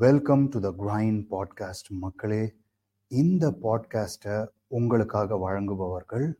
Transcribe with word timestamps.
Welcome 0.00 0.48
to 0.48 0.60
the 0.60 0.74
grind 0.78 1.26
podcast 1.30 1.88
மக்களே 1.88 2.54
இந்த 3.08 3.50
பாட்காஸ்ட்டை 3.62 4.46
உங்களுக்காக 4.66 5.36
வழங்குபவர்கள் 5.36 6.32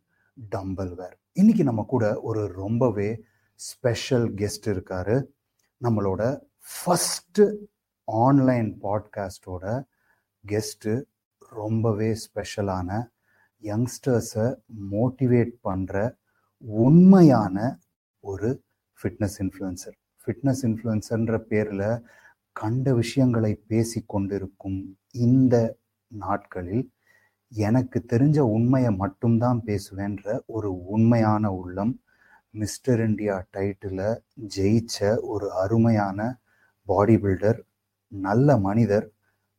டம்பல்வேர் 0.50 1.12
இன்னைக்கு 1.32 1.64
நம்ம 1.64 1.84
கூட 1.88 2.20
ஒரு 2.20 2.48
ரொம்பவே 2.48 3.24
ஸ்பெஷல் 3.54 4.34
கெஸ்ட் 4.34 4.66
இருக்காரு. 4.66 5.24
நம்மளோட 5.82 6.40
ஃபஸ்ட்டு 6.70 7.54
ஆன்லைன் 8.04 8.78
பாட்காஸ்டோட 8.82 9.84
கெஸ்ட்டு 10.46 11.02
ரொம்பவே 11.38 12.16
ஸ்பெஷலான 12.24 13.08
யங்ஸ்டர்ஸை 13.62 14.56
மோட்டிவேட் 14.90 15.52
பண்ணுற 15.64 16.16
உண்மையான 16.58 17.78
ஒரு 18.20 18.62
ஃபிட்னஸ் 19.02 19.38
இன்ஃப்ளூயன்சர் 19.38 19.96
ஃபிட்னஸ் 20.26 20.62
இன்ஃப்ளூயன்சர்ன்ற 20.62 21.38
பேரில் 21.38 22.02
கண்ட 22.60 22.94
விஷயங்களை 22.94 23.54
பேசி 23.66 24.02
கொண்டிருக்கும் 24.06 24.80
இந்த 25.18 25.54
நாட்களில் 26.12 26.84
எனக்கு 27.52 28.04
தெரிஞ்ச 28.12 28.38
உண்மையை 28.48 28.90
மட்டும்தான் 28.94 29.62
பேசுவேன்ற 29.66 30.40
ஒரு 30.46 30.86
உண்மையான 30.86 31.52
உள்ளம் 31.52 31.92
மிஸ்டர் 32.54 33.00
இந்தியா 33.00 33.46
டைட்டில் 33.56 34.02
ஜெயிச்ச 34.56 34.98
ஒரு 35.20 35.52
அருமையான 35.52 36.20
பாடி 36.88 37.16
பில்டர் 37.16 37.60
நல்ல 38.12 38.56
மனிதர் 38.58 39.06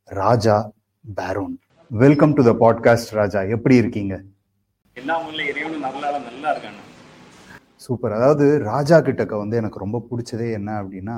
ராஜா 0.09 0.58
பேரோன் 1.06 1.56
welcome 1.92 2.34
to 2.34 2.44
the 2.44 2.52
podcast 2.59 3.12
Raja. 3.12 3.42
எப்படி 3.48 3.76
இருக்காங்க? 3.76 4.16
சூப்பர் 7.76 8.12
அதாவது 8.12 8.58
ராஜா 8.64 9.00
கிட்டக்க 9.00 9.38
வந்து 9.38 9.58
எனக்கு 9.58 9.80
ரொம்ப 9.80 10.08
பிடிச்சதே 10.09 10.52
என்ன 10.52 10.84
அப்படின்னா 10.84 11.18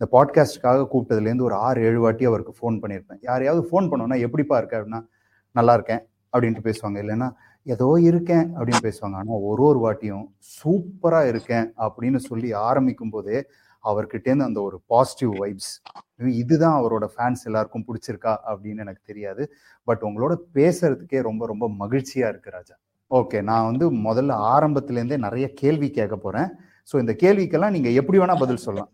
இந்த 0.00 0.06
பாட்காஸ்ட்டுக்காக 0.12 0.86
கூப்பிட்டதுலேருந்து 0.92 1.42
ஒரு 1.42 1.54
ஆறு 1.54 1.82
ஏழு 1.82 2.00
வாட்டி 2.00 2.24
அவருக்கு 2.24 2.52
ஃபோன் 2.60 2.74
பண்ணியிருப்பேன். 2.74 3.18
யாரையாவது 3.20 3.68
ஃபோன் 3.68 3.88
பண்ணோன்னா 3.90 4.20
எப்படிப்பா 4.20 4.56
இருக்க? 4.58 4.80
அப்படின்னா 4.80 5.06
நல்லா 5.50 5.72
இருக்கேன் 5.72 6.02
அப்படின்ட்டு 6.32 6.64
பேசுவாங்க. 6.68 6.98
இல்லைன்னா 7.04 7.28
ஏதோ 7.62 7.96
இருக்கேன் 8.00 8.56
அப்படின்னு 8.56 8.82
பேசுவாங்க. 8.82 9.14
ஆனால் 9.14 9.42
ஒரு 9.50 9.62
ஒரு 9.62 9.78
வாட்டியும் 9.84 10.24
சூப்பராக 10.54 11.28
இருக்கேன் 11.28 11.72
அப்படின்னு 11.78 12.16
சொல்லி 12.16 12.52
ஆரம்பிக்கும் 12.52 13.10
போதே 13.10 13.46
அவர்கிட்டேருந்து 13.84 14.42
அந்த 14.42 14.62
ஒரு 14.62 14.80
பாசிட்டிவ் 14.86 15.32
வைப்ஸ் 15.42 15.72
இதுதான் 16.18 16.82
அவரோட 16.82 17.06
ஃபேன்ஸ் 17.16 17.42
எல்லாருக்கும் 17.44 17.84
பிடிச்சிருக்கா? 17.88 18.36
அப்படின்னு 18.46 18.78
எனக்கு 18.78 19.00
தெரியாது. 19.04 19.52
பட் 19.84 20.02
உங்களோட 20.02 20.34
பேசுறதுக்கே 20.54 21.22
ரொம்ப 21.22 21.46
ரொம்ப 21.46 21.70
மகிழ்ச்சியா 21.78 22.28
இருக்கு 22.28 22.50
ராஜா. 22.50 22.74
ஓகே 23.10 23.42
நான் 23.42 23.64
வந்து 23.64 23.86
முதல்ல 23.92 24.32
ஆரம்பத்துலேருந்தே 24.54 25.16
நிறைய 25.18 25.52
கேள்வி 25.54 25.90
கேட்க 25.90 26.16
போறேன். 26.16 26.48
ஸோ 26.92 26.98
இந்த 26.98 27.16
கேள்விக்கெல்லாம் 27.22 27.70
நீங்க 27.70 27.90
எப்படி 27.90 28.18
வேணா 28.18 28.38
பதில் 28.38 28.56
சொல்லலாம். 28.56 28.92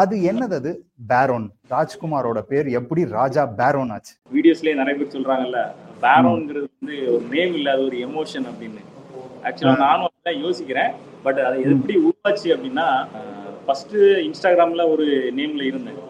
அது 0.00 0.16
என்னது 0.30 0.54
அது? 0.60 0.70
பேரோன் 1.10 1.46
ராஜ்குமாரோட 1.72 2.40
பேர் 2.50 2.68
எப்படி 2.78 3.02
ராஜா 3.18 3.42
பேரோன் 3.58 3.90
ஆச்சு? 3.94 4.14
வீடியோஸ்லயே 4.34 4.74
நிறைய 4.78 4.94
பேர் 4.98 5.14
சொல்றாங்கல்ல 5.14 5.60
பேரோங்கிறது 6.04 6.66
வந்து 6.76 6.94
ஒரு 7.14 7.24
நேம் 7.34 7.54
இல்ல 7.58 7.68
அது 7.74 7.82
ஒரு 7.88 7.98
எமோஷன் 8.06 8.46
அப்படின்னு. 8.50 8.82
ஆக்சுவலா 9.46 9.74
நானும் 9.86 10.08
அதான் 10.08 10.40
யோசிக்கிறேன். 10.44 10.92
பட் 11.24 11.40
அது 11.48 11.58
எப்படி 11.74 11.96
உருவாச்சு 12.06 12.48
அப்படின்னா 12.54 12.86
ஃபர்ஸ்ட் 13.66 13.96
இன்ஸ்டாகிராம்ல 14.28 14.86
ஒரு 14.94 15.06
நேம்ல 15.38 15.62
இருந்தேன். 15.70 16.00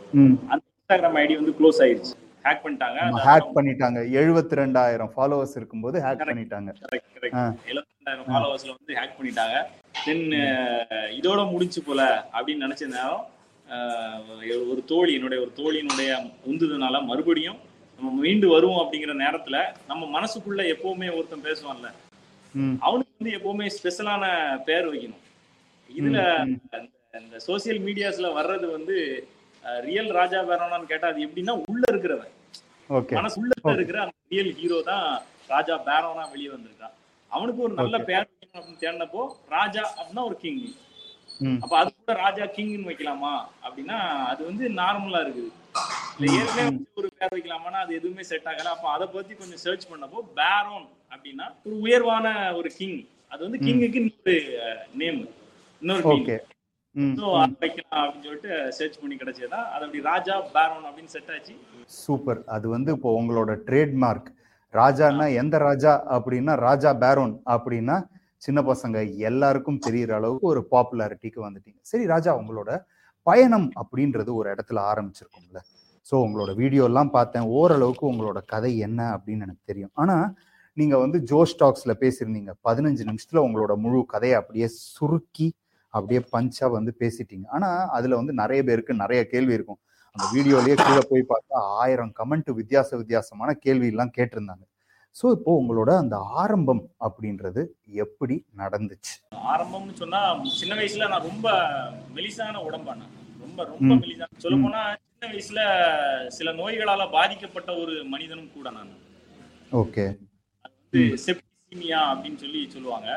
அந்த 0.52 0.62
இன்ஸ்டாகிராம் 0.74 1.18
ஐடி 1.24 1.34
வந்து 1.40 1.56
க்ளோஸ் 1.58 1.82
ஆயிருச்சு. 1.86 2.14
ஹேக் 2.46 2.62
பண்ணிட்டாங்க. 2.64 2.98
ஹேக் 3.26 3.52
பண்ணிட்டாங்க. 3.58 3.98
எழுபத்தி 4.22 4.54
ரெண்டாயிரம் 4.62 5.12
ஃபாலோவர்ஸ் 5.16 5.58
இருக்கும்போது 5.60 5.98
ஹேக் 6.06 6.24
பண்ணிட்டாங்க. 6.30 6.70
எழுபத்தி 7.72 8.16
ஃபாலோவர்ஸ்ல 8.30 8.72
வந்து 8.78 8.94
ஹேக் 9.00 9.18
பண்ணிட்டாங்க. 9.18 9.58
தென் 10.06 10.26
இதோட 11.18 11.40
முடிஞ்சு 11.52 11.82
போல 11.88 12.02
அப்படின்னு 12.36 12.66
நினைச்ச 12.68 12.86
நேரம் 12.96 13.22
ஒரு 14.72 14.82
தோழி 14.92 15.12
என்னுடைய 15.18 15.38
ஒரு 15.44 15.52
தோழியினுடைய 15.60 16.10
உந்துதனால 16.50 16.96
மறுபடியும் 17.10 17.58
நம்ம 17.98 18.10
மீண்டு 18.24 18.46
வருவோம் 18.54 18.80
அப்படிங்கிற 18.82 19.12
நேரத்துல 19.24 19.56
நம்ம 19.90 20.02
மனசுக்குள்ள 20.16 20.62
எப்பவுமே 20.74 21.08
ஒருத்தன் 21.16 21.46
பேசுவான்ல. 21.48 21.88
அவனுக்கு 22.86 23.12
வந்து 23.18 23.34
எப்பவுமே 23.38 23.66
ஸ்பெஷலான 23.76 24.24
பேர் 24.68 24.90
வைக்கணும். 24.92 25.22
இதுல 25.90 26.18
இந்த 27.22 27.38
சோசியல் 27.46 27.80
மீடியாஸ்ல 27.86 28.28
வர்றது 28.38 28.66
வந்து 28.76 28.96
ரியல் 29.88 30.10
ராஜா 30.18 30.38
பேரோனான்னு 30.50 30.90
கேட்டா 30.92 31.08
அது 31.12 31.26
எப்படின்னா 31.26 31.54
உள்ள 31.72 31.84
இருக்கிறவன். 31.92 32.32
மனசு 33.18 33.36
உள்ள 33.42 33.74
இருக்கிற 33.78 33.98
அந்த 34.04 34.16
ரியல் 34.34 34.52
ஹீரோ 34.60 34.78
தான் 34.90 35.06
ராஜா 35.52 35.74
பேரோனா 35.88 36.24
வெளியே 36.34 36.50
வந்திருக்கான். 36.54 36.94
அவனுக்கு 37.30 37.60
ஒரு 37.66 37.74
நல்ல 37.80 37.96
பேர் 38.08 38.26
அப்படின்னு 38.28 38.80
தேடினப்போ 38.84 39.22
ராஜா 39.56 39.84
அப்படின்னா 39.98 40.24
ஒரு 40.30 40.38
கிங் 40.44 40.62
அப்ப 41.62 41.74
அது 41.82 41.91
கூட 42.02 42.14
ராஜா 42.20 42.44
கிங்னு 42.54 42.88
வைக்கலாமா? 42.88 43.32
அப்படின்னா 43.64 43.98
அது 44.30 44.42
வந்து 44.48 44.64
நார்மலா 44.78 45.20
இருக்குது. 45.24 45.50
ஏற்கனவே 46.32 46.64
ஒரு 47.00 47.08
பேர் 47.18 47.34
வைக்கலாமான்னா 47.34 47.80
அது 47.84 47.92
எதுவுமே 47.98 48.22
செட் 48.30 48.48
ஆகல 48.50 48.72
அப்ப 48.74 48.86
அதை 48.94 49.06
பத்தி 49.08 49.32
கொஞ்சம் 49.34 49.62
சர்ச் 49.62 49.86
பண்ணப்போ 49.90 50.20
பேரோன் 50.38 50.84
அப்படின்னா 51.12 51.46
ஒரு 51.62 51.76
உயர்வான 51.84 52.26
ஒரு 52.58 52.70
கிங் 52.78 52.98
அது 53.32 53.40
வந்து 53.46 53.60
கிங்குக்கு 53.64 54.00
இன்னொரு 54.02 54.34
நேம் 55.00 55.20
இன்னொரு 55.82 56.02
கிங் 56.06 56.26
ஸோ 57.16 57.26
அது 57.40 57.54
வைக்கலாம் 57.62 58.02
அப்படின்னு 58.02 58.26
சொல்லிட்டு 58.26 58.50
சர்ச் 58.78 58.98
பண்ணி 59.02 59.16
கிடைச்சதா 59.20 59.60
அது 59.74 59.84
அப்படி 59.86 60.02
ராஜா 60.10 60.34
பேரோன் 60.56 60.86
அப்படின்னு 60.88 61.12
செட் 61.14 61.30
ஆச்சு. 61.34 61.54
சூப்பர். 61.98 62.40
அது 62.56 62.66
வந்து 62.74 62.90
இப்போ 62.96 63.10
உங்களோட 63.20 63.52
ட்ரேட்மார்க் 63.68 64.28
ராஜான்னா 64.74 65.26
எந்த 65.40 65.56
ராஜா 65.66 65.92
அப்படின்னா 66.16 66.52
ராஜா 66.66 66.90
பேரோன் 67.02 67.34
அப்படின்னா 67.54 67.96
சின்ன 68.42 68.60
பசங்க 68.62 68.98
எல்லாருக்கும் 69.30 69.82
தெரிகிற 69.86 70.12
அளவுக்கு 70.20 70.46
ஒரு 70.46 70.62
பாப்புலாரிட்டிக்கு 70.70 71.40
வந்துட்டீங்க. 71.46 71.80
சரி 71.90 72.04
ராஜா 72.06 72.32
உங்களோட 72.40 72.70
பயணம் 73.26 73.68
அப்படின்றது 73.82 74.30
ஒரு 74.34 74.48
இடத்துல 74.54 74.78
ஆரம்பிச்சிருக்கும்ல. 74.92 75.58
ஸோ 76.06 76.14
உங்களோட 76.26 76.50
வீடியோ 76.60 76.84
எல்லாம் 76.90 77.10
பார்த்தேன். 77.10 77.46
ஓரளவுக்கு 77.58 78.04
உங்களோட 78.12 78.38
கதை 78.52 78.72
என்ன 78.78 79.00
அப்படின்னு 79.16 79.44
எனக்கு 79.46 79.62
தெரியும். 79.64 79.92
ஆனா 79.94 80.16
நீங்க 80.76 80.94
வந்து 80.98 81.18
ஜோ 81.30 81.40
ஸ்டாக்ஸ்ல 81.52 81.92
பேசியிருந்தீங்க. 82.02 82.52
பதினஞ்சு 82.68 83.02
நிமிஷத்துல 83.08 83.42
உங்களோட 83.46 83.72
முழு 83.76 84.00
கதையை 84.14 84.36
அப்படியே 84.40 84.68
சுருக்கி 84.94 85.48
அப்படியே 85.94 86.20
பஞ்சா 86.34 86.66
வந்து 86.70 86.92
பேசிட்டீங்க. 86.98 87.46
ஆனா 87.56 87.70
அதுல 87.96 88.16
வந்து 88.20 88.32
நிறைய 88.32 88.60
பேருக்கு 88.68 89.02
நிறைய 89.04 89.22
கேள்வி 89.32 89.52
இருக்கும். 89.58 89.80
அந்த 90.16 90.24
வீடியோலயே 90.34 90.76
கீழே 90.84 91.02
போய் 91.10 91.30
பார்த்தா 91.32 91.58
ஆயிரம் 91.82 92.12
கமெண்ட் 92.20 92.50
வித்தியாச 92.60 92.90
வித்தியாசமான 92.96 93.50
கேள்வி 93.64 93.88
எல்லாம் 93.92 94.14
கேட்டிருந்தாங்க. 94.18 94.64
ஸோ 95.16 95.26
இப்போ 95.32 95.50
உங்களோட 95.60 95.90
அந்த 96.02 96.16
ஆரம்பம் 96.42 96.82
அப்படின்றது 97.06 97.62
எப்படி 98.04 98.36
நடந்துச்சு? 98.56 99.14
ஆரம்பம்னு 99.52 99.94
சொன்னா 99.94 100.20
சின்ன 100.60 100.74
வயசுல 100.74 101.08
நான் 101.08 101.28
ரொம்ப 101.30 101.48
மெலிசான 102.14 102.62
உடம்பான. 102.68 103.00
ரொம்ப 103.40 103.64
ரொம்ப 103.64 103.90
மெலிசான 104.02 104.40
சொல்ல 104.44 104.58
போனா 104.62 104.82
சின்ன 105.04 105.30
வயசுல 105.32 105.60
சில 106.30 106.52
நோய்களால 106.52 107.10
பாதிக்கப்பட்ட 107.10 107.72
ஒரு 107.76 107.96
மனிதனும் 108.04 108.54
கூட 108.54 108.70
நான். 108.70 108.92
ஓகே. 109.72 110.06
வந்து 110.64 111.02
செப்டிசிமியா 111.26 112.00
அப்படின்னு 112.12 112.38
சொல்லி 112.38 112.62
சொல்லுவாங்க. 112.70 113.08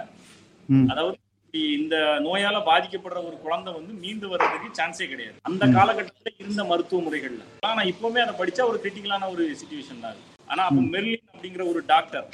அதாவது 0.89 1.17
இந்த 1.77 1.95
நோயால 2.23 2.57
பாதிக்கப்படுற 2.69 3.19
ஒரு 3.27 3.37
குழந்தை 3.43 3.71
வந்து 3.73 3.93
மீண்டு 4.03 4.27
வர்றதுக்கு 4.27 4.77
சான்ஸே 4.79 5.05
கிடையாது. 5.07 5.37
அந்த 5.49 5.63
காலகட்டத்தில் 5.75 6.39
இருந்த 6.39 6.63
மருத்துவ 6.63 7.01
முறைகள்ல. 7.01 7.43
ஆனா 7.69 7.81
இப்பவுமே 7.91 8.21
அதை 8.23 8.33
படிச்சா 8.41 8.63
ஒரு 8.71 8.79
கிரிட்டிக்கலான 8.83 9.29
ஒரு 9.35 9.43
சுச்சுவேஷன் 9.61 10.03
தான் 10.05 10.17
ஆனா 10.47 10.63
அப்ப 10.69 10.81
மெர்லின் 10.93 11.24
அப்படிங்கிற 11.45 11.65
ஒரு 11.71 11.81
டாக்டர் 11.89 12.27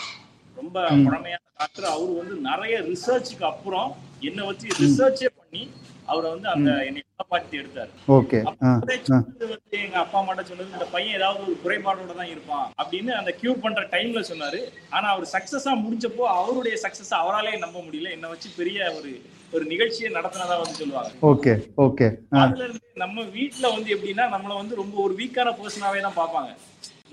ரொம்ப 0.58 0.76
பழமையான 1.06 1.42
டாக்டர் 1.62 1.86
அவரு 1.94 2.12
வந்து 2.20 2.36
நிறைய 2.46 2.76
ரிசர்ச்சுக்கு 2.86 3.46
அப்புறம் 3.50 3.90
என்ன 4.28 4.46
வச்சு 4.50 4.68
ரிசர்ச்சே 4.82 5.30
பண்ணி 5.40 5.64
அவரை 6.12 6.28
வந்து 6.34 6.48
அந்த 6.54 6.70
என்னை 6.88 7.02
காப்பாற்றி 7.12 7.56
எடுத்தாரு. 7.62 7.92
ஓகே. 8.18 8.40
வந்து 8.46 9.78
எங்க 9.82 9.98
அப்பா 10.04 10.18
அம்மாட்ட 10.22 10.44
சொன்னது 10.50 10.76
இந்த 10.76 10.88
பையன் 10.94 11.18
ஏதாவது 11.18 11.42
ஒரு 11.48 11.56
குறைபாடோட 11.64 12.14
தான் 12.20 12.32
இருப்பான் 12.34 12.68
அப்படின்னு 12.82 13.12
அந்த 13.20 13.34
கியூர் 13.40 13.62
பண்ற 13.66 13.84
டைம்ல 13.96 14.24
சொன்னாரு. 14.32 14.62
ஆனா 14.96 15.08
அவர் 15.14 15.28
சக்சஸா 15.36 15.74
முடிஞ்சப்போ 15.84 16.24
அவருடைய 16.38 16.78
சக்சஸ் 16.86 17.14
அவராலே 17.22 17.54
நம்ப 17.66 17.78
முடியல. 17.86 18.14
என்ன 18.18 18.30
வச்சு 18.34 18.50
பெரிய 18.60 18.80
ஒரு 18.98 19.12
ஒரு 19.54 19.66
நிகழ்ச்சியை 19.74 20.12
நடத்தினதா 20.18 20.58
வந்து 20.62 20.80
சொல்லுவாங்க 20.82 21.12
ஓகே 21.32 21.56
ஓகே. 21.88 22.10
அதுல 22.44 22.64
இருந்து 22.68 23.04
நம்ம 23.04 23.28
வீட்டுல 23.38 23.74
வந்து 23.76 23.92
எப்படின்னா 23.98 24.28
நம்மள 24.36 24.56
வந்து 24.62 24.82
ரொம்ப 24.84 24.98
ஒரு 25.08 25.16
வீக்கான 25.22 25.56
பர்சனாவே 25.60 26.02
தான் 26.08 26.20
பார்ப்பாங்க. 26.22 26.52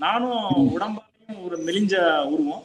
நானும் 0.05 0.41
உடம்பாலையும் 0.73 1.07
ஒரு 1.45 1.57
மெலிஞ்ச 1.67 1.95
உருவம். 2.33 2.63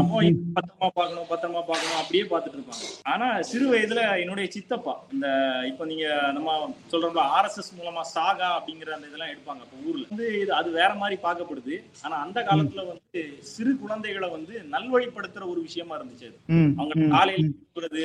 அப்போ 0.00 0.18
பத்திரமா 0.56 0.88
பார்க்கணும் 0.98 1.26
பத்திரமா 1.30 1.60
பார்க்கணும் 1.68 1.98
அப்படியே 2.00 2.22
பார்த்துட்டு 2.28 2.58
இருப்பாங்க 2.58 2.84
ஆனா 3.12 3.26
சிறு 3.48 3.64
வயதுல 3.70 4.02
என்னுடைய 4.22 4.46
சித்தப்பா 4.54 4.94
இந்த 5.14 5.26
இப்போ 5.70 5.84
நீங்க 5.90 6.06
நம்ம 6.36 6.54
சொல்றோம்ல 6.92 7.24
ஆர்எஸ்எஸ் 7.36 7.68
மூலமா 7.78 8.02
சாகா 8.14 8.48
அப்படிங்கிற 8.58 8.94
அந்த 8.96 9.08
இதெல்லாம் 9.10 9.32
எடுப்பாங்க 9.32 9.62
இப்போ 9.66 9.78
ஊர்ல. 9.88 10.04
வந்து 10.12 10.28
இது 10.42 10.52
அது 10.60 10.70
வேற 10.78 10.90
மாதிரி 11.02 11.16
பார்க்கப்படுது. 11.26 11.74
ஆனா 12.04 12.16
அந்த 12.24 12.38
காலத்துல 12.48 12.84
வந்து 12.92 13.22
சிறு 13.52 13.74
குழந்தைகளை 13.82 14.30
வந்து 14.36 14.54
நல்வழிப்படுத்துற 14.74 15.44
ஒரு 15.52 15.60
விஷயமா 15.68 15.96
இருந்துச்சு 15.98 16.28
அது. 16.30 16.38
அவங்க 16.80 17.10
காலையில 17.16 17.50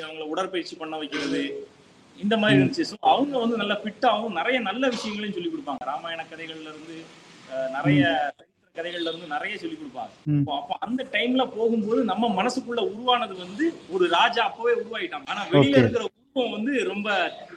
அவங்கள 0.07 0.27
உடற்பயிற்சி 0.33 0.77
பண்ண 0.81 0.97
வைக்கிறது 1.03 1.43
இந்த 2.15 2.35
மாதிரி 2.41 2.57
இருந்துச்சு. 2.59 2.87
ஸோ 2.91 2.97
அவங்க 3.13 3.35
வந்து 3.43 3.61
நல்ல 3.61 3.75
ஃபிட்டாகவும் 3.83 4.37
நிறைய 4.39 4.57
நல்ல 4.69 4.83
விஷயங்களையும் 4.97 5.37
சொல்லி 5.37 5.51
கொடுப்பாங்க. 5.53 5.83
ராமாயண 5.93 6.25
கதைகள்ல 6.33 6.69
இருந்து 6.73 6.97
நிறைய 7.77 8.03
கதைகள்ல 8.77 9.11
இருந்து 9.11 9.33
நிறைய 9.35 9.55
சொல்லி 9.63 9.77
கொடுப்பாங்க. 9.79 10.13
அப்ப 10.59 10.77
அந்த 10.87 11.01
டைம்ல 11.15 11.45
போகும்போது 11.57 12.01
நம்ம 12.11 12.33
மனசுக்குள்ள 12.39 12.83
உருவானது 12.91 13.35
வந்து 13.45 13.65
ஒரு 13.95 14.07
ராஜா 14.17 14.43
அப்பவே 14.49 14.75
உருவாயிட்டான். 14.83 15.27
ஆனா 15.31 15.43
வெளியில 15.55 15.81
இருக்கிற 15.83 16.03
உருவம் 16.11 16.55
வந்து 16.55 16.73
ரொம்ப 16.91 17.09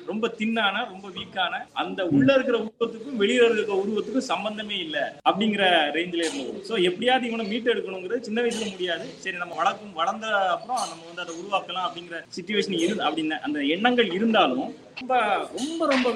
ரொம்ப 0.08 0.26
தின்னான 0.38 0.82
ரொம்ப 0.90 1.06
வீக்கான 1.16 1.54
அந்த 1.80 2.00
உள்ள 2.16 2.28
இருக்கிற 2.36 2.56
உருவத்துக்கும் 2.64 3.18
வெளியில 3.22 3.48
இருக்கிற 3.48 3.76
உருவத்துக்கும் 3.82 4.28
சம்பந்தமே 4.30 4.76
இல்ல 4.84 4.98
அப்படிங்கிற 5.28 5.64
ரேஞ்சில 5.96 6.24
இருந்தது 6.26 6.62
சோ 6.68 6.74
எப்படியாவது 6.88 7.28
இவனை 7.30 7.44
மீட் 7.50 7.70
எடுக்கணுங்கிறது 7.72 8.26
சின்ன 8.28 8.38
வயசுல 8.44 8.68
முடியாது. 8.70 9.06
சரி 9.24 9.36
நம்ம 9.42 9.56
வளர்க்கும் 9.60 9.98
வளர்ந்த 10.00 10.26
அப்புறம் 10.54 10.80
நம்ம 10.92 11.04
வந்து 11.10 11.24
அதை 11.24 11.34
உருவாக்கலாம் 11.40 11.86
அப்படிங்கிற 11.88 12.18
சுச்சுவேஷன் 12.36 12.78
இரு 12.84 12.96
அப்படின்னு 13.08 13.38
அந்த 13.48 13.58
எண்ணங்கள் 13.76 14.08
இருந்தாலும் 14.18 14.70
ரொம்ப 15.00 15.14
ரொம்ப 15.58 15.80
ரொம்ப 15.92 16.08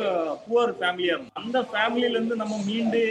புவர் 0.46 0.74
ஃபேமிலியா 0.80 1.12
இருக்கும். 1.14 1.36
அந்த 1.42 1.58
ஃபேமிலில 1.72 2.16
இருந்து 2.18 2.36
நம்ம 2.42 2.54
மீண்டு 2.70 3.02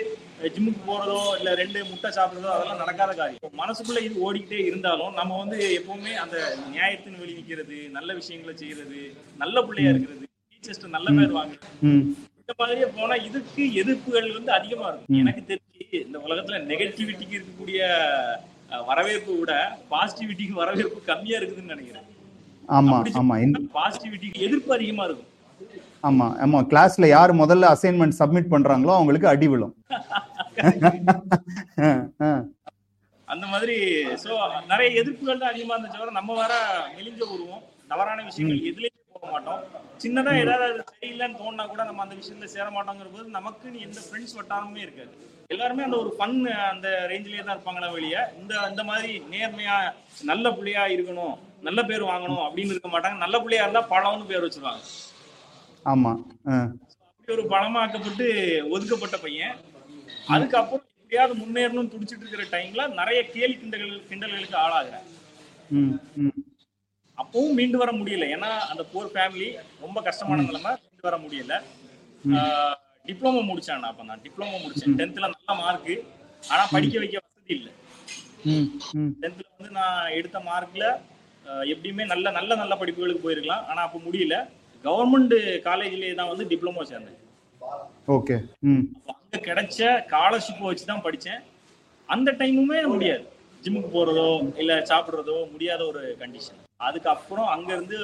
ஜிம்முக்கு 0.47 0.81
போறதோ 0.87 1.17
இல்ல 1.39 1.49
ரெண்டு 1.59 1.79
முட்டை 1.89 2.09
சாப்பிடுறதோ 2.11 2.49
அதெல்லாம் 2.53 2.81
நடக்காத 2.81 3.11
காரியம். 3.13 3.55
மனசுக்குள்ள 3.61 3.99
இது 4.07 4.15
ஓடிக்கிட்டே 4.25 4.59
இருந்தாலும் 4.69 5.13
நம்ம 5.19 5.37
வந்து 5.41 5.57
எப்பவுமே 5.77 6.13
அந்த 6.23 6.35
நியாயத்தின் 6.69 7.19
வழி 7.21 7.37
நிக்கிறது 7.39 7.77
நல்ல 7.97 8.09
விஷயங்களை 8.19 8.53
செய்யறது 8.61 9.01
நல்ல 9.39 9.55
பிள்ளையா 9.67 9.91
இருக்கிறது 9.91 10.25
டீச்சர்ஸ் 10.51 10.95
நல்ல 10.95 11.07
பேர் 11.17 11.37
வாங்குறது 11.37 11.89
இந்த 12.41 12.53
மாதிரியே 12.59 12.87
போனா 12.95 13.15
இதுக்கு 13.27 13.63
எதிர்ப்புகள் 13.81 14.29
வந்து 14.37 14.51
அதிகமா 14.57 14.85
இருக்கும். 14.89 15.19
எனக்கு 15.21 15.43
தெரிஞ்சு 15.49 15.69
இந்த 16.01 16.17
உலகத்துல 16.25 16.59
நெகட்டிவிட்டிக்கு 16.71 17.37
இருக்கக்கூடிய 17.37 17.81
வரவேற்பு 18.89 19.31
விட 19.37 19.53
பாசிட்டிவிட்டிக்கு 19.91 20.55
வரவேற்பு 20.59 20.99
கம்மியா 21.09 21.37
இருக்குதுன்னு 21.39 21.73
நினைக்கிறேன். 21.73 22.07
ஆமா 22.69 22.97
ஆமா. 23.21 23.35
பாசிட்டிவிட்டிக்கு 23.75 24.45
எதிர்ப்பு 24.47 24.71
அதிகமா 24.75 25.05
இருக்கும். 25.07 25.27
ஆமா 26.03 26.27
ஆமா. 26.43 26.59
கிளாஸ்ல 26.69 27.07
யார் 27.09 27.31
முதல்ல 27.41 27.65
அசைன்மெண்ட் 27.73 28.19
சப்மிட் 28.19 28.53
பண்றாங்களோ 28.53 28.93
அவங்களுக்கு 28.97 29.27
அடி 29.27 29.47
விழும். 29.51 29.73
அந்த 33.27 33.45
மாதிரி 33.51 33.75
சோ 34.23 34.31
நிறைய 34.71 34.87
எதிர்ப்புகள் 35.01 35.41
தான் 35.41 35.51
அதிகமா 35.53 35.73
இருந்துச்சு 35.75 35.99
தவிர 35.99 36.15
நம்ம 36.19 36.31
வர 36.41 36.53
மெலிஞ்ச 36.95 37.21
உருவம் 37.35 37.63
தவறான 37.91 38.23
விஷயங்கள் 38.29 38.67
எதுலயுமே 38.71 38.99
போக 39.15 39.27
மாட்டோம். 39.33 39.61
சின்னதா 40.03 40.31
ஏதாவது 40.43 40.83
சரியில்லைன்னு 40.91 41.39
தோணுனா 41.41 41.65
கூட 41.71 41.81
நம்ம 41.89 42.03
அந்த 42.05 42.15
விஷயத்துல 42.19 42.49
சேர 42.55 42.67
மாட்டோங்கிற 42.77 43.09
போது 43.15 43.25
நமக்குன்னு 43.37 43.85
எந்த 43.87 43.99
ஃப்ரெண்ட்ஸ் 44.05 44.35
வட்டாரமுமே 44.39 44.83
இருக்காது. 44.85 45.13
எல்லாருமே 45.53 45.85
அந்த 45.87 45.97
ஒரு 46.03 46.11
ஃபன் 46.17 46.35
அந்த 46.71 46.87
ரேஞ்சிலேயே 47.11 47.43
தான் 47.45 47.55
இருப்பாங்களா 47.55 47.89
வெளிய 47.95 48.17
இந்த 48.41 48.53
இந்த 48.71 48.83
மாதிரி 48.89 49.11
நேர்மையா 49.33 49.75
நல்ல 50.31 50.45
புள்ளையா 50.57 50.83
இருக்கணும் 50.95 51.35
நல்ல 51.67 51.79
பேர் 51.89 52.09
வாங்கணும் 52.11 52.43
அப்படின்னு 52.45 52.73
இருக்க 52.75 52.89
மாட்டாங்க. 52.93 53.17
நல்ல 53.25 53.35
புள்ளையா 53.43 53.65
இருந்தா 53.65 53.83
பழம்னு 53.93 54.29
பேர் 54.31 54.45
வச்சிருவாங்க. 54.45 54.83
ஆமா. 55.85 56.13
அப்படி 57.09 57.33
ஒரு 57.37 57.45
பணமாக்கப்பட்டு 57.53 58.27
ஒதுக்கப்பட்ட 58.75 59.17
பையன். 59.25 59.57
அதுக்கப்புறம் 60.35 60.87
எப்படியாவது 60.99 61.33
முன்னேறணும்னு 61.41 61.91
துடிச்சிட்டு 61.93 62.23
இருக்கிற 62.25 62.43
டைம்ல 62.55 62.83
நிறைய 62.99 63.19
கேலி 63.33 63.55
கிண்டல்கள் 63.61 64.07
கிண்டல்களுக்கு 64.09 64.57
ஆளாகிறேன். 64.63 65.05
அப்பவும் 67.21 67.57
மீண்டு 67.59 67.77
வர 67.81 67.91
முடியல. 67.99 68.27
ஏன்னா 68.35 68.49
அந்த 68.71 68.83
போர் 68.93 69.11
ஃபேமிலி 69.13 69.49
ரொம்ப 69.83 69.97
கஷ்டமான 70.07 70.45
நிலைமை 70.49 70.71
மீண்டு 70.83 71.07
வர 71.09 71.17
முடியல. 71.25 71.53
டிப்ளமோ 73.09 73.41
முடிச்சேன் 73.49 73.89
அப்ப 73.91 74.03
நான். 74.09 74.23
டிப்ளமோ 74.25 74.57
முடிச்சேன். 74.63 74.97
டென்த்ல 74.99 75.27
நல்ல 75.35 75.53
மார்க் 75.61 75.93
ஆனா 76.51 76.63
படிக்க 76.73 76.95
வைக்க 77.03 77.15
வசதி 77.25 77.53
இல்லை. 77.57 77.71
டென்த்ல 79.21 79.47
வந்து 79.57 79.71
நான் 79.79 79.99
எடுத்த 80.19 80.37
மார்க்ல 80.49 80.85
எப்படியுமே 81.73 82.03
நல்ல 82.11 82.31
நல்ல 82.37 82.51
நல்ல 82.61 82.73
படிப்புகளுக்கு 82.81 83.25
போயிருக்கலாம். 83.25 83.65
ஆனா 83.69 83.81
அப்ப 83.87 83.99
முடியல. 84.07 84.35
கவர்மெண்ட் 84.85 85.35
காலேஜ்லயே 85.67 86.13
தான் 86.19 86.31
வந்து 86.31 86.45
டிப்ளமோ 86.51 86.83
சேர்ந்தேன். 86.91 87.17
ஓகே. 88.07 88.35
அங்க 89.13 89.37
கிடைச்ச 89.43 89.79
ஸ்காலர்ஷிப் 90.03 90.63
வச்சு 90.63 90.85
தான் 90.85 91.03
படிச்சேன். 91.03 91.41
அந்த 92.09 92.29
டைமுமே 92.39 92.79
முடியாது. 92.87 93.25
ஜிம்முக்கு 93.63 93.89
போறதோ 93.89 94.27
இல்ல 94.57 94.73
சாப்பிடுறதோ 94.81 95.35
முடியாத 95.51 95.81
ஒரு 95.85 96.01
கண்டிஷன் 96.21 96.59
அதுக்கப்புறம் 96.79 97.47
அங்க 97.47 97.69
இருந்து 97.73 97.97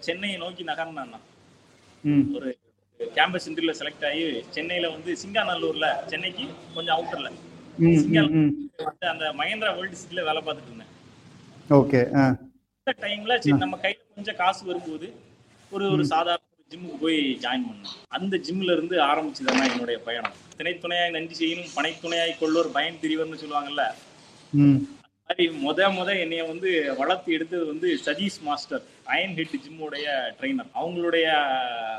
சென்னையை 0.00 0.36
நோக்கி. 0.38 0.62
ம். 2.04 2.24
ஒரு 2.36 2.48
கேம்பஸ் 3.00 3.46
இன்டர்வியூல 3.48 3.74
செலக்ட் 3.78 4.06
ஆகி 4.08 4.22
சென்னையில 4.50 4.90
வந்து 4.90 5.10
சிங்காநல்லூர்ல 5.22 5.86
சென்னைக்கு 6.06 6.44
கொஞ்சம் 6.74 6.96
அவுட்டர்ல 6.96 7.30
ம் 7.78 8.50
அந்த 9.12 9.24
மகேந்திரா 9.38 9.70
வேர்ல்டு 9.76 10.00
சிட்டில 10.02 10.24
வேலை 10.24 10.40
பார்த்துட்டு 10.42 10.70
இருந்தேன். 10.70 10.90
ஓகே 11.70 12.00
அந்த 12.18 12.92
டைம்ல 13.02 13.34
சரி 13.38 13.56
நம்ம 13.62 13.78
கையில 13.82 14.02
கொஞ்சம் 14.16 14.36
காசு 14.36 14.62
வரும்போது 14.64 15.06
ஒரு 15.72 15.84
ஒரு 15.90 16.04
சாதாரண 16.06 16.44
ஜிம்முக்கு 16.70 16.98
போய் 17.00 17.18
ஜாயின் 17.44 17.66
பண்ணேன். 17.68 17.94
அந்த 18.08 18.34
ஜிம்ல 18.46 18.74
இருந்து 18.76 18.96
ஆரம்பிச்சதுதான் 19.10 19.70
என்னுடைய 19.70 19.98
பயணம். 20.06 20.36
திணைத்துணையாய் 20.58 21.14
நன்றி 21.16 21.34
செய்யணும் 21.40 21.72
பனைத்துணையாய் 21.76 22.40
கொள்ளோர் 22.40 22.70
பயன் 22.76 23.00
திரிவர்னு 23.02 23.40
சொல்லுவாங்கல்ல? 23.42 23.84
மாதிரி 25.28 25.44
முத 25.64 25.86
முத 25.90 26.08
என்னைய 26.22 26.42
வந்து 26.50 26.70
வளர்த்து 26.98 27.28
எடுத்தது 27.36 27.64
வந்து 27.66 27.88
சதீஷ் 28.06 28.40
மாஸ்டர் 28.46 28.82
அயன் 29.12 29.36
ஹெட் 29.38 29.54
ஜிம்முடைய 29.64 30.06
ட்ரைனர் 30.38 30.68
அவங்களுடைய 30.80 31.26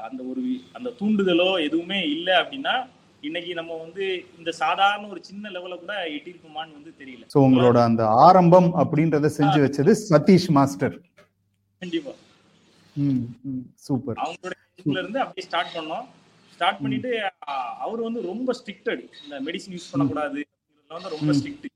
அந்த 0.08 0.20
ஒரு 0.32 0.44
அந்த 0.74 0.90
தூண்டுதலோ 1.00 1.50
எதுவுமே 1.68 2.00
இல்லை 2.16 2.36
அப்படின்னா 2.42 2.76
இன்னைக்கு 3.24 3.52
நம்ம 3.54 3.74
வந்து 3.86 4.06
இந்த 4.40 4.52
சாதாரண 4.62 5.04
ஒரு 5.14 5.22
சின்ன 5.30 5.52
லெவல 5.56 5.76
கூட 5.80 5.94
எட்டியிருக்குமான்னு 6.16 6.78
வந்து 6.80 6.92
தெரியல. 7.00 7.24
ஸோ 7.34 7.40
உங்களோட 7.48 7.78
அந்த 7.90 8.04
ஆரம்பம் 8.28 8.70
அப்படின்றத 8.84 9.32
செஞ்சு 9.40 9.60
வச்சது 9.66 9.94
சதீஷ் 10.10 10.50
மாஸ்டர். 10.58 10.96
கண்டிப்பா. 11.82 12.14
சூப்பர். 13.86 14.18
அவங்களுடைய 14.26 14.62
ஜிம்ல 14.80 15.00
இருந்து 15.04 15.22
அப்படியே 15.24 15.46
ஸ்டார்ட் 15.48 15.76
பண்ணோம். 15.78 16.06
ஸ்டார்ட் 16.56 16.82
பண்ணிட்டு 16.84 17.10
அவர் 17.86 18.08
வந்து 18.08 18.22
ரொம்ப 18.32 18.50
ஸ்ட்ரிக்டட் 18.60 19.02
இந்த 19.24 19.38
மெடிசின் 19.48 19.76
யூஸ் 19.78 19.92
பண்ணக்கூடாது 19.94 20.42
வந்து 20.92 21.16
ரொம்ப 21.16 21.34
ஸ்ட்ரிக்ட் 21.40 21.72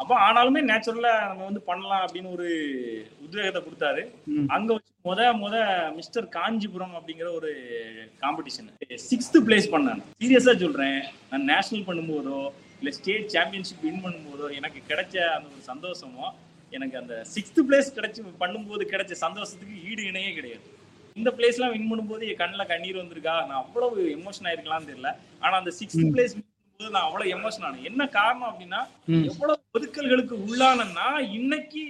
அப்ப 0.00 0.12
ஆனாலுமே 0.26 0.60
நேச்சுரலா 0.68 1.12
நம்ம 1.28 1.44
வந்து 1.48 1.60
பண்ணலாம் 1.68 2.02
அப்படின்னு 2.06 2.28
ஒரு 2.36 2.48
உத்வேகத்தை 3.24 3.60
கொடுத்தாரு. 3.62 4.02
அங்க 4.56 4.68
வச்சு 4.74 4.92
முத 5.08 5.20
முத 5.42 5.54
மிஸ்டர் 5.98 6.26
காஞ்சிபுரம் 6.36 6.94
அப்படிங்கிற 6.98 7.28
ஒரு 7.38 7.50
காம்படிஷன் 8.22 8.68
சிக்ஸ்த் 9.10 9.38
பிளேஸ் 9.46 9.72
பண்ணேன். 9.74 10.02
சீரியஸா 10.20 10.54
சொல்றேன். 10.64 11.00
நான் 11.30 11.48
நேஷனல் 11.52 11.86
பண்ணும்போதோ 11.88 12.38
இல்ல 12.80 12.92
ஸ்டேட் 12.98 13.28
சாம்பியன்ஷிப் 13.36 13.84
வின் 13.86 14.02
பண்ணும்போதோ 14.06 14.48
எனக்கு 14.60 14.80
கிடைச்ச 14.90 15.16
அந்த 15.36 15.48
ஒரு 15.54 15.64
சந்தோஷமோ 15.72 16.26
எனக்கு 16.76 16.96
அந்த 17.02 17.14
சிக்ஸ்த் 17.34 17.60
பிளேஸ் 17.68 17.94
கிடைச்சு 17.96 18.20
பண்ணும்போது 18.42 18.84
கிடைச்ச 18.92 19.12
சந்தோஷத்துக்கு 19.24 19.76
ஈடு 19.90 20.02
இணையே 20.10 20.30
கிடையாது. 20.38 20.66
இந்த 21.20 21.30
பிளேஸ்லாம் 21.36 21.72
வின் 21.74 21.90
பண்ணும்போது 21.90 22.22
என் 22.30 22.40
கண்ணில் 22.42 22.70
கண்ணீர் 22.72 23.00
வந்திருக்கா? 23.00 23.34
நான் 23.48 23.60
அவ்வளவு 23.62 23.98
எமோஷன் 24.16 24.48
ஆயிருக்கலாம்னு 24.50 24.90
தெரியல. 24.90 25.10
ஆனா 25.44 25.54
அந்த 25.60 25.72
சிக்ஸ்த் 25.80 26.08
பிளேஸ் 26.14 26.34
போது 26.80 26.90
நான் 26.96 27.06
அவ்வளவு 27.08 27.32
எமோஷன் 27.36 27.66
ஆனேன். 27.68 27.86
என்ன 27.90 28.06
காரணம் 28.16 28.48
அப்படின்னா. 28.50 28.80
எவ்வளவு 29.30 29.60
ஒதுக்கல்களுக்கு 29.78 30.36
உள்ளானன்னா 30.46 31.08
இன்னைக்கு 31.38 31.84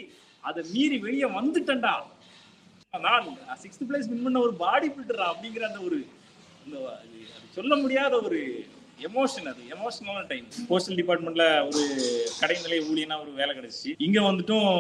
அதை 0.49 0.63
மீறி 0.73 0.99
வெளியே 1.07 1.29
வந்துட்டேன்டா. 1.39 1.95
நான் 3.07 3.29
சிக்ஸ்த் 3.63 3.87
பிளேஸ் 3.89 4.11
வின் 4.11 4.25
பண்ண 4.27 4.39
ஒரு 4.47 4.55
பாடி 4.65 4.89
பில்டரா 4.97 5.27
அப்படிங்கிற 5.33 5.65
அந்த 5.71 5.81
ஒரு 5.89 5.99
சொல்ல 7.57 7.75
முடியாத 7.77 8.15
ஒரு 8.27 8.41
எமோஷன் 9.09 9.49
அது. 9.53 9.63
எமோஷனலான 9.75 10.23
டைம் 10.33 10.47
போஸ்டல் 10.71 10.99
டிபார்ட்மெண்ட்ல 11.01 11.47
ஒரு 11.69 11.83
கடைநிலை 12.41 12.79
ஊழியனா 12.91 13.17
ஒரு 13.25 13.33
வேலை 13.41 13.53
கிடைச்சிச்சு. 13.57 13.93
இங்க 14.07 14.19
வந்துட்டும் 14.29 14.71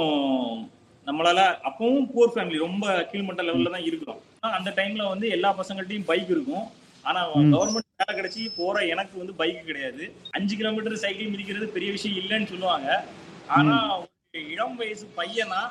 நம்மளால 1.06 1.40
அப்பவும் 1.68 2.06
போர் 2.14 2.32
ஃபேமிலி 2.34 2.58
ரொம்ப 2.66 2.86
கீழ்மட்ட 3.10 3.42
லெவல்ல 3.48 3.74
தான் 3.74 3.86
இருக்கிறோம். 3.88 4.20
அந்த 4.58 4.70
டைம்ல 4.78 5.04
வந்து 5.12 5.26
எல்லா 5.36 5.50
பசங்கள்ட்டையும் 5.60 6.08
பைக் 6.10 6.32
இருக்கும். 6.34 6.64
ஆனா 7.04 7.20
கவர்மெண்ட் 7.54 7.90
வேலை 8.02 8.14
கிடைச்சி 8.18 8.42
போற 8.58 8.76
எனக்கு 8.92 9.16
வந்து 9.22 9.34
பைக் 9.40 9.68
கிடையாது. 9.70 10.04
அஞ்சு 10.36 10.54
கிலோமீட்டர் 10.60 11.02
சைக்கிள் 11.04 11.32
மிதிக்கிறது 11.32 11.66
பெரிய 11.76 11.90
விஷயம் 11.96 12.20
இல்லைன்னு 12.22 12.50
சொல்லுவாங்க. 12.52 12.88
ஆனா 13.56 13.76
இளம் 14.54 14.78
வயசு 14.82 15.04
பையனா 15.18 15.62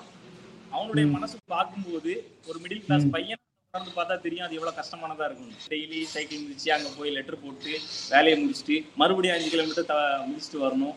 அவனுடைய 0.75 1.05
மனசு 1.15 1.36
பார்க்கும்போது 1.53 2.12
ஒரு 2.50 2.57
மிடில் 2.63 2.86
கிளாஸ் 2.86 3.07
பையன் 3.15 3.42
உட்காந்து 3.75 3.94
பார்த்தா 3.98 4.15
தெரியும் 4.24 4.44
அது 4.46 4.58
எவ்வளவு 4.58 4.77
கஷ்டமானதா 4.80 5.27
இருக்கும் 5.27 5.53
டெய்லி 5.70 6.00
சைக்கிள் 6.12 6.42
முடிச்சு 6.42 6.68
அங்க 6.74 6.89
போய் 6.98 7.13
லெட்டர் 7.15 7.38
போட்டு 7.44 7.72
வேலையை 8.12 8.36
முடிச்சுட்டு 8.42 8.75
மறுபடியும் 9.01 9.36
அஞ்சு 9.36 9.48
கிலோமீட்டர் 9.53 9.88
த 9.92 9.96
முடிச்சுட்டு 10.27 10.60
வரணும். 10.63 10.94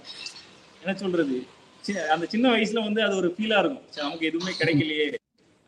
என்ன 0.83 0.93
சொல்றது? 1.03 1.37
அந்த 2.15 2.27
சின்ன 2.33 2.51
வயசுல 2.55 2.83
வந்து 2.89 3.01
அது 3.07 3.15
ஒரு 3.21 3.29
ஃபீலா 3.37 3.61
இருக்கும். 3.63 3.87
நமக்கு 4.01 4.27
எதுவுமே 4.31 4.53
கிடைக்கலையே 4.59 5.07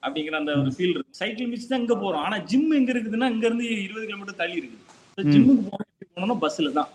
அப்படிங்கிற 0.03 0.37
அந்த 0.41 0.55
ஒரு 0.62 0.73
ஃபீல் 0.77 0.93
இருக்கும். 0.95 1.17
சைக்கிள் 1.21 1.49
மிதிச்சு 1.53 1.71
தான் 1.71 1.83
இங்க 1.85 1.97
போறோம். 2.03 2.25
ஆனா 2.27 2.38
ஜிம் 2.50 2.75
எங்க 2.81 2.93
இருக்குதுன்னா 2.95 3.31
இங்க 3.35 3.47
இருந்து 3.50 3.69
இருபது 3.87 4.05
கிலோமீட்டர் 4.11 4.41
தள்ளி 4.43 4.61
இருக்குது. 4.61 4.85
ஜிம்முக்கு 5.33 5.65
போகணும் 5.71 6.12
போனோம்னா 6.17 6.37
பஸ்ல 6.45 6.73
தான். 6.79 6.91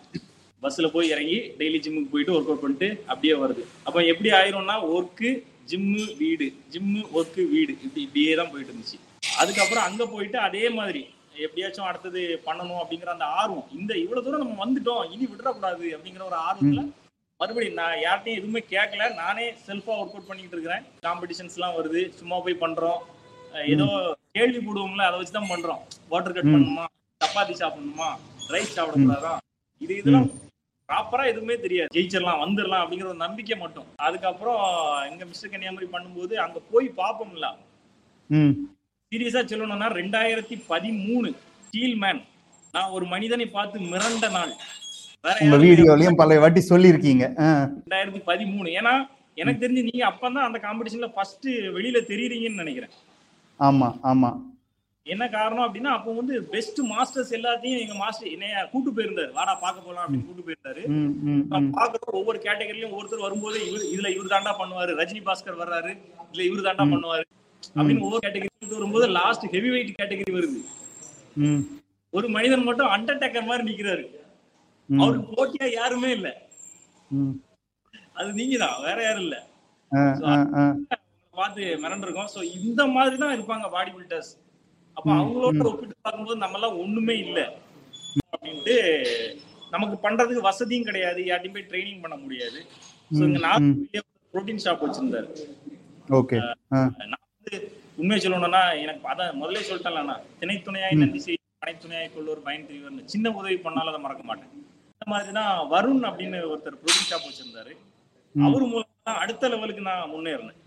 பஸ்ல 0.62 0.92
போய் 0.98 1.12
இறங்கி 1.16 1.40
டெய்லி 1.62 1.80
ஜிம்முக்கு 1.88 2.14
போயிட்டு 2.14 2.36
ஒர்க் 2.36 2.52
அவுட் 2.52 2.64
பண்ணிட்டு 2.66 2.90
அப்படியே 3.14 3.38
வருது. 3.46 3.66
அப்ப 3.88 4.06
எப்படி 4.12 4.32
ஆயிரும்னா 4.42 4.78
ஒர்க்கு 4.98 5.32
ஜிம்மு 5.74 6.06
வீடு. 6.22 6.50
ஜிம்மு 6.76 7.02
ஒர்க்கு 7.18 7.46
வீடு. 7.56 7.76
இப்படி 7.88 8.04
இப்படியே 8.08 8.36
தான் 8.42 8.52
போயிட்டு 8.54 8.72
இருந்துச்சு. 8.74 9.00
அதுக்கப்புறம் 9.42 9.86
அங்க 9.88 10.04
போயிட்டு 10.14 10.38
அதே 10.48 10.66
மாதிரி 10.80 11.04
எப்படியாச்சும் 11.46 11.88
அடுத்தது 11.90 12.22
பண்ணணும் 12.48 12.82
அப்படிங்கிற 12.82 13.12
அந்த 13.14 13.28
ஆர்வம் 13.42 13.70
இந்த 13.78 13.92
இவ்வளவு 14.02 14.26
தூரம் 14.26 14.44
நம்ம 14.44 14.60
வந்துட்டோம் 14.64 15.08
இனி 15.14 15.26
விட்டுறக்கூடாது 15.30 15.86
அப்படிங்கிற 15.96 16.24
ஒரு 16.32 16.38
ஆர்வத்துல 16.48 16.84
மறுபடியும் 17.40 17.80
நான் 17.82 18.02
யார்ட்டையும் 18.04 18.40
எதுவுமே 18.40 18.62
கேட்கல. 18.74 19.04
நானே 19.22 19.46
செல்ஃபா 19.68 19.94
ஒர்க் 20.00 20.14
அவுட் 20.16 20.28
பண்ணிட்டு 20.28 20.56
இருக்கிறேன். 20.56 20.84
காம்படிஷன்ஸ் 21.06 21.56
எல்லாம் 21.58 21.76
வருது 21.78 22.02
சும்மா 22.20 22.38
போய் 22.46 22.62
பண்றோம். 22.64 23.00
ஏதோ 23.74 23.88
கேள்வி 24.38 24.60
போடுவோம்ல 24.68 25.08
அதை 25.08 25.18
வச்சு 25.20 25.36
தான் 25.38 25.52
பண்றோம். 25.54 25.82
வாட்டர் 26.12 26.36
கட் 26.38 26.52
பண்ணணுமா? 26.54 26.86
சப்பாத்தி 27.22 27.56
சாப்பிடணுமா? 27.62 28.10
ரைஸ் 28.54 28.76
சாப்பிடக்கூடாதா? 28.78 29.34
இது 29.82 29.94
இதெல்லாம் 30.02 30.30
ப்ராப்பரா 30.90 31.26
எதுவுமே 31.32 31.56
தெரியாது. 31.66 31.94
ஜெயிச்சிடலாம் 31.98 32.42
வந்துடலாம் 32.44 32.84
அப்படிங்கிற 32.84 33.10
ஒரு 33.14 33.22
நம்பிக்கை 33.26 33.58
மட்டும். 33.64 33.88
அதுக்கப்புறம் 34.08 34.64
இங்க 35.12 35.26
மிஸ்டர் 35.32 35.54
கன்னியாகுமரி 35.54 35.90
பண்ணும்போது 35.96 36.36
அங்க 36.46 36.60
போய் 36.72 36.88
பார்ப்போம்ல. 37.02 37.50
ம் 39.14 39.16
சீரியஸா 39.16 39.42
சொல்லணும்னா 39.50 39.88
ரெண்டாயிரத்தி 39.98 40.56
பதிமூணு 40.70 41.30
ஸ்டீல் 41.66 41.98
மேன் 41.98 42.22
நான் 42.74 42.92
ஒரு 42.92 43.06
மனிதனை 43.06 43.46
பார்த்து 43.48 43.78
மிரண்ட 43.92 44.28
நாள். 44.30 44.54
உங்க 45.44 45.58
வீடியோலயும் 45.58 46.20
பல 46.22 46.40
வாட்டி 46.40 46.62
சொல்லியிருக்கீங்க. 46.70 47.26
ரெண்டாயிரத்தி 47.80 48.22
பதிமூணு. 48.26 48.70
ஏன்னா 48.80 48.94
எனக்கு 49.38 49.62
தெரிஞ்சு 49.62 49.84
நீங்க 49.84 50.04
அப்பதான் 50.10 50.48
அந்த 50.48 50.60
காம்படிஷன்ல 50.64 51.10
ஃபர்ஸ்ட் 51.16 51.48
வெளியில 51.78 52.00
தெரியுறீங்கன்னு 52.10 52.64
நினைக்கிறேன். 52.64 52.94
ஆமா 53.60 53.90
ஆமா. 54.04 54.32
என்ன 55.06 55.24
காரணம் 55.30 55.66
அப்படின்னா 55.66 55.92
அப்போ 55.96 56.12
வந்து 56.14 56.36
பெஸ்ட் 56.52 56.80
மாஸ்டர்ஸ் 56.92 57.32
எல்லாத்தையும் 57.38 57.82
எங்க 57.82 57.96
மாஸ்டர் 57.96 58.34
என்னைய 58.34 58.66
கூட்டு 58.72 58.92
போயிருந்தாரு. 58.92 59.32
வாடா 59.32 59.54
பார்க்க 59.56 59.88
போலாம் 59.88 60.04
அப்படின்னு 60.06 60.28
கூட்டு 60.28 60.46
போயிருந்தாரு. 60.48 60.84
ம், 60.96 61.14
ம், 61.30 61.44
நான் 61.50 61.66
ம். 61.66 61.72
பார்க்கறோம் 61.74 62.20
ஒவ்வொரு 62.22 62.40
கேட்டகரியிலும் 62.40 62.98
ஒருத்தர் 63.00 63.26
வரும்போது 63.28 63.60
இவர் 63.70 63.88
இதுல 63.94 64.12
இவர் 64.16 64.34
தாண்டா 64.36 64.54
பண்ணுவாரு. 64.62 64.92
ரஜினி 65.02 65.24
பாஸ்கர் 65.24 65.62
வர்றாரு. 65.64 65.94
இல்ல 66.34 66.44
இவர் 66.44 66.68
தாண்டா 66.70 66.88
பண்ணுவாரு. 66.94 67.26
அப்படின்னு 67.76 68.06
ஒவ்வொரு 68.08 68.24
கேட்டகரி 68.26 68.76
வரும்போது 68.78 69.08
லாஸ்ட் 69.20 69.46
ஹெவி 69.56 69.70
வெயிட் 69.74 69.98
கேட்டகரி 70.00 70.34
வருது 70.38 70.62
ஒரு 72.14 72.28
மனிதன் 72.36 72.68
மட்டும் 72.68 72.92
அண்டர்டேக்கர் 72.96 73.50
மாதிரி 73.50 73.64
நிக்கிறாரு. 73.70 74.04
அவருக்கு 74.90 75.28
போட்டியா 75.36 75.68
யாருமே 75.80 76.10
இல்ல. 76.18 76.30
அது 78.20 78.30
நீங்க 78.40 78.56
தான் 78.64 78.84
வேற 78.88 78.98
யாரும் 79.06 79.26
இல்ல. 79.28 79.38
பார்த்து 81.34 81.64
மிரண்டிருக்கோம். 81.84 82.32
சோ 82.34 82.40
இந்த 82.58 82.82
மாதிரி 82.96 83.16
தான் 83.24 83.36
இருப்பாங்க 83.36 83.68
பாடி 83.76 83.92
பில்டர்ஸ் 83.96 84.32
அப்ப 84.98 85.08
அவங்களோட 85.20 85.64
ஒப்பிட்டு 85.70 85.96
பார்க்கும்போது 86.06 86.42
நம்ம 86.44 86.58
எல்லாம் 86.60 86.80
ஒண்ணுமே 86.84 87.16
இல்ல. 87.26 87.40
அப்படின்ட்டு 88.34 88.76
நமக்கு 89.74 89.96
பண்றதுக்கு 90.06 90.48
வசதியும் 90.50 90.88
கிடையாது. 90.90 91.22
யார்ட்டையும் 91.30 91.56
போய் 91.56 91.70
ட்ரைனிங் 91.72 92.04
பண்ண 92.04 92.16
முடியாது. 92.24 92.60
இங்க 93.12 93.40
நான் 93.48 93.66
புரோட்டீன் 94.34 94.64
ஷாப் 94.66 94.84
வச்சிருந்தாரு. 94.86 95.30
ஓகே. 96.20 96.38
உண்மையை 98.02 98.20
சொல்லணும்னா 98.24 98.62
எனக்கு 98.84 99.10
அதான் 99.12 99.40
முதல்ல 99.42 99.64
சொல்லிட்டேன்லண்ணா 99.70 100.16
திணை 100.40 100.56
துணையாய் 100.68 101.02
நன்றி 101.02 101.20
செய் 101.26 101.40
பனை 101.64 101.74
துணையாய் 101.84 102.14
கொள்ளோர் 102.16 102.46
பயன் 102.48 102.68
தெரிவர்னு 102.70 103.12
சின்ன 103.14 103.32
உதவி 103.40 103.58
பண்ணாலும் 103.66 103.92
அதை 103.92 104.02
மறக்க 104.06 104.24
மாட்டேன். 104.30 104.52
இந்த 104.94 105.06
மாதிரி 105.12 105.32
தான் 105.40 105.54
வருண் 105.74 106.04
அப்படின்னு 106.10 106.40
ஒருத்தர் 106.52 106.80
ப்ரோட்டீன் 106.82 107.10
ஷாப் 107.10 107.28
வச்சிருந்தாரு. 107.28 107.74
அவர் 108.36 108.66
மூலமா 108.72 109.14
அடுத்த 109.24 109.50
லெவலுக்கு 109.54 109.88
நான் 109.90 110.12
முன்னேறினேன். 110.14 110.60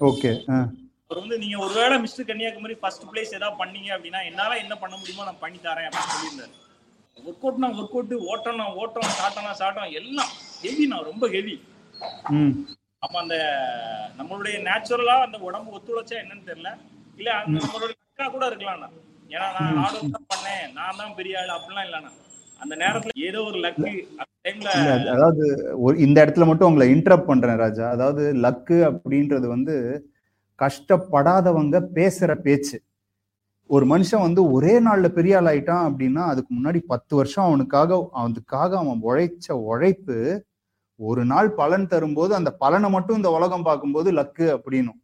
ஓகே 0.00 0.30
அவர் 1.04 1.20
வந்து 1.22 1.38
நீங்க 1.42 1.56
ஒருவேளை 1.64 1.96
மிஸ்டர் 2.04 2.28
கன்னியாகுமரி 2.28 2.76
ஃபர்ஸ்ட் 2.82 3.08
பிளேஸ் 3.10 3.34
ஏதாவது 3.38 3.60
பண்ணீங்க 3.62 3.90
அப்படின்னா 3.96 4.20
என்னால 4.30 4.56
என்ன 4.64 4.74
பண்ண 4.82 4.94
முடியுமோ 5.00 5.26
நான் 5.28 5.42
பண்ணி 5.44 5.58
தரேன் 5.66 5.88
அப்படின்னு 5.88 6.14
சொல்லியிருந்தாரு. 6.14 6.54
ஒர்க் 7.16 7.44
அவுட்னா 7.46 7.68
ஒர்க் 7.80 7.96
அவுட் 7.98 8.14
ஓட்டம்னா 8.32 8.66
ஓட்டம் 8.82 9.18
சாட்டம்னா 9.20 9.52
சாட்டம் 9.62 9.92
எல்லாம் 10.00 10.32
ஹெவி 10.64 10.86
நான் 10.92 11.08
ரொம்ப 11.10 11.26
ஹெவி 11.36 11.56
அப்ப 13.04 13.14
அந்த 13.22 13.36
நம்மளுடைய 14.18 14.56
நேச்சுரலா 14.68 15.16
அந்த 15.26 15.38
உடம்பு 15.48 15.74
ஒத்துழைச்சா 15.76 16.16
என்னன்னு 16.22 16.48
தெரியல. 16.50 16.70
இல்ல 17.20 17.30
அந்த 17.40 17.56
நம்மளுடைய 17.64 17.96
கூட 18.34 18.44
இருக்கலாம்ண்ணா 18.50 18.88
ஏன்னா 19.34 19.46
நான் 19.56 19.78
ஹார்ட் 19.80 19.98
ஒர்க் 19.98 20.14
தான் 20.16 20.28
பண்ணேன். 20.32 20.64
நான் 20.78 20.98
தான் 21.00 21.16
பெரிய 21.18 21.40
ஆள் 21.40 21.56
அப்படிலாம் 21.56 21.86
இல்லைண்ணா 21.88 22.12
அந்த 22.60 22.74
நேரத்துல 22.82 23.14
ஏதோ 23.28 23.40
ஒரு 23.50 23.58
லக்கு 23.64 23.92
அதாவது 25.12 25.44
ஒரு 25.84 25.94
இந்த 26.06 26.16
இடத்துல 26.24 26.46
மட்டும் 26.48 26.68
உங்களை 26.70 26.86
இன்டரப்ட் 26.94 27.30
பண்றேன் 27.30 27.60
ராஜா. 27.64 27.84
அதாவது 27.94 28.24
லக்கு 28.44 28.78
அப்படின்றது 28.90 29.46
வந்து 29.54 29.74
கஷ்டப்படாதவங்க 30.58 31.76
பேசுற 31.96 32.32
பேச்சு. 32.46 32.76
ஒரு 33.70 33.84
மனுஷன் 33.92 34.24
வந்து 34.26 34.42
ஒரே 34.56 34.74
நாள்ல 34.86 35.06
பெரிய 35.18 35.38
ஆள் 35.38 35.48
ஆயிட்டான் 35.50 35.86
அப்படின்னா 35.88 36.22
அதுக்கு 36.32 36.50
முன்னாடி 36.56 36.80
பத்து 36.92 37.12
வருஷம் 37.20 37.46
அவனுக்காக 37.48 37.98
அதுக்காக 38.24 38.70
அவன் 38.82 39.04
உழைச்ச 39.08 39.46
உழைப்பு 39.70 40.18
ஒரு 41.00 41.22
நாள் 41.30 41.48
பலன் 41.60 41.86
தரும்போது 41.92 42.32
அந்த 42.38 42.50
பலனை 42.62 42.88
மட்டும் 42.94 43.18
இந்த 43.20 43.30
உலகம் 43.36 43.66
பார்க்கும்போது 43.68 44.08
லக்கு 44.18 44.46
அப்படின்னும். 44.56 45.00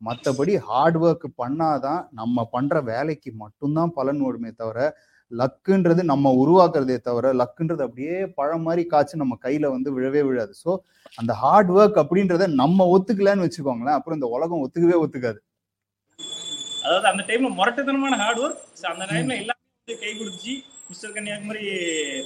மற்றபடி 0.00 0.52
ஹார்ட் 0.68 0.98
ஒர்க் 1.06 1.26
பண்ணாதான் 1.40 2.02
நம்ம 2.20 2.44
பண்ற 2.54 2.74
வேலைக்கு 2.90 3.30
மட்டும்தான் 3.42 3.92
பலன் 3.98 4.20
வருமே 4.26 4.50
தவிர 4.60 4.78
லக்குன்றது 5.30 6.02
நம்ம 6.10 6.30
உருவாக்குறதே 6.42 6.96
தவிர 7.08 7.26
லக்குன்றது 7.40 7.82
அப்படியே 7.86 8.16
பழம் 8.38 8.64
மாதிரி 8.66 8.82
காய்ச்சி 8.92 9.20
நம்ம 9.22 9.36
கையில 9.44 9.70
வந்து 9.74 9.90
விழவே 9.96 10.22
விழாது. 10.28 10.52
ஸோ 10.62 10.70
அந்த 11.20 11.32
ஹார்ட் 11.42 11.70
ஒர்க் 11.76 12.00
அப்படின்றத 12.02 12.48
நம்ம 12.62 12.86
ஒத்துக்கலன்னு 12.94 13.46
வச்சுக்கோங்களேன். 13.46 13.98
அப்புறம் 13.98 14.18
இந்த 14.18 14.30
உலகம் 14.36 14.62
ஒத்துக்கவே 14.64 14.98
ஒத்துக்காது. 15.04 15.40
அதாவது 16.84 17.08
அந்த 17.12 17.22
டைம்ல 17.28 17.50
முரட்டுத்தனமான 17.58 18.18
ஹார்ட் 18.24 18.42
ஒர்க் 18.44 18.62
அந்த 18.92 19.04
டைம்ல 19.12 19.36
எல்லாமே 19.42 19.96
கை 20.04 20.12
கொடுத்துச்சு 20.12 20.54
மிஸ்டர் 20.90 21.14
கன்னியாகுமரி 21.16 21.64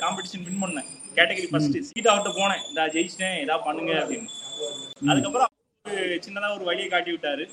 காம்படிஷன் 0.05 0.47
வின் 0.49 0.63
பண்ணேன். 0.65 0.89
கேட்டகரி 1.19 1.49
ஃபர்ஸ்ட் 1.53 1.79
சீட் 1.91 2.11
அவர்கிட்ட 2.11 2.33
போனேன். 2.41 2.63
இந்த 2.69 2.83
ஜெயிச்சிட்டேன் 2.95 3.37
ஏதா 3.45 3.57
பண்ணுங்க 3.67 3.93
அப்படின்னு. 4.03 4.31
அதுக்கப்புறம் 5.11 5.53
சின்னதா 6.27 6.49
ஒரு 6.59 6.65
வழியை 6.69 6.89
காட்டி 6.95 7.11
விட்டாரு. 7.15 7.45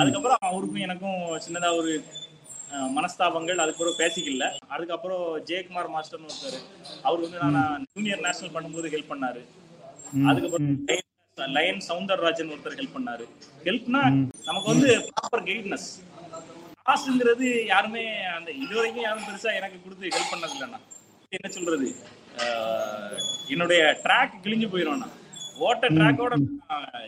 அதுக்கப்புறம் 0.00 0.44
அவருக்கும் 0.48 0.84
எனக்கும் 0.86 1.20
சின்னதா 1.46 1.70
ஒரு 1.80 1.92
மனஸ்தாபங்கள். 2.96 3.60
அதுக்கப்புறம் 3.62 3.98
பேசிக்கல. 4.02 4.46
அதுக்கப்புறம் 4.74 5.24
ஜெயக்குமார் 5.48 5.90
மாஸ்டர்னு 5.96 6.30
ஒருத்தர். 6.30 6.58
அவர் 7.06 7.22
வந்து 7.24 7.40
நான் 7.56 7.84
ஜூனியர் 7.92 8.24
நேஷனல் 8.26 8.54
பண்ணும்போது 8.56 8.92
ஹெல்ப் 8.94 9.12
பண்ணாரு. 9.12 9.42
அதுக்கப்புறம் 10.30 10.72
லயன் 11.56 11.84
சவுந்தரராஜன் 11.88 12.50
ஒருத்தர் 12.54 12.78
ஹெல்ப் 12.80 12.96
பண்ணாரு. 12.96 13.24
ஹெல்ப்னா 13.68 14.02
நமக்கு 14.48 14.68
வந்து 14.72 14.90
ப்ராப்பர் 15.10 15.46
கைட்னஸ் 15.50 15.88
காசுங்கிறது 16.88 17.46
யாருமே 17.72 18.02
அந்த 18.36 18.50
இது 18.64 18.72
வரைக்கும் 18.78 19.06
யாரும் 19.06 19.26
பெருசா 19.28 19.52
எனக்கு 19.60 19.78
கொடுத்து 19.84 20.12
ஹெல்ப் 20.16 20.32
பண்ணது 20.34 20.54
இல்லைண்ணா 20.56 20.80
என்ன 21.36 21.48
சொல்றது? 21.56 21.86
என்னுடைய 23.52 23.82
ட்ராக் 24.04 24.42
கிழிஞ்சு 24.44 24.68
போயிடும்ண்ணா 24.72 25.08
ஓட்ட 25.66 25.88
ட்ராக்கோட 25.96 26.34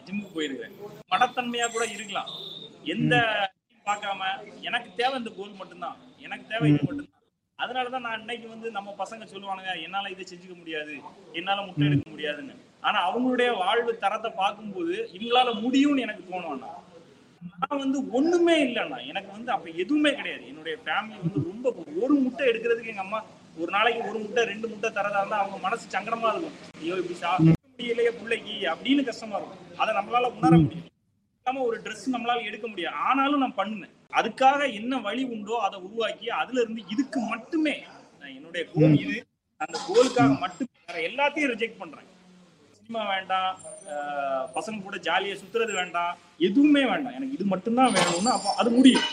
ஜிம்முக்கு 0.06 0.34
போயிருக்கேன் 0.36 0.74
மனத்தன்மையா 1.12 1.66
கூட 1.74 1.84
இருக்கலாம். 1.96 2.30
எந்த 2.94 3.14
பார்க்காம 3.86 4.28
எனக்கு 4.68 4.88
தேவை 5.00 5.16
இந்த 5.20 5.30
கோல் 5.38 5.58
மட்டும்தான். 5.60 5.96
எனக்கு 6.26 6.44
தேவை 6.52 6.68
இது 6.70 6.80
மட்டும்தான். 6.88 7.12
அதனாலதான் 7.58 8.04
நான் 8.06 8.20
இன்னைக்கு 8.20 8.46
வந்து 8.54 8.68
நம்ம 8.70 8.94
பசங்க 9.02 9.26
சொல்லுவானுங்க 9.32 9.72
என்னால 9.86 10.10
இதை 10.14 10.24
செஞ்சுக்க 10.30 10.54
முடியாது. 10.62 10.94
என்னால 11.38 11.58
முட்டை 11.66 11.86
எடுக்க 11.88 12.10
முடியாதுன்னு. 12.10 12.54
ஆனா 12.86 12.98
அவங்களுடைய 13.08 13.50
வாழ்வு 13.62 13.92
தரத்தை 14.04 14.30
பார்க்கும்போது 14.42 14.94
இவங்களால 15.16 15.54
முடியும்னு 15.64 16.04
எனக்கு 16.06 16.24
தோணும் 16.32 16.52
அண்ணா. 16.54 16.72
நான் 17.62 17.82
வந்து 17.84 17.98
ஒண்ணுமே 18.18 18.56
இல்லைண்ணா 18.66 18.98
எனக்கு 19.10 19.30
வந்து 19.36 19.50
அப்ப 19.52 19.66
எதுவுமே 19.82 20.10
கிடையாது. 20.18 20.44
என்னுடைய 20.52 20.76
ஃபேமிலி 20.84 21.18
வந்து 21.22 21.40
ரொம்ப 21.50 21.66
ஒரு 22.02 22.14
முட்டை 22.24 22.44
எடுக்கிறதுக்கு 22.52 22.92
எங்க 22.94 23.04
அம்மா 23.06 23.20
ஒரு 23.60 23.70
நாளைக்கு 23.76 24.00
ஒரு 24.10 24.18
முட்டை 24.24 24.42
ரெண்டு 24.50 24.66
முட்டை 24.70 24.88
தரதா 24.96 25.20
இருந்தா 25.22 25.38
அவங்க 25.42 25.58
மனசு 25.66 25.84
சங்கடமா 25.94 26.30
இருக்கும். 26.32 26.56
ஐயோ 26.80 26.96
இப்படி 27.00 27.16
சாப்பிட 27.24 27.54
முடியலையே 27.76 28.10
பிள்ளைக்கு 28.18 28.56
அப்படின்னு 28.72 29.02
கஷ்டமா 29.08 29.36
இருக்கும். 29.40 29.62
அதை 29.82 29.90
நம்மளால 29.98 30.30
உணர 30.38 30.52
முடியும். 30.64 30.88
இல்லாம 31.38 31.62
ஒரு 31.68 31.76
Dress 31.84 32.02
நம்மளால 32.14 32.44
எடுக்க 32.50 32.66
முடியாது. 32.72 32.96
ஆனாலும் 33.08 33.42
நான் 33.44 33.58
பண்ணுவேன். 33.60 33.94
அதுக்காக 34.18 34.60
என்ன 34.80 34.98
வழி 35.06 35.22
உண்டோ 35.34 35.56
அதை 35.66 35.76
உருவாக்கி 35.86 36.26
அதுல 36.40 36.60
இருந்து 36.64 36.82
இதுக்கு 36.94 37.18
மட்டுமே 37.32 37.74
நான் 38.20 38.34
என்னுடைய 38.36 38.62
கோல் 38.74 38.98
இது. 39.04 39.16
அந்த 39.64 39.76
கோலுக்காக 39.88 40.32
மட்டுமே 40.44 40.72
வேற 40.88 40.98
எல்லாத்தையும் 41.10 41.52
ரிஜெக்ட் 41.54 41.80
பண்றேன். 41.82 42.08
சினிமா 42.78 43.02
வேண்டாம் 43.14 43.52
பசங்க 44.56 44.78
கூட 44.86 44.96
ஜாலியா 45.08 45.34
சுத்துறது 45.42 45.72
வேண்டாம் 45.80 46.14
எதுவுமே 46.48 46.82
வேண்டாம். 46.92 47.16
எனக்கு 47.18 47.36
இது 47.38 47.46
மட்டும்தான் 47.52 47.94
வேணும்னு 47.98 48.32
அப்போ 48.36 48.52
அது 48.62 48.70
முடியும். 48.78 49.06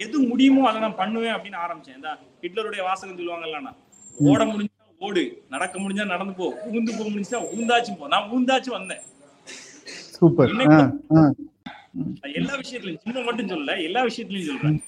எது 0.00 0.16
முடியுமோ 0.30 0.62
அதை 0.68 0.78
நான் 0.84 1.00
பண்ணுவேன் 1.00 1.34
அப்படின்னு 1.34 1.58
ஆரம்பிச்சேன். 1.64 1.98
இந்த 1.98 2.10
ஹிட்லருடைய 2.44 2.82
வாசகம் 2.88 3.18
சொல்லுவாங்கல்ல 3.18 3.72
ஓட 4.18 4.42
முடிஞ்சா 4.52 4.72
ஓடு 5.06 5.22
நடக்க 5.54 5.74
முடிஞ்சா 5.82 6.04
நடந்து 6.14 6.34
போ 6.40 6.46
ஊந்து 6.72 6.90
போக 6.98 7.08
முடிஞ்சா 7.14 7.38
ஊந்தாச்சும் 7.56 7.98
போ. 8.00 8.06
நான் 8.14 8.30
ஊந்தாச்சும் 8.36 8.76
வந்தேன். 8.78 9.02
சூப்பர். 10.16 10.52
எல்லா 12.40 12.54
விஷயத்துலயும் 12.60 13.02
சின்ன 13.04 13.24
மட்டும் 13.28 13.50
சொல்லல 13.52 13.74
எல்லா 13.88 14.02
விஷயத்துலயும் 14.08 14.50
சொல்றேன். 14.50 14.78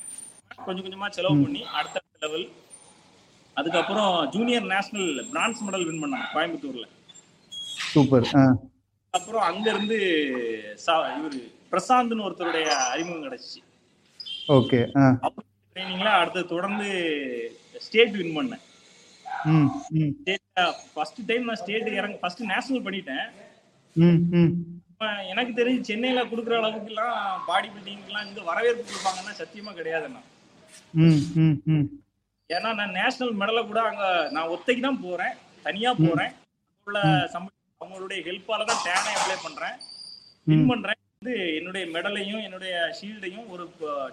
கொஞ்சம் 0.66 0.84
கொஞ்சமா 0.86 1.08
செலவு 1.16 1.42
பண்ணி 1.42 1.62
அடுத்த 1.78 2.02
லெவல் 2.25 2.46
அதுக்கப்புறம் 3.56 4.14
junior 4.34 4.66
national 4.72 5.10
bronze 5.32 5.60
medal 5.66 5.86
win 5.88 6.02
பண்ணாங்க 6.04 6.26
கோயம்புத்தூர்ல. 6.34 6.86
சூப்பர் 7.92 8.26
அப்புறம் 9.14 9.44
அங்க 9.50 9.66
இருந்து 9.75 9.98
இவரு 11.18 11.40
பிரசாந்த்னு 11.70 12.26
ஒருத்தருடைய 12.26 12.66
அறிமுகம் 12.94 13.25
கிடைச்சிச்சு. 13.26 13.60
ஓகே 14.55 14.81
ட்ரைனிங்ல 15.76 16.11
அடுத்து 16.19 16.41
தொடர்ந்து 16.53 16.88
ஸ்டேட் 17.85 18.17
வின் 18.19 18.37
பண்ணேன். 18.37 18.62
ஃபர்ஸ்ட் 20.95 21.21
டைம் 21.29 21.49
நான் 21.49 21.61
ஸ்டேட் 21.62 21.88
இறங்க 21.99 22.17
ஃபர்ஸ்ட் 22.23 22.43
நேஷனல் 22.53 22.85
பண்ணிட்டேன். 22.87 23.26
எனக்கு 25.33 25.53
தெரிஞ்சு 25.59 25.88
சென்னையில 25.91 26.21
குடுக்குற 26.31 26.57
அளவுக்கு 26.61 26.93
எல்லாம் 26.93 27.17
பாடி 27.49 27.69
பில்டிங்லாம் 27.75 28.26
இங்க 28.29 28.43
வரவேற்பு 28.50 28.85
கொடுப்பாங்கன்னா 28.91 29.35
சத்தியமா 29.41 29.73
கிடையாதுண்ணா. 29.79 30.23
ஏன்னா 32.50 32.71
நான் 32.81 32.97
நேஷனல் 33.00 33.35
மெடலை 33.41 33.62
கூட 33.71 33.81
அங்க 33.91 34.05
நான் 34.37 34.53
ஒத்தைக்கு 34.55 34.83
தான் 34.88 35.03
போறேன். 35.07 35.35
தனியா 35.67 35.93
போறேன். 36.05 36.33
உள்ள 36.87 36.99
அவங்களுடைய 37.81 38.19
ஹெல்ப்பால 38.29 38.67
தான் 38.71 38.85
டேனை 38.87 39.12
அப்ளை 39.19 39.37
பண்றேன். 39.47 39.76
வின் 40.47 40.71
பண்றேன். 40.73 40.96
வந்து 41.23 41.56
என்னுடைய 41.56 41.85
மெடலையும் 41.87 42.42
என்னுடைய 42.42 42.73
ஷீல்டையும் 42.99 43.46
ஒரு 43.49 43.64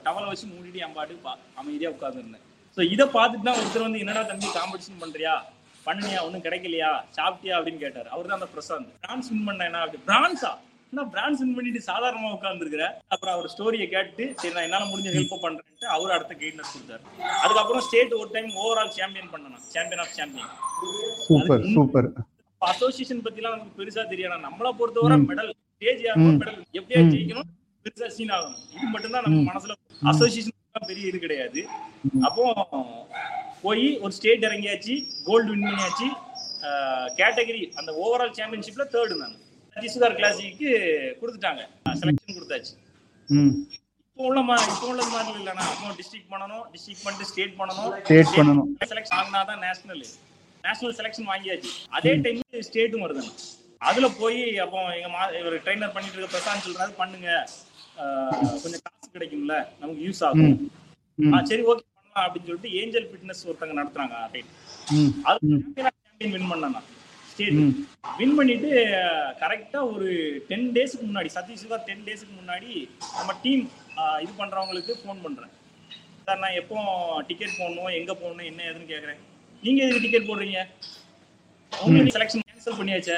டவலை 0.06 0.28
வச்சு 0.28 0.46
மூடிட்டு 0.48 0.76
என் 0.76 0.94
பாட்டுக்கு 0.94 1.30
பா- 1.30 1.40
அமைதியா 1.56 1.90
உட்கார்ந்துருந்தேன். 1.90 2.44
ஸோ 2.78 2.92
இதை 2.92 3.06
பார்த்துட்டு 3.08 3.44
தான் 3.44 3.58
ஒருத்தர் 3.58 3.82
வந்து 3.82 4.00
என்னடா 4.00 4.22
தம்பி 4.22 4.48
காம்படிஷன் 4.48 5.02
பண்றியா? 5.02 5.34
பண்ணியா 5.86 6.24
ஒன்றும் 6.24 6.42
கிடைக்கலையா? 6.42 6.92
சாப்பிட்டியா? 7.16 7.56
அப்படின்னு 7.56 7.78
கேட்டார். 7.78 8.08
அவர் 8.08 8.26
தான் 8.26 8.40
அந்த 8.40 8.48
பிரசாந்த். 8.54 8.92
பிரான்ஸ் 9.02 9.30
வின் 9.30 9.44
பண்ண 9.44 9.66
என்ன 9.66 9.80
அப்படி. 9.80 10.00
பிரான்ஸா? 10.08 10.52
நான் 10.94 11.10
பிரான்ஸ் 11.10 11.40
வின் 11.40 11.56
பண்ணிட்டு 11.56 11.82
சாதாரணமா 11.88 12.30
உட்காந்துருக்கிற 12.34 12.84
அப்புறம் 13.08 13.34
அவர் 13.34 13.52
ஸ்டோரியை 13.54 13.88
கேட்டு 13.88 14.34
சரி 14.38 14.54
நான் 14.54 14.64
என்னால 14.64 14.84
முடிஞ்ச 14.86 15.10
ஹெல்ப் 15.14 15.44
பண்றேன்ட்டு 15.44 15.86
அவர் 15.88 16.12
அடுத்த 16.12 16.34
கைட்னஸ் 16.34 16.74
கொடுத்தாரு. 16.74 17.04
அதுக்கப்புறம் 17.42 17.82
ஸ்டேட் 17.82 18.14
ஒரு 18.14 18.30
டைம் 18.32 18.50
ஓவரால் 18.58 18.90
சாம்பியன் 18.90 19.32
பண்ணணும் 19.32 19.64
champion 19.68 20.00
of 20.00 20.14
champion 20.14 20.52
super 21.20 21.66
super. 21.74 22.10
Association 22.62 23.22
பத்தி 23.22 23.42
எல்லாம் 23.42 23.58
நமக்கு 23.58 23.78
பெருசா 23.80 24.08
தெரியாது. 24.08 24.44
நம்மள 24.48 24.72
பொறுத்தவரை 24.78 25.18
மெடல் 25.30 25.52
ஸ்டேஜ் 25.76 26.04
எப்படியா 26.80 27.02
ஜெயிக்கணும் 27.14 27.50
பெருசா 27.86 28.08
சீன் 28.18 28.34
ஆகணும். 28.36 28.60
இது 28.76 28.86
மட்டும்தான் 28.96 29.26
நம்ம 29.26 29.40
மனசுல 29.52 29.74
அசோசியேஷன் 30.12 30.90
பெரிய 30.92 31.06
இது 31.12 31.20
கிடையாது. 31.24 31.62
அப்போ 32.28 32.44
போய் 33.64 33.86
ஒரு 34.04 34.14
ஸ்டேட் 34.18 34.46
இறங்கியாச்சு 34.48 34.94
கோல்டு 35.28 35.50
வின் 35.52 35.66
பண்ணியாச்சு. 35.68 36.08
கேட்டகரி 37.20 37.62
அந்த 37.80 37.90
ஓவரால் 38.04 38.36
சாம்பியன்ஷிப்ல 38.38 38.86
தேர்டு 38.96 39.16
நான் 39.22 39.36
சத்தீஸ்கர் 39.76 40.18
கிளாசிக்கு 40.20 40.70
கொடுத்துட்டாங்க. 41.22 41.62
செலக்ஷன் 42.02 42.38
கொடுத்தாச்சு. 42.38 42.74
இப்போ 44.10 44.24
உள்ள 44.30 44.40
இப்போ 44.74 44.88
உள்ள 44.92 45.02
மாதிரி 45.14 45.38
இல்லைனா 45.42 45.64
அப்போ 45.72 45.94
டிஸ்ட்ரிக்ட் 46.00 46.30
பண்ணணும் 46.34 46.64
டிஸ்ட்ரிக்ட் 46.74 47.04
பண்ணிட்டு 47.06 47.30
ஸ்டேட் 47.32 47.56
பண்ணணும். 47.60 47.92
ஸ்டேட் 48.08 48.34
பண்ணணும். 48.38 48.70
செலக்ஷன் 48.92 49.18
ஆகினாதான் 49.22 49.62
நேஷனல் 49.66 50.04
நேஷனல் 50.68 50.96
செலக்ஷன் 51.00 51.30
வாங்கியாச்சு. 51.34 51.72
அதே 51.98 52.14
டைம் 52.26 52.42
ஸ்டேட்டும் 52.70 53.06
வருது 53.06 53.24
அதுல 53.90 54.08
போய் 54.22 54.42
அப்போ 54.64 54.80
எங்க 54.98 55.10
மா 55.16 55.22
இவர் 55.42 55.56
ட்ரைனர் 55.66 55.94
பண்ணிட்டு 55.96 56.18
இருக்க 56.18 56.34
பிரசாந்த் 56.36 56.66
சொல்றாரு 56.68 56.94
பண்ணுங்க. 57.02 57.30
கொஞ்சம் 58.64 58.84
காசு 58.86 59.08
கிடைக்கும்ல 59.16 59.56
நமக்கு 59.82 60.06
யூஸ் 60.08 60.22
ஆகும். 60.28 60.56
சரி 61.50 61.64
ஓகே 61.72 61.84
பண்ணலாம் 61.98 62.26
அப்படின்னு 62.28 62.50
சொல்லிட்டு 62.50 62.76
ஏஞ்சல் 62.80 63.08
ஃபிட்னஸ் 63.10 63.46
ஒருத்தங்க 63.50 63.76
நடத்துறாங்க 63.80 64.16
அது 64.28 64.42
சாம்பியன் 66.14 66.36
வின் 66.36 66.50
பண்ணா 66.52 66.82
ஸ்டேட் 67.32 67.60
வின் 68.20 68.36
பண்ணிட்டு 68.38 68.70
கரெக்டா 69.42 69.80
ஒரு 69.94 70.10
டென் 70.50 70.68
டேஸ்க்கு 70.76 71.08
முன்னாடி 71.10 71.30
சதீஷுகா 71.36 71.78
டென் 71.88 72.04
டேஸ்க்கு 72.08 72.34
முன்னாடி 72.40 72.72
நம்ம 73.18 73.34
டீம் 73.46 73.64
இது 74.24 74.32
பண்றவங்களுக்கு 74.42 74.94
ஃபோன் 75.02 75.24
பண்றேன். 75.26 75.54
சார் 76.26 76.42
நான் 76.44 76.58
எப்போ 76.62 76.78
டிக்கெட் 77.30 77.58
போடணும் 77.60 77.96
எங்க 78.00 78.12
போடணும் 78.22 78.50
என்ன 78.50 78.62
ஏதுன்னு 78.70 78.92
கேக்குறேன். 78.92 79.20
நீங்க 79.64 79.80
எதுக்கு 79.86 80.04
டிக்கெட் 80.06 80.30
போடுறீங்க? 80.30 80.60
உங்களுக்கு 81.72 82.16
செலக்ஷன் 82.18 82.46
கேன்சல் 82.48 82.80
பண்ணியாச்சே? 82.80 83.18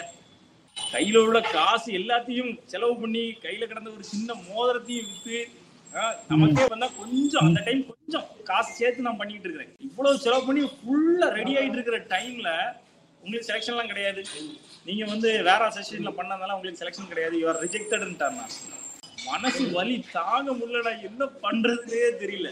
கையில 0.78 1.18
உள்ள 1.26 1.40
காசு 1.56 1.90
எல்லாத்தையும் 2.00 2.52
செலவு 2.72 2.96
பண்ணி 3.02 3.24
கையில 3.44 3.64
கிடந்த 3.72 3.90
ஒரு 3.98 4.06
சின்ன 4.14 4.34
மோதிரத்தையும் 4.48 5.10
வித்து 5.12 5.38
நமக்கே 6.32 6.64
வந்தா 6.72 6.88
கொஞ்சம் 7.02 7.46
அந்த 7.48 7.60
டைம் 7.68 7.82
கொஞ்சம் 7.92 8.26
காசு 8.50 8.72
சேர்த்து 8.80 9.06
நான் 9.06 9.20
பண்ணிட்டு 9.22 9.48
இருக்கிறேன். 9.48 9.72
இவ்வளவு 9.88 10.22
செலவு 10.24 10.44
பண்ணி 10.48 10.64
ஃபுல்லா 10.80 11.28
ரெடி 11.38 11.54
ஆயிட்டு 11.60 11.78
இருக்கிற 11.80 12.00
டைம்ல 12.14 12.50
உங்களுக்கு 13.22 13.48
செலெக்ஷன்லாம் 13.50 13.92
கிடையாது. 13.92 14.22
நீங்க 14.88 15.04
வந்து 15.14 15.30
வேற 15.50 15.70
செஷன்ல 15.78 16.12
பண்ணதுனால 16.18 16.56
உங்களுக்கு 16.58 16.82
செலெக்ஷன் 16.82 17.12
கிடையாது. 17.14 17.36
யூஆர் 17.44 17.62
ரிஜெக்டட்ன்ட்டாருண்ணா 17.66 18.48
மனசு 19.30 19.64
வலி 19.78 19.96
தாங்க 20.18 20.50
முடியலடா 20.60 20.94
என்ன 21.10 21.30
பண்றதுன்னே 21.46 22.10
தெரியல. 22.24 22.50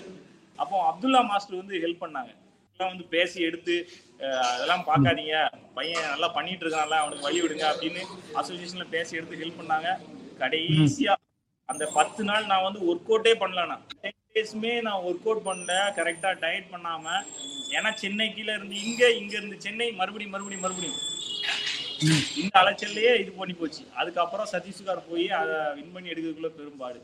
அப்போ 0.62 0.76
அப்துல்லா 0.90 1.22
மாஸ்டர் 1.32 1.62
வந்து 1.62 1.82
ஹெல்ப் 1.84 2.04
பண்ணாங்க. 2.06 2.32
வந்து 2.80 3.06
பேசி 3.16 3.40
எடுத்து 3.48 3.76
அதெல்லாம் 4.48 4.86
பார்க்காதீங்க. 4.88 5.38
பையன் 5.78 6.10
நல்லா 6.14 6.30
பண்ணிட்டு 6.38 6.64
இருக்கான்ல 6.66 6.98
அவனுக்கு 7.02 7.28
வழி 7.28 7.40
விடுங்க 7.44 7.66
அப்படின்னு 7.72 8.02
அசோசியேஷன்ல 8.40 8.86
பேசி 8.96 9.18
எடுத்து 9.20 9.42
ஹெல்ப் 9.42 9.60
பண்ணாங்க. 9.62 9.90
கடைசியா 10.42 11.14
அந்த 11.70 11.84
பத்து 11.98 12.22
நாள் 12.30 12.50
நான் 12.52 12.66
வந்து 12.68 12.82
ஒர்க் 12.92 13.10
அவுட்டே 13.12 13.34
பண்ணலண்ணா 13.44 13.78
டென் 14.04 14.20
டேஸ்மே 14.36 14.74
நான் 14.88 15.04
ஒர்க் 15.10 15.28
அவுட் 15.30 15.46
பண்ணல 15.50 15.74
கரெக்டா 15.98 16.32
டயட் 16.44 16.72
பண்ணாம. 16.74 17.06
ஏன்னா 17.78 17.90
சென்னை 18.02 18.28
கீழே 18.36 18.54
இருந்து 18.58 18.76
இங்க 18.88 19.04
இங்க 19.22 19.34
இருந்து 19.40 19.58
சென்னை 19.66 19.90
மறுபடியும் 20.02 20.34
மறுபடியும் 20.36 20.66
மறுபடியும். 20.66 21.00
இந்த 22.42 22.54
அலைச்சல்லையே 22.62 23.12
இது 23.24 23.32
பண்ணி 23.42 23.54
போச்சு. 23.60 23.84
அதுக்கப்புறம் 24.00 24.52
சதீஷ்கார் 24.54 25.08
போய் 25.10 25.28
அதை 25.42 25.58
வின் 25.78 25.94
பண்ணி 25.96 26.12
எடுக்கிறதுக்குள்ள 26.14 26.52
பெரும்பாடு 26.60 27.00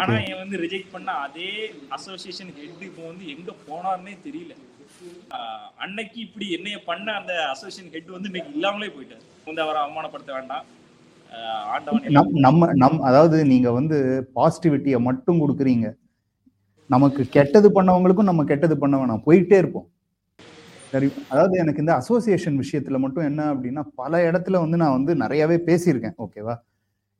ஆனா 0.00 0.14
என் 0.30 0.40
வந்து 0.42 0.56
ரிஜெக்ட் 0.64 0.90
பண்ண 0.94 1.10
அதே 1.26 1.50
அசோசியேஷன் 1.96 2.50
ஹெட் 2.56 2.82
இப்போ 2.88 3.02
வந்து 3.10 3.24
எங்க 3.34 3.50
போனார்னே 3.68 4.14
தெரியல. 4.26 4.52
அன்னைக்கு 5.84 6.18
இப்படி 6.24 6.46
என்னைய 6.56 6.78
பண்ண 6.88 7.08
அந்த 7.20 7.32
அசோசியேஷன் 7.52 7.92
ஹெட் 7.94 8.10
வந்து 8.16 8.30
இன்னைக்கு 8.30 8.52
இல்லாமலே 8.56 8.90
போயிட்டாரு. 8.96 9.24
வந்து 9.48 9.62
அவரை 9.64 9.78
அவமானப்படுத்த 9.84 10.30
வேண்டாம். 10.38 10.66
நம்ம 12.46 12.66
நம் 12.82 13.00
அதாவது 13.08 13.36
நீங்க 13.52 13.68
வந்து 13.78 13.98
பாசிட்டிவிட்டியை 14.36 14.98
மட்டும் 15.08 15.40
கொடுக்குறீங்க. 15.42 15.88
நமக்கு 16.94 17.22
கெட்டது 17.36 17.68
பண்ணவங்களுக்கும் 17.76 18.30
நம்ம 18.30 18.44
கெட்டது 18.50 18.76
பண்ண 18.82 18.94
வேணாம். 19.00 19.24
போயிட்டே 19.26 19.58
இருப்போம். 19.62 19.88
சரி 20.92 21.08
அதாவது 21.32 21.54
எனக்கு 21.62 21.82
இந்த 21.84 21.94
அசோசியேஷன் 22.00 22.60
விஷயத்துல 22.62 22.98
மட்டும் 23.04 23.28
என்ன 23.30 23.42
அப்படின்னா 23.54 23.82
பல 24.00 24.22
இடத்துல 24.30 24.60
வந்து 24.64 24.80
நான் 24.82 24.96
வந்து 24.98 25.14
நிறையவே 25.22 25.58
பேசியிருக்கேன். 25.68 26.16
ஓகேவா 26.24 26.56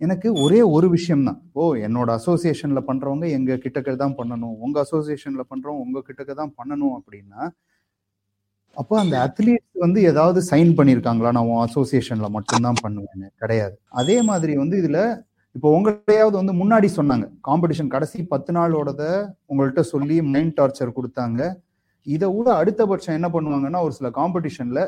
எனக்கு 0.00 0.28
ஒரே 0.44 0.60
ஒரு 0.74 0.86
விஷயம் 0.96 1.24
தான் 1.28 1.38
ஓ 1.60 1.64
என்னோட 1.86 2.10
அசோசியேஷன்ல 2.18 2.80
பண்றவங்க 2.88 3.26
எங்க 3.38 3.56
கிட்டக்க 3.64 3.96
தான் 4.02 4.14
பண்ணணும். 4.20 4.54
உங்க 4.64 4.76
அசோசியேஷன்ல 4.84 5.42
பண்றவங்க 5.50 5.82
உங்க 5.86 6.00
கிட்டக்க 6.08 6.32
தான் 6.42 6.54
பண்ணணும் 6.58 6.94
அப்படின்னா 6.98 7.40
அப்போ 8.76 8.94
அந்த 9.02 9.14
அத்லீட்ஸ் 9.26 9.82
வந்து 9.84 10.00
ஏதாவது 10.10 10.40
சைன் 10.50 10.70
பண்ணியிருக்காங்களா 10.78 11.30
நான் 11.36 11.48
உன் 11.52 11.62
அசோசியேஷன்ல 11.66 12.28
மட்டும்தான் 12.36 12.80
பண்ணுவேன்னு. 12.84 13.28
கிடையாது. 13.42 13.74
அதே 14.00 14.16
மாதிரி 14.28 14.52
வந்து 14.62 14.76
இதுல 14.82 15.00
இப்போ 15.56 15.68
உங்களையாவது 15.76 16.36
வந்து 16.40 16.54
முன்னாடி 16.60 16.88
சொன்னாங்க. 16.98 17.26
காம்படிஷன் 17.48 17.92
கடைசி 17.94 18.18
பத்து 18.34 18.50
நாளோடத 18.56 19.02
உங்கள்கிட்ட 19.50 19.82
சொல்லி 19.92 20.16
மைண்ட் 20.34 20.56
டார்ச்சர் 20.60 20.96
கொடுத்தாங்க. 20.98 21.40
இதை 22.14 22.28
விட 22.34 22.48
அடுத்தபட்சம் 22.60 23.16
என்ன 23.18 23.28
பண்ணுவாங்கன்னா 23.34 23.80
ஒரு 23.86 23.94
சில 23.98 24.08
காம்படிஷன்ல 24.18 24.80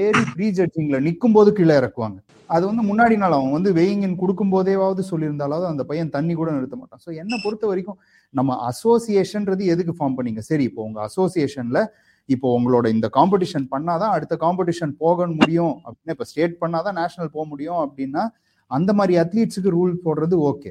ஏறி 0.00 0.22
ப்ரீ 0.34 0.46
ஜட்ஜிங்ல 0.58 0.98
நிற்கும் 1.06 1.34
போது 1.36 1.50
கீழே 1.58 1.74
இறக்குவாங்க. 1.80 2.18
அது 2.50 2.64
வந்து 2.70 2.82
முன்னாடி 2.90 3.16
நாள் 3.22 3.36
அவன் 3.38 3.54
வந்து 3.56 3.70
வெயிங்கின் 3.78 4.16
கொடுக்கும் 4.22 4.52
போதேவாவது 4.54 5.02
சொல்லியிருந்தாலாவது 5.10 5.66
அந்த 5.72 5.82
பையன் 5.90 6.12
தண்ணி 6.16 6.34
கூட 6.40 6.50
நிறுத்த 6.56 6.76
மாட்டான். 6.80 7.02
ஸோ 7.06 7.10
என்னை 7.22 7.38
பொறுத்த 7.44 7.64
வரைக்கும் 7.70 7.98
நம்ம 8.34 8.56
அசோசியேஷன்றது 8.70 9.64
எதுக்கு 9.74 9.94
ஃபார்ம் 9.98 10.16
பண்ணீங்க? 10.18 10.42
சரி 10.50 10.66
இப்போ 10.70 10.82
உங்க 10.88 11.00
அசோசியேஷன்ல 11.08 11.80
இப்போ 12.28 12.48
உங்களோட 12.56 12.86
இந்த 12.96 13.06
காம்படிஷன் 13.18 13.66
பண்ணாதான் 13.74 14.12
அடுத்த 14.16 14.34
காம்படிஷன் 14.44 14.92
போக 15.04 15.26
முடியும். 15.38 15.74
அப்படின்னா 15.86 16.14
இப்போ 16.16 16.28
ஸ்டேட் 16.32 16.60
பண்ணாதான் 16.62 16.98
நேஷனல் 17.00 17.34
போக 17.36 17.46
முடியும் 17.52 17.80
அப்படின்னா 17.86 18.24
அந்த 18.70 18.90
மாதிரி 18.98 19.14
அத்லீட்ஸுக்கு 19.22 19.70
ரூல் 19.78 19.94
போடுறது 20.04 20.36
ஓகே 20.50 20.70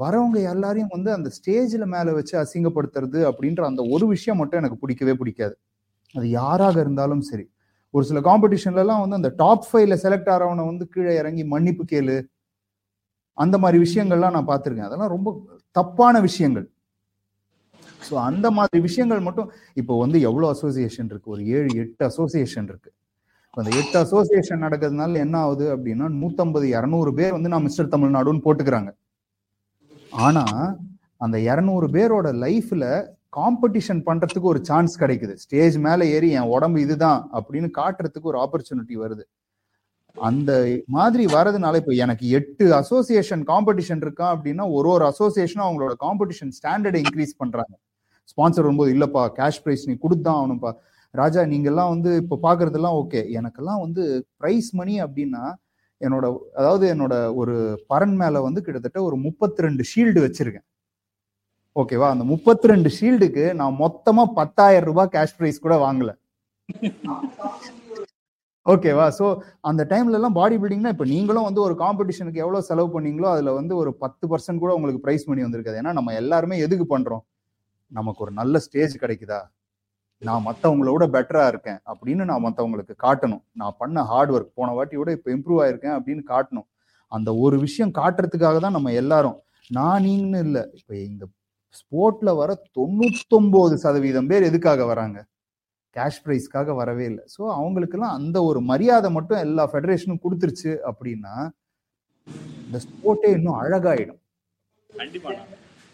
வரவங்க 0.00 0.38
எல்லாரையும் 0.52 0.92
வந்து 0.94 1.10
அந்த 1.16 1.28
ஸ்டேஜில் 1.36 1.86
மேலே 1.94 2.10
வச்சு 2.18 2.34
அசிங்கப்படுத்துறது 2.42 3.20
அப்படின்ற 3.30 3.62
அந்த 3.70 3.82
ஒரு 3.94 4.06
விஷயம் 4.06 4.40
மட்டும் 4.42 4.60
எனக்கு 4.62 4.80
பிடிக்கவே 4.82 5.14
பிடிக்காது. 5.20 5.54
அது 6.14 6.26
யாராக 6.40 6.76
இருந்தாலும் 6.80 7.24
சரி. 7.30 7.44
ஒரு 7.94 8.04
சில 8.08 8.18
காம்படிஷன்லலாம் 8.20 9.02
வந்து 9.04 9.18
அந்த 9.20 9.30
டாப் 9.42 9.64
ஃபைவ்ல 9.68 9.94
செலக்ட் 10.04 10.30
ஆகிறவனை 10.34 10.64
வந்து 10.70 10.84
கீழே 10.94 11.12
இறங்கி 11.20 11.44
மன்னிப்பு 11.54 11.84
கேளு. 11.92 12.16
அந்த 13.38 13.56
மாதிரி 13.58 13.78
விஷயங்கள்லாம் 13.86 14.36
நான் 14.36 14.50
பார்த்துருக்கேன். 14.50 14.88
அதெல்லாம் 14.88 15.12
ரொம்ப 15.16 15.28
தப்பான 15.76 16.14
விஷயங்கள். 16.20 16.66
ஸோ 18.02 18.14
அந்த 18.28 18.46
மாதிரி 18.50 18.78
விஷயங்கள் 18.88 19.26
மட்டும் 19.28 19.48
இப்போ 19.76 19.94
வந்து 20.04 20.18
எவ்வளோ 20.28 20.46
அசோசியேஷன் 20.54 21.10
இருக்கு? 21.12 21.32
ஒரு 21.34 21.42
ஏழு 21.56 21.70
எட்டு 21.82 22.02
அசோசியேஷன் 22.10 22.68
இருக்கு. 22.70 22.90
அந்த 23.56 23.70
எட்டு 23.80 23.96
அசோசியேஷன் 24.04 24.64
நடக்கிறதுனால 24.66 25.18
என்ன 25.26 25.36
ஆகுது 25.44 25.66
அப்படின்னா 25.74 26.06
நூத்தம்பது 26.20 26.66
இரநூறு 26.76 27.12
பேர் 27.18 27.36
வந்து 27.36 27.52
நான் 27.54 27.66
மிஸ்டர் 27.68 27.92
தமிழ்நாடுன்னு 27.94 28.44
போட்டுக்கிறாங்க. 28.46 28.90
ஆனா 30.12 30.44
அந்த 31.24 31.36
இரநூறு 31.38 31.86
பேரோட 31.96 32.28
லைஃப்ல 32.44 32.84
காம்படிஷன் 33.36 34.00
பண்றதுக்கு 34.06 34.48
ஒரு 34.52 34.60
சான்ஸ் 34.64 34.94
கிடைக்குது. 35.02 35.34
ஸ்டேஜ் 35.34 35.76
மேல 35.78 36.06
ஏறி 36.14 36.30
என் 36.30 36.52
உடம்பு 36.54 36.80
இதுதான் 36.80 37.20
அப்படின்னு 37.38 37.68
காட்டுறதுக்கு 37.78 38.30
ஒரு 38.32 38.38
ஆப்பர்ச்சுனிட்டி 38.44 38.96
வருது. 39.02 39.24
அந்த 40.16 40.52
மாதிரி 40.88 41.24
வரதுனால 41.26 41.76
இப்போ 41.76 41.92
எனக்கு 42.04 42.28
எட்டு 42.38 42.64
அசோசியேஷன் 42.74 43.42
காம்படிஷன் 43.50 44.02
இருக்கா 44.06 44.26
அப்படின்னா 44.36 44.64
ஒரு 44.76 44.88
ஒரு 44.88 45.04
அசோசியேஷனும் 45.04 45.66
அவங்களோட 45.68 45.94
காம்படிஷன் 46.06 46.52
ஸ்டாண்டர்டை 46.58 47.00
இன்க்ரீஸ் 47.04 47.34
பண்றாங்க. 47.38 47.74
ஸ்பான்சர் 48.32 48.66
வரும்போது 48.66 48.94
இல்லப்பா 48.96 49.22
கேஷ் 49.38 49.62
ப்ரைஸ் 49.64 49.88
நீ 49.90 49.94
கொடுத்தான் 49.98 50.38
ஆகணும்ப்பா. 50.40 50.72
ராஜா 51.14 51.40
நீங்கெல்லாம் 51.42 51.88
வந்து 51.88 52.10
இப்போ 52.22 52.36
பாக்குறதெல்லாம் 52.42 52.96
ஓகே 53.02 53.20
எனக்கெல்லாம் 53.38 53.80
வந்து 53.80 54.02
ப்ரைஸ் 54.40 54.70
மணி 54.72 55.02
அப்படின்னா 55.02 55.44
என்னோட 56.00 56.26
அதாவது 56.60 56.84
என்னோட 56.94 57.14
ஒரு 57.40 57.54
பரன் 57.92 58.16
மேல 58.20 58.40
வந்து 58.46 58.60
கிட்டத்தட்ட 58.66 58.98
ஒரு 59.08 59.16
முப்பத்தி 59.26 59.64
ரெண்டு 59.66 59.82
ஷீல்டு 59.92 60.20
வச்சிருக்கேன் 60.26 60.66
ஓகேவா 61.76 62.06
அந்த 62.14 62.24
முப்பத்தி 62.32 62.70
ரெண்டு 62.72 62.90
ஷீல்டுக்கு 62.98 63.44
நான் 63.60 63.74
மொத்தமா 63.84 64.22
பத்தாயிரம் 64.38 64.88
ரூபாய் 64.90 65.12
கேஷ் 65.16 65.36
ப்ரைஸ் 65.38 65.64
கூட 65.66 65.74
வாங்கல. 65.84 66.10
ஓகேவா 68.66 69.04
ஸோ 69.18 69.26
அந்த 69.68 69.82
டைம்ல 69.92 70.18
எல்லாம் 70.18 70.36
பாடி 70.38 70.56
பில்டிங்னா 70.62 70.92
இப்போ 70.94 71.06
நீங்களும் 71.12 71.46
வந்து 71.48 71.60
ஒரு 71.66 71.74
காம்படிஷனுக்கு 71.84 72.42
எவ்வளவு 72.44 72.66
செலவு 72.70 72.88
பண்ணீங்களோ 72.96 73.28
அதுல 73.34 73.52
வந்து 73.60 73.74
ஒரு 73.82 73.90
பத்து 74.02 74.24
பர்சன்ட் 74.32 74.62
கூட 74.64 74.72
உங்களுக்கு 74.78 75.04
ப்ரைஸ் 75.06 75.26
பண்ணி 75.28 75.44
வந்திருக்காது. 75.46 75.78
ஏன்னா 75.82 75.92
நம்ம 75.98 76.14
எல்லாருமே 76.22 76.58
எதுக்கு 76.66 76.86
பண்றோம்? 76.94 77.24
நமக்கு 77.92 78.22
ஒரு 78.26 78.32
நல்ல 78.40 78.58
ஸ்டேஜ் 78.66 78.94
கிடைக்குதா? 79.04 79.40
நான் 80.22 80.44
மற்றவங்களோட 80.46 81.04
பெட்டராக 81.14 81.50
இருக்கேன் 81.52 81.80
அப்படின்னு 81.90 82.22
நான் 82.30 82.44
மற்றவங்களுக்கு 82.46 82.94
காட்டணும். 83.04 83.42
நான் 83.60 83.76
பண்ண 83.82 84.02
ஹார்ட் 84.10 84.32
ஒர்க் 84.34 84.56
போன 84.58 84.72
வாட்டியோட 84.78 85.10
இப்போ 85.16 85.30
இம்ப்ரூவ் 85.36 85.60
ஆயிருக்கேன் 85.64 85.96
அப்படின்னு 85.98 86.22
காட்டணும். 86.32 86.68
அந்த 87.12 87.30
ஒரு 87.44 87.56
விஷயம் 87.66 87.92
காட்டுறதுக்காக 88.00 88.58
தான் 88.64 88.76
நம்ம 88.78 88.92
எல்லாரும் 89.02 89.38
நான் 89.76 90.04
நீங்கன்னு 90.06 90.42
இல்லை 90.46 90.62
இப்போ 90.78 90.94
இந்த 91.08 91.24
ஸ்போர்ட்ல 91.80 92.30
வர 92.40 92.50
தொண்ணூத்தொம்போது 92.78 93.74
சதவீதம் 93.84 94.28
பேர் 94.30 94.48
எதுக்காக 94.50 94.84
வராங்க? 94.92 95.18
கேஷ் 95.96 96.20
ப்ரைஸ்க்காக 96.24 96.74
வரவே 96.80 97.04
இல்லை. 97.10 97.24
ஸோ 97.34 97.42
அவங்களுக்கெல்லாம் 97.58 98.16
அந்த 98.18 98.38
ஒரு 98.50 98.60
மரியாதை 98.70 99.08
மட்டும் 99.16 99.42
எல்லா 99.46 99.64
ஃபெடரேஷனும் 99.72 100.22
கொடுத்துருச்சு 100.24 100.72
அப்படின்னா 100.90 101.34
இந்த 102.66 102.78
ஸ்போர்ட்டே 102.86 103.30
இன்னும் 103.38 103.58
அழகாயிடும். 103.62 104.20
கண்டிப்பா. 104.90 105.32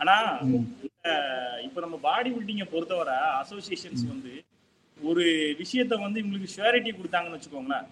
ஆனா 0.00 0.14
இப்ப 1.66 1.78
நம்ம 1.84 1.96
பாடி 2.06 2.30
பில்டிங்கை 2.34 2.66
பொறுத்தவரை 2.72 3.16
அசோசியேஷன்ஸ் 3.42 4.04
வந்து 4.12 4.32
ஒரு 4.98 5.24
விஷயத்த 5.60 5.94
வந்து 6.04 6.20
இவங்களுக்கு 6.22 6.54
ஷுவாரிட்டி 6.54 6.90
கொடுத்தாங்கன்னு 6.92 7.36
வச்சுக்கோங்களேன். 7.36 7.86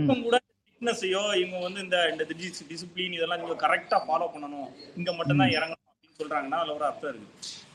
இப்போ 0.00 0.14
கூட 0.26 0.36
ஃபிட்னஸையோ 0.66 1.22
இவங்க 1.42 1.58
வந்து 1.66 1.80
இந்த 1.86 1.98
இந்த 2.12 2.24
டிசிப்ளின் 2.70 3.16
இதெல்லாம் 3.18 3.40
நீங்க 3.42 3.56
கரெக்டா 3.64 3.98
ஃபாலோ 4.06 4.26
பண்ணணும். 4.34 4.70
இங்க 5.00 5.10
மட்டும் 5.18 5.40
தான் 5.42 5.54
இறங்கணும் 5.56 5.90
அப்படின்னு 5.90 6.20
சொல்றாங்கன்னா 6.20 6.60
அதுல 6.62 6.76
ஒரு 6.78 6.86
அர்த்தம் 6.90 7.12
இருக்கு. 7.12 7.28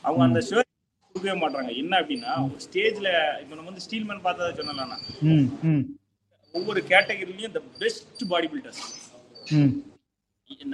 அவங்க 0.06 0.22
அந்த 0.28 0.40
ஷுவர் 0.48 0.68
கொடுக்கவே 1.14 1.36
மாட்டாங்க 1.42 1.70
என்ன 1.82 1.92
அப்படின்னா 2.02 2.32
ஒரு 2.48 2.60
ஸ்டேஜ்ல 2.66 3.08
இப்போ 3.42 3.54
நம்ம 3.56 3.70
வந்து 3.70 3.86
ஸ்டீல்மேன் 3.86 4.26
பார்த்ததை 4.26 4.50
சொன்னலாம் 4.60 5.04
ஒவ்வொரு 6.54 6.80
கேட்டகரிலையும் 6.92 7.50
இந்த 7.50 7.62
பெஸ்ட் 7.80 8.22
பாடி 8.32 8.46
பில்டர்ஸ் 8.52 8.84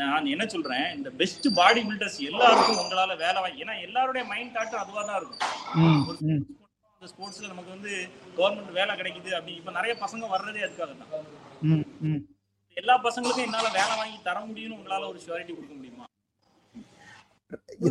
நான் 0.00 0.30
என்ன 0.32 0.44
சொல்றேன் 0.46 0.86
இந்த 0.96 1.08
பெஸ்ட் 1.18 1.46
பாடி 1.56 1.80
பில்டர்ஸ் 1.86 2.18
எல்லாருக்கும் 2.28 2.80
உங்களால 2.82 3.12
வேலை 3.20 3.38
வாங்கி 3.42 3.62
ஏன்னா 3.64 3.74
எல்லாருடைய 3.86 4.22
மைண்ட் 4.30 4.54
தாட்டும் 4.56 4.82
அதுவா 4.82 5.02
தான் 5.04 5.18
இருக்கும் 5.20 6.44
அந்த 6.92 7.08
ஸ்போர்ட்ஸ்ல 7.10 7.50
நமக்கு 7.50 7.74
வந்து 7.74 7.92
கவர்மெண்ட் 8.36 8.72
வேலை 8.78 8.92
கிடைக்குது 8.96 9.30
அப்படி 9.36 9.54
இப்ப 9.58 9.72
நிறைய 9.72 9.94
பசங்க 10.02 10.30
வர்றதே 10.32 10.64
அதுக்காக 10.66 10.92
தான் 10.94 11.26
ம் 11.68 11.84
ம். 12.08 12.22
எல்லா 12.76 12.94
பசங்களுக்கும் 13.04 13.46
என்னால 13.48 13.68
வேலை 13.76 13.94
வாங்கி 14.00 14.18
தர 14.24 14.38
முடியும்னு 14.46 14.78
உங்களால 14.78 15.08
ஒரு 15.08 15.18
ஷுவாரிட்டி 15.18 15.52
கொடுக்க 15.52 15.74
முடியுமா? 15.76 16.04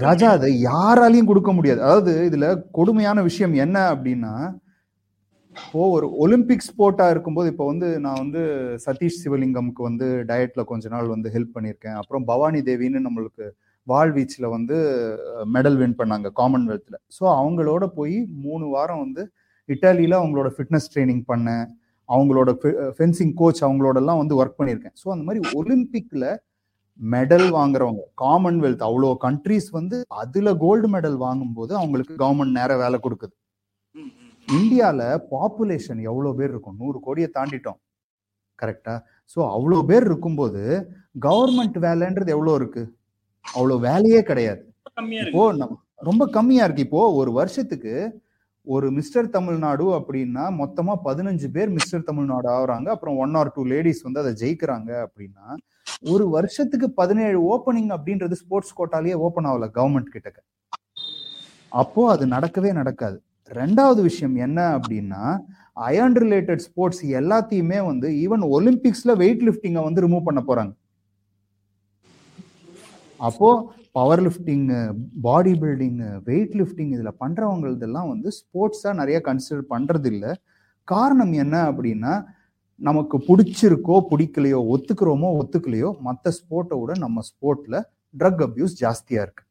ராஜா 0.02 0.28
அதை 0.36 0.50
யாராலையும் 0.64 1.30
கொடுக்க 1.30 1.52
முடியாது. 1.54 1.80
அதாவது 1.84 2.14
இதுல 2.30 2.46
கொடுமையான 2.78 3.22
விஷயம் 3.28 3.54
என்ன 3.64 3.78
அப்படின்னா 3.94 4.34
இப்போ 5.56 5.82
ஒரு 5.96 6.08
ஒலிம்பிக் 6.24 6.66
ஸ்போர்ட்டா 6.68 7.06
இருக்கும்போது 7.14 7.48
இப்போ 7.52 7.66
வந்து 7.72 7.88
நான் 8.06 8.22
வந்து 8.24 8.42
சதீஷ் 8.86 9.20
சிவலிங்கம்க்கு 9.24 9.82
வந்து 9.88 10.08
டயட்ல 10.30 10.64
கொஞ்ச 10.72 10.90
நாள் 10.96 11.14
வந்து 11.14 11.30
ஹெல்ப் 11.36 11.56
பண்ணியிருக்கேன். 11.56 11.98
அப்புறம் 12.02 12.26
பவானி 12.32 12.60
தேவின்னு 12.70 13.06
நம்மளுக்கு 13.08 13.46
வாழ்வீச்சில் 13.88 14.48
வந்து 14.56 14.76
மெடல் 15.56 15.78
வின் 15.82 15.98
பண்ணாங்க 16.00 16.28
காமன்வெல்த்ல 16.40 16.96
ஸோ 17.18 17.24
அவங்களோட 17.40 17.86
போய் 18.00 18.16
மூணு 18.46 18.66
வாரம் 18.76 19.02
வந்து 19.06 19.24
இட்டாலியில் 19.70 20.20
அவங்களோட 20.22 20.50
ஃபிட்னஸ் 20.56 20.90
ட்ரைனிங் 20.94 21.24
பண்ணேன். 21.32 21.66
அவங்களோட 22.10 22.50
ஃபென்சிங் 22.98 23.36
கோச் 23.42 23.62
அவங்களோடலாம் 23.68 24.20
வந்து 24.22 24.36
ஒர்க் 24.42 24.60
பண்ணியிருக்கேன். 24.60 24.96
ஸோ 25.02 25.08
அந்த 25.14 25.24
மாதிரி 25.28 25.42
ஒலிம்பிக்கில் 25.60 26.28
மெடல் 27.00 27.48
வாங்குறவங்க 27.58 28.04
காமன்வெல்த் 28.24 28.84
அவ்வளோ 28.90 29.10
கண்ட்ரீஸ் 29.26 29.70
வந்து 29.78 29.98
அதில் 30.24 30.52
கோல்டு 30.66 30.88
மெடல் 30.96 31.18
வாங்கும்போது 31.26 31.74
அவங்களுக்கு 31.82 32.14
கவர்மெண்ட் 32.24 32.58
நேர 32.60 32.78
வேலை 32.84 33.00
கொடுக்குது. 33.06 33.34
இந்தியால 34.48 35.02
பாப்புலேஷன் 35.32 36.02
எவ்வளோ 36.10 36.32
பேர் 36.40 36.52
இருக்கும்? 36.54 36.78
நூறு 36.82 37.00
கோடியை 37.00 37.30
தாண்டிட்டோம். 37.38 37.80
கரெக்டா 38.60 38.94
ஸோ 39.34 39.40
அவ்வளோ 39.56 39.80
பேர் 39.90 40.06
இருக்கும்போது 40.10 40.62
கவர்மெண்ட் 41.26 41.78
வேலைன்றது 41.86 42.30
எவ்வளோ 42.36 42.54
இருக்கு? 42.60 42.84
அவ்வளோ 43.46 43.76
வேலையே 43.88 44.22
கிடையாது. 44.30 44.62
இப்போ 45.26 45.44
நம்ம 45.62 45.78
ரொம்ப 46.10 46.24
கம்மியா 46.38 46.64
இருக்கு. 46.64 46.86
இப்போ 46.88 47.02
ஒரு 47.22 47.32
வருஷத்துக்கு 47.32 48.22
ஒரு 48.68 48.92
மிஸ்டர் 48.92 49.28
தமிழ்நாடு 49.30 49.86
அப்படின்னா 49.98 50.44
மொத்தமா 50.62 50.94
பதினஞ்சு 51.08 51.48
பேர் 51.56 51.70
மிஸ்டர் 51.70 52.08
தமிழ்நாடு 52.10 52.48
ஆகுறாங்க. 52.56 52.88
அப்புறம் 52.96 53.18
ஒன் 53.18 53.36
ஆர் 53.40 53.52
டூ 53.56 53.64
லேடிஸ் 53.74 54.02
வந்து 54.04 54.22
அதை 54.24 54.34
ஜெயிக்கிறாங்க 54.42 54.92
அப்படின்னா 55.06 55.48
ஒரு 56.02 56.30
வருஷத்துக்கு 56.30 56.88
பதினேழு 56.92 57.40
ஓப்பனிங் 57.54 57.92
அப்படின்றது 57.96 58.36
ஸ்போர்ட்ஸ் 58.42 58.78
கோட்டாலேயே 58.80 59.14
ஓப்பன் 59.26 59.48
ஆகல 59.52 59.68
கவர்மெண்ட் 59.78 60.14
கிட்டக்க. 60.16 60.40
அப்போ 61.72 62.02
அது 62.12 62.26
நடக்கவே 62.28 62.72
நடக்காது. 62.74 63.18
ரெண்டாவது 63.52 64.02
விஷயம் 64.02 64.36
என்ன 64.46 64.60
அப்படின்னா 64.78 65.24
அயர்ன் 65.88 66.18
ரிலேட்டட் 66.24 66.64
ஸ்போர்ட்ஸ் 66.66 67.04
எல்லாத்தையுமே 67.20 67.80
வந்து 67.90 68.08
ஈவன் 68.24 68.44
ஒலிம்பிக்ஸ்ல 68.58 69.14
வெயிட் 69.22 69.44
லிஃப்டிங்கை 69.48 69.82
வந்து 69.88 70.04
ரிமூவ் 70.06 70.28
பண்ண 70.28 70.42
போறாங்க. 70.48 70.74
அப்போ 73.20 73.50
power 73.98 74.22
lifting 74.24 74.80
body 75.26 75.54
building 75.62 76.00
weight 76.30 76.56
lifting 76.62 76.94
இதுல 76.96 77.12
பண்றவங்களதெல்லாம் 77.24 78.10
வந்து 78.14 78.32
ஸ்போர்ட்ஸா 78.40 78.92
நிறைய 79.02 79.20
கன்சிடர் 79.28 79.70
பண்றது 79.74 80.10
இல்லை 80.14 80.32
காரணம் 80.88 81.34
என்ன 81.44 81.56
அப்படின்னா 81.72 82.14
நமக்கு 82.82 83.18
பிடிச்சிருக்கோ 83.28 83.98
பிடிக்கலையோ 84.12 84.60
ஒத்துக்கிறோமோ 84.74 85.30
ஒத்துக்கலையோ 85.42 85.92
மற்ற 86.08 86.34
ஸ்போர்ட்டை 86.40 86.80
விட 86.82 86.94
நம்ம 87.06 87.22
ஸ்போர்ட்ல 87.30 87.76
ட்ரக் 88.14 88.44
அபியூஸ் 88.48 88.76
ஜாஸ்தியா 88.84 89.22
இருக்கு. 89.26 89.44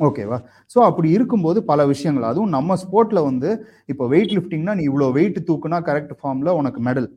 ஓகேவா 0.00 0.38
ஸோ 0.74 0.78
அப்படி 0.88 1.08
இருக்கும்போது 1.16 1.58
பல 1.70 1.80
விஷயங்கள். 1.92 2.26
அதுவும் 2.30 2.54
நம்ம 2.56 2.76
ஸ்போர்ட்ல 2.82 3.20
வந்து 3.28 3.50
இப்போ 3.92 4.04
வெயிட் 4.14 4.32
லிஃப்டிங்னா 4.36 4.74
நீ 4.78 4.84
இவ்வளோ 4.90 5.08
வெயிட் 5.18 5.38
தூக்குனா 5.48 5.78
கரெக்ட் 5.88 6.14
ஃபார்ம்ல 6.20 6.52
உனக்கு 6.60 6.80
மெடல் 6.88 7.08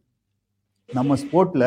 நம்ம 0.89 1.15
ஸ்போர்ட்ல 1.23 1.65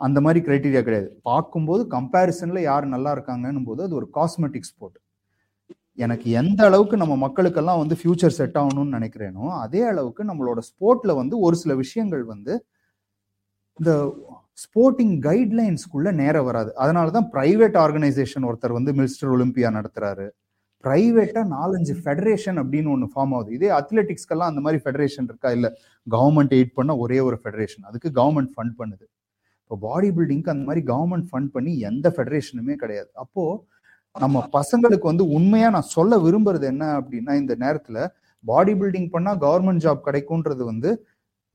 அந்த 0.00 0.18
மாதிரி 0.24 0.40
கிரைட்டீரியா 0.46 0.82
கிடையாது. 0.86 1.08
பார்க்கும்போது 1.30 1.82
கம்பேரிசன்ல 1.96 2.60
யார் 2.68 2.86
நல்லா 2.94 3.10
இருக்காங்கன்னு 3.16 3.62
போது 3.68 3.80
அது 3.86 3.94
ஒரு 4.00 4.08
காஸ்மெட்டிக் 4.16 4.68
ஸ்போர்ட் 4.70 4.98
எனக்கு 5.98 6.28
எந்த 6.40 6.60
அளவுக்கு 6.68 6.96
நம்ம 7.02 7.14
மக்களுக்கெல்லாம் 7.24 7.80
வந்து 7.82 7.96
ஃபியூச்சர் 8.00 8.36
செட் 8.38 8.58
ஆகணும்னு 8.62 8.96
நினைக்கிறேனோ 8.98 9.44
அதே 9.64 9.82
அளவுக்கு 9.92 10.22
நம்மளோட 10.30 10.60
ஸ்போர்ட்ல 10.70 11.12
வந்து 11.20 11.36
ஒரு 11.46 11.56
சில 11.62 11.72
விஷயங்கள் 11.82 12.24
வந்து 12.32 12.54
இந்த 13.78 13.92
ஸ்போர்ட்டிங் 14.58 15.14
கைட்லைன்ஸ்க்குள்ள 15.26 16.08
நேரம் 16.22 16.46
வராது. 16.48 16.70
அதனால 16.76 17.10
தான் 17.10 17.28
பிரைவேட் 17.34 17.76
ஆர்கனைசேஷன் 17.84 18.46
ஒருத்தர் 18.48 18.76
வந்து 18.78 18.92
மினிஸ்டர் 18.92 19.32
ஒலிம்பியா 19.34 19.70
நடத்துறாரு. 19.78 20.26
பிரைவேட்டா 20.84 21.42
நாலஞ்சு 21.56 21.94
ஃபெடரேஷன் 22.02 22.58
அப்படின்னு 22.62 22.92
ஒன்று 22.94 23.08
ஃபார்ம் 23.14 23.34
ஆகுது. 23.36 23.50
இதே 23.56 23.68
அத்லெட்டிக்ஸ்க்கெல்லாம் 23.80 24.50
அந்த 24.52 24.60
மாதிரி 24.60 24.78
ஃபெடரேஷன் 24.84 25.28
இருக்கா? 25.30 25.50
இல்ல 25.56 25.68
கவர்மெண்ட் 26.06 26.54
எய்ட் 26.58 26.72
பண்ண 26.78 26.96
ஒரே 26.96 27.18
ஒரு 27.20 27.36
ஃபெடரேஷன் 27.42 27.84
அதுக்கு 27.90 28.08
கவர்மெண்ட் 28.20 28.52
ஃபண்ட் 28.54 28.74
பண்ணுது. 28.80 29.04
இப்போ 29.62 29.76
பாடி 29.86 30.08
பில்டிங்க்கு 30.16 30.52
அந்த 30.54 30.64
மாதிரி 30.68 30.82
கவர்மெண்ட் 30.92 31.28
ஃபண்ட் 31.30 31.52
பண்ணி 31.56 31.72
எந்த 31.90 32.06
ஃபெடரேஷனுமே 32.16 32.74
கிடையாது. 32.82 33.10
அப்போ 33.24 33.44
நம்ம 34.14 34.38
பசங்களுக்கு 34.58 35.06
வந்து 35.10 35.24
உண்மையா 35.36 35.68
நான் 35.76 35.92
சொல்ல 35.96 36.18
விரும்புறது 36.18 36.66
என்ன 36.72 36.84
அப்படின்னா 37.00 37.34
இந்த 37.42 37.54
நேரத்துல 37.64 37.98
பாடி 38.44 38.72
பில்டிங் 38.72 39.10
பண்ணா 39.14 39.32
கவர்மெண்ட் 39.44 39.84
ஜாப் 39.84 40.06
கிடைக்கும்ன்றது 40.08 40.62
வந்து 40.64 40.90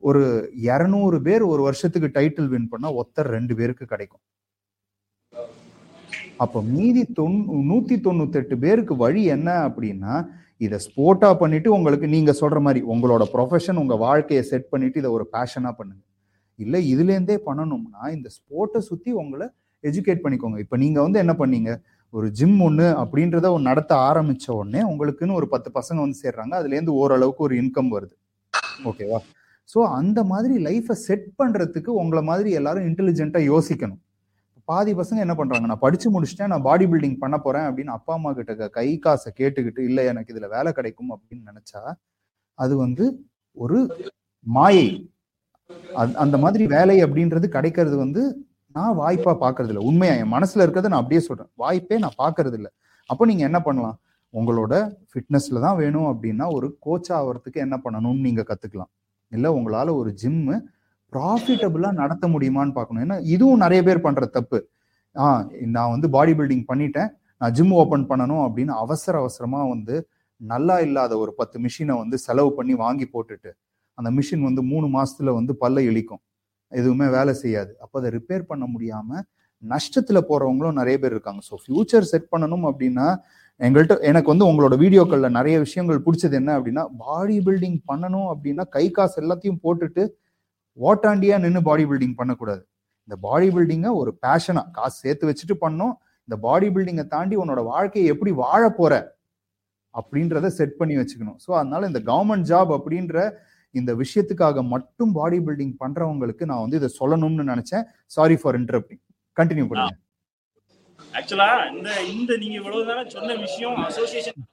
ஒரு 0.02 0.22
இரநூறு 0.70 1.18
பேர் 1.26 1.44
ஒரு 1.52 1.62
வருஷத்துக்கு 1.62 2.08
டைட்டில் 2.16 2.50
வின் 2.52 2.68
பண்ணா 2.72 2.88
ஒத்தர் 3.00 3.28
ரெண்டு 3.36 3.54
பேருக்கு 3.58 3.84
கிடைக்கும். 3.92 4.24
அப்போ 6.44 6.58
மீதி 6.74 7.02
தொண் 7.18 7.38
நூத்தி 7.70 7.96
தொண்ணூத்தெட்டு 8.06 8.56
பேருக்கு 8.64 8.96
வழி 8.96 9.22
என்ன 9.36 9.48
அப்படின்னா 9.68 10.12
இதை 10.66 10.78
ஸ்போர்ட்டா 10.84 11.30
பண்ணிட்டு 11.40 11.68
உங்களுக்கு 11.76 12.06
நீங்க 12.14 12.32
சொல்ற 12.40 12.58
மாதிரி 12.66 12.80
உங்களோட 12.92 13.24
ப்ரொஃபஷன் 13.34 13.80
உங்க 13.82 13.94
வாழ்க்கையை 14.04 14.42
செட் 14.50 14.70
பண்ணிட்டு 14.72 15.00
இதை 15.02 15.10
ஒரு 15.16 15.24
பேஷனா 15.34 15.70
பண்ணுங்க. 15.78 16.02
இல்ல 16.64 16.78
இதுலேருந்தே 16.92 17.36
பண்ணணும்னா 17.48 18.02
இந்த 18.16 18.28
ஸ்போர்ட்டை 18.36 18.80
சுத்தி 18.88 19.10
உங்களை 19.22 19.46
எஜுகேட் 19.84 20.24
பண்ணிக்கோங்க. 20.24 20.58
இப்போ 20.64 20.76
நீங்க 20.84 20.98
வந்து 21.06 21.18
என்ன 21.24 21.34
பண்ணீங்க? 21.42 21.72
ஒரு 22.14 22.28
ஜிம் 22.38 22.60
ஒன்று 22.66 22.86
அப்படின்றத 23.02 23.48
நடத்த 23.70 23.92
ஆரம்பிச்ச 24.10 24.46
உடனே 24.58 24.82
உங்களுக்குன்னு 24.90 25.38
ஒரு 25.40 25.48
பத்து 25.54 25.70
பசங்க 25.78 25.98
வந்து 26.04 26.22
சேர்றாங்க. 26.24 26.54
அதுலேருந்து 26.60 26.94
ஓரளவுக்கு 27.02 27.42
ஒரு 27.48 27.56
இன்கம் 27.62 27.92
வருது. 27.96 28.16
ஓகேவா 28.90 29.20
ஸோ 29.74 29.86
அந்த 29.92 30.24
மாதிரி 30.24 30.64
லைஃப்பை 30.64 30.92
செட் 30.92 31.26
பண்ணுறதுக்கு 31.38 31.86
உங்களை 31.86 32.24
மாதிரி 32.24 32.50
எல்லாரும் 32.50 32.84
இன்டெலிஜென்ட்டாக 32.84 33.48
யோசிக்கணும். 33.52 33.98
பாதி 34.64 34.94
பசங்க 34.94 35.16
என்ன 35.16 35.34
பண்ணுறாங்க 35.34 35.60
நான் 35.60 35.78
படித்து 35.78 36.08
முடிச்சுட்டேன் 36.10 36.46
நான் 36.46 36.62
பாடி 36.62 36.86
பில்டிங் 36.86 37.18
பண்ண 37.18 37.38
போகிறேன் 37.38 37.66
அப்படின்னு 37.66 37.90
அப்பா 37.90 38.12
அம்மா 38.12 38.32
கிட்ட 38.32 38.68
கை 38.68 38.98
காசை 38.98 39.32
கேட்டுக்கிட்டு 39.36 39.78
இல்லை 39.78 40.04
எனக்கு 40.04 40.34
இதில் 40.34 40.48
வேலை 40.48 40.72
கிடைக்கும் 40.72 41.12
அப்படின்னு 41.12 41.42
நினச்சா 41.46 41.94
அது 42.54 42.76
வந்து 42.76 43.04
ஒரு 43.52 43.78
மாயை. 44.40 45.12
அந்த- 45.94 46.18
அந்த 46.18 46.38
மாதிரி 46.38 46.66
வேலை 46.66 47.04
அப்படின்றது 47.04 47.46
கிடைக்கிறது 47.46 47.96
வந்து 47.96 48.22
நான் 48.72 48.98
வாய்ப்பா 48.98 49.36
பாக்குறது 49.40 49.66
இல்லை 49.66 49.86
உண்மையா 49.86 50.14
என் 50.14 50.32
மனசுல 50.32 50.64
இருக்கிறத 50.64 50.82
நான் 50.82 51.00
அப்படியே 51.02 51.20
சொல்றேன். 51.20 51.50
வாய்ப்பே 51.54 51.98
நான் 51.98 52.18
பாக்குறது 52.18 52.52
இல்லை 52.52 52.70
அப்போ 53.06 53.26
நீங்க 53.26 53.42
என்ன 53.44 53.60
பண்ணலாம்? 53.60 54.00
உங்களோட 54.34 54.74
ஃபிட்னஸ்ல 55.10 55.60
தான் 55.60 55.76
வேணும் 55.76 56.04
அப்படின்னா 56.04 56.52
ஒரு 56.52 56.76
கோச் 56.80 57.12
ஆகிறதுக்கு 57.12 57.54
என்ன 57.54 57.80
பண்ணணும்னு 57.84 58.20
நீங்க 58.20 58.44
கத்துக்கலாம். 58.48 58.90
இல்லை 59.32 59.50
உங்களால் 59.58 59.90
ஒரு 60.00 60.10
ஜிம்மு 60.22 60.56
ப்ராஃபிட்டபுளாக 61.12 61.98
நடத்த 62.02 62.24
முடியுமான்னு 62.34 62.74
பார்க்கணும். 62.78 63.02
ஏன்னா 63.06 63.16
இதுவும் 63.34 63.62
நிறைய 63.64 63.80
பேர் 63.86 64.04
பண்ணுற 64.06 64.24
தப்பு. 64.36 64.58
ஆ 65.16 65.26
நான் 65.76 65.92
வந்து 65.94 66.08
பாடி 66.16 66.32
பில்டிங் 66.38 66.66
பண்ணிட்டேன். 66.70 67.10
நான் 67.40 67.54
ஜிம் 67.58 67.74
ஓப்பன் 67.82 68.06
பண்ணணும் 68.10 68.42
அப்படின்னு 68.46 68.72
அவசர 68.84 69.14
அவசரமாக 69.22 69.66
வந்து 69.74 69.96
நல்லா 70.40 70.76
இல்லாத 70.86 71.12
ஒரு 71.22 71.32
பத்து 71.40 71.56
மிஷினை 71.64 71.94
வந்து 72.02 72.16
செலவு 72.26 72.50
பண்ணி 72.58 72.74
வாங்கி 72.84 73.06
போட்டுட்டு 73.14 73.50
அந்த 73.98 74.08
மிஷின் 74.16 74.44
வந்து 74.48 74.62
மூணு 74.72 74.86
மாசத்துல 74.96 75.32
வந்து 75.38 75.52
பல்ல 75.62 75.78
இழிக்கும். 75.90 76.22
எதுவுமே 76.72 77.06
வேலை 77.16 77.32
செய்யாது. 77.42 77.72
அப்போ 77.82 77.96
அதை 78.00 78.08
ரிப்பேர் 78.18 78.44
பண்ண 78.50 78.64
முடியாம 78.74 79.20
நஷ்டத்துல 79.62 80.18
போறவங்களும் 80.30 80.78
நிறைய 80.80 80.96
பேர் 81.02 81.14
இருக்காங்க. 81.16 81.40
ஸோ 81.48 81.54
ஃபியூச்சர் 81.62 82.06
செட் 82.12 82.28
பண்ணணும் 82.32 82.66
அப்படின்னா 82.70 83.06
எங்கள்கிட்ட 83.66 83.94
எனக்கு 84.10 84.30
வந்து 84.32 84.48
உங்களோட 84.50 84.74
வீடியோக்கள்ல 84.82 85.28
நிறைய 85.36 85.56
விஷயங்கள் 85.66 86.04
பிடிச்சது 86.06 86.36
என்ன 86.40 86.50
அப்படின்னா 86.58 86.84
பாடி 87.04 87.36
பில்டிங் 87.46 87.78
பண்ணணும் 87.90 88.28
அப்படின்னா 88.32 88.64
கை 88.76 88.84
காசு 88.96 89.16
எல்லாத்தையும் 89.22 89.60
போட்டுட்டு 89.64 90.02
ஓட்டாண்டியா 90.78 91.36
நின்று 91.44 91.62
பாடி 91.68 91.84
பில்டிங் 91.90 92.18
பண்ணக்கூடாது. 92.20 92.62
இந்த 93.08 93.16
பாடி 93.26 93.48
பில்டிங்கை 93.56 93.90
ஒரு 94.00 94.10
பேஷனா 94.24 94.62
காசு 94.78 94.96
சேர்த்து 95.04 95.28
வச்சுட்டு 95.30 95.56
பண்ணோம் 95.64 95.94
இந்த 96.28 96.36
பாடி 96.46 96.68
பில்டிங்கை 96.74 97.04
தாண்டி 97.14 97.36
உன்னோட 97.42 97.60
வாழ்க்கையை 97.72 98.06
எப்படி 98.14 98.32
வாழ 98.42 98.62
போற 98.78 98.94
அப்படின்றத 99.94 100.48
செட் 100.58 100.78
பண்ணி 100.80 100.94
வச்சுக்கணும். 101.00 101.38
ஸோ 101.44 101.50
அதனால 101.60 101.88
இந்த 101.90 102.00
கவர்மெண்ட் 102.10 102.48
ஜாப் 102.50 102.72
அப்படின்ற 102.78 103.16
இந்த 103.74 103.90
விஷயத்துக்காக 104.02 104.62
மட்டும் 104.74 105.12
பாடி 105.18 105.38
பில்டிங் 105.46 105.74
பண்றவங்களுக்கு 105.82 106.44
நான் 106.50 106.62
வந்து 106.64 106.78
இதை 106.80 106.90
சொல்லணும்னு 107.00 107.50
நினைச்சேன். 107.52 107.84
சாரி 108.16 108.36
ஃபார் 108.42 108.58
இன்டரப்டிங் 108.60 109.02
கண்டினியூ 109.36 109.66
பண்ணுங்க. 109.70 109.96
ஆக்சுவலா 111.00 111.48
இந்த 111.74 111.88
இந்த 112.14 112.30
நீங்க 112.42 112.56
இவ்வளவு 112.60 112.88
நேரம் 112.90 113.14
சொன்ன 113.16 113.36
விஷயம் 113.46 113.78
அசோசியேஷன் 113.88 114.46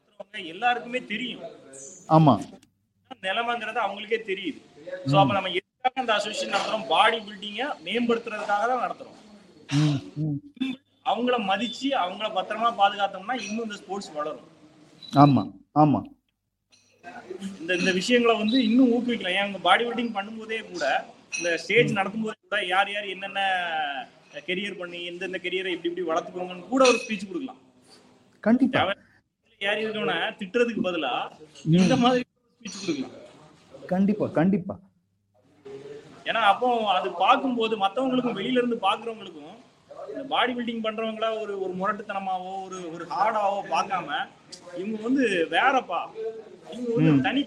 எல்லாருக்குமே 0.54 1.00
தெரியும். 1.12 1.44
ஆமா. 2.16 2.34
நிலைமைங்கிறது 3.28 3.80
அவங்களுக்கே 3.84 4.20
தெரியுது. 4.30 4.60
சோ 5.10 5.16
அப்ப 5.22 5.34
நம்ம 5.38 5.52
எதுக்காக 5.60 6.02
அந்த 6.04 6.14
அசோசியேஷன் 6.18 6.54
நடத்துறோம்? 6.56 6.88
பாடி 6.94 7.18
பில்டிங்க 7.28 7.62
மேம்படுத்துறதுக்காக 7.86 8.66
தான் 8.72 8.84
நடத்துறோம். 8.86 9.20
அவங்கள 11.12 11.36
மதிச்சு 11.50 11.88
அவங்கள 12.04 12.28
பத்திரமா 12.38 12.70
பாதுகாத்தோம்னா 12.82 13.36
இன்னும் 13.48 13.66
இந்த 13.68 13.78
ஸ்போர்ட்ஸ் 13.82 14.12
வளரும். 14.18 14.50
ஆமா 15.14 15.44
ஆமா. 15.84 16.00
இந்த 17.60 17.72
இந்த 17.82 17.92
விஷயங்களை 18.00 18.36
வந்து 18.42 18.58
இன்னும் 18.68 18.92
ஊக்குவிக்கலாம். 18.96 19.38
ஏன் 19.42 19.66
பாடி 19.68 19.84
பில்டிங் 19.88 20.16
பண்ணும்போதே 20.18 20.60
கூட 20.72 20.86
இந்த 21.38 21.50
ஸ்டேஜ் 21.64 21.98
நடத்தும்போதே 22.00 22.38
கூட 22.46 22.60
யார் 22.74 22.92
யார் 22.96 23.14
என்னென்ன 23.16 23.42
கெரியர் 24.48 24.80
பண்ணி 24.82 25.00
எந்தெந்த 25.10 25.40
கெரியரை 25.46 25.72
இப்படி 25.76 25.90
இப்படி 25.92 26.06
வளர்த்துக்கோங்கன்னு 26.12 26.72
கூட 26.74 26.84
ஒரு 26.92 27.00
ஸ்பீச் 27.04 27.28
கொடுக்கலாம். 27.30 27.60
கண்டிப்பா. 28.48 28.82
யார் 29.62 29.82
இருக்கவன 29.84 30.16
திட்டுறதுக்கு 30.40 30.82
பதிலா 30.88 31.14
இந்த 31.80 31.96
மாதிரி 32.04 32.24
ஸ்பீச் 32.62 32.80
கொடுக்கலாம். 32.82 33.16
கண்டிப்பா 33.94 34.28
கண்டிப்பா. 34.40 34.76
ஏன்னா 36.30 36.42
அப்போ 36.52 36.68
அது 36.98 37.08
பார்க்கும்போது 37.24 37.76
மத்தவங்களுக்கும் 37.84 38.38
வெளியில 38.40 38.62
இருந்து 38.62 38.78
பாக்குறவங்களுக்கும் 38.88 39.54
இந்த 40.12 40.24
பாடி 40.32 40.52
பில்டிங் 40.56 40.86
பண்றவங்கள 40.86 41.28
ஒரு 41.42 41.54
ஒரு 41.64 41.74
முரட்டுத்தனமாவோ 41.80 42.52
ஒரு 42.68 42.80
ஒரு 42.94 43.04
ஹார்டாவோ 43.12 43.60
பார்க்காம 43.74 44.10
இவங்க 44.80 44.98
வந்து 45.08 45.26
வேறப்பா. 45.54 46.02
இவங்க 46.74 46.90
வந்து 46.98 47.26
தனி 47.28 47.42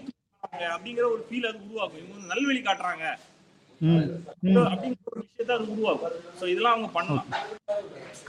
அப்படிங்கிற 0.73 1.05
ஒரு 1.15 1.23
ஃபீல் 1.27 1.47
அது 1.49 1.59
உருவாக்கும். 1.67 2.01
இவங்க 2.01 2.15
வந்து 2.17 2.31
நல்வழி 2.33 2.61
காட்டுறாங்க. 2.67 3.05
அப்படிங்கிற 3.81 5.09
ஒரு 5.11 5.21
விஷயத்த 5.25 5.51
அது 5.57 5.65
உருவாக்கும். 5.73 6.15
சோ 6.39 6.43
இதெல்லாம் 6.53 6.75
அவங்க 6.75 6.89
பண்ணலாம். 6.97 7.27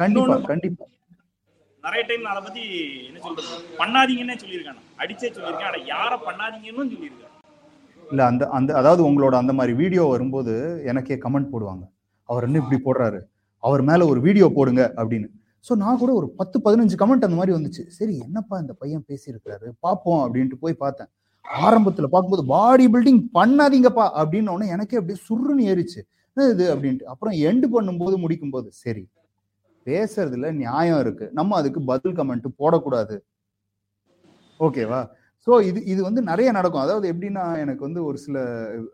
கண்டிப்பா 0.00 0.36
கண்டிப்பா. 0.50 0.84
நிறைய 1.84 2.02
டைம் 2.08 2.30
அதை 2.32 2.40
பத்தி 2.46 2.62
என்ன 3.08 3.18
சொல்றது? 3.26 3.52
பண்ணாதீங்கன்னே 3.80 4.36
சொல்லியிருக்கேன் 4.42 4.78
நான். 4.78 4.88
அடிச்சே 5.02 5.28
சொல்லியிருக்கேன். 5.36 5.70
ஆனா 5.70 5.80
யார 5.94 6.12
பண்ணாதீங்கன்னு 6.28 6.92
சொல்லியிருக்கேன் 6.94 7.26
இல்ல 8.06 8.22
அந்த 8.30 8.44
அந்த 8.58 8.70
அதாவது 8.80 9.02
உங்களோட 9.08 9.34
அந்த 9.42 9.52
மாதிரி 9.58 9.72
வீடியோ 9.80 10.04
வரும்போது 10.12 10.54
எனக்கே 10.90 11.16
கமெண்ட் 11.24 11.52
போடுவாங்க. 11.52 11.84
அவர் 12.28 12.46
என்ன 12.46 12.60
இப்படி 12.62 12.78
போடுறாரு. 12.86 13.20
அவர் 13.62 13.82
மேல 13.90 14.06
ஒரு 14.12 14.20
வீடியோ 14.26 14.46
போடுங்க 14.56 14.82
அப்படின்னு. 15.00 15.28
ஸோ 15.66 15.72
நான் 15.82 16.00
கூட 16.02 16.12
ஒரு 16.20 16.26
பத்து 16.40 16.56
பதினஞ்சு 16.66 16.96
கமெண்ட் 17.02 17.26
அந்த 17.26 17.38
மாதிரி 17.40 17.54
வந்துச்சு. 17.56 17.82
சரி 17.98 18.14
என்னப்பா 18.26 18.58
இந்த 18.64 18.74
பையன் 18.80 19.04
பேசியிருக்கிறாரு? 19.10 19.66
பார்ப்போம் 19.86 20.22
அப்படின்ட்டு 20.24 20.58
போய் 20.64 20.82
பார்த்தேன். 20.84 21.10
ஆரம்பத்துல 21.44 22.06
பார்க்கும்போது 22.12 22.44
பாடி 22.54 22.84
பில்டிங் 22.94 23.22
பண்ணாதீங்கப்பா 23.38 24.06
அப்படின்னு 24.20 24.52
உடனே 24.54 24.72
எனக்கே 24.76 24.98
அப்படியே 25.00 25.20
சுருன்னு 25.28 25.62
ஏறிச்சு. 25.72 26.00
இது 26.36 26.64
அப்படின்ட்டு. 26.74 27.06
அப்புறம் 27.12 27.34
எண்டு 27.48 27.66
பண்ணும்போது 27.74 28.16
முடிக்கும் 28.24 28.54
போது 28.54 28.68
சரி 28.82 29.02
பேசுறதுல 29.86 30.48
நியாயம் 30.62 31.00
இருக்கு. 31.04 31.26
நம்ம 31.38 31.56
அதுக்கு 31.60 31.80
பதில் 31.90 32.16
கமெண்ட் 32.18 32.48
போடக்கூடாது. 32.60 33.16
ஓகேவா 34.60 35.00
ஸோ 35.46 35.52
இது 35.68 35.80
இது 35.92 36.00
வந்து 36.06 36.20
நிறைய 36.30 36.48
நடக்கும். 36.56 36.84
அதாவது 36.84 37.06
எப்படின்னா 37.12 37.44
எனக்கு 37.64 37.82
வந்து 37.88 38.00
ஒரு 38.08 38.18
சில 38.24 38.36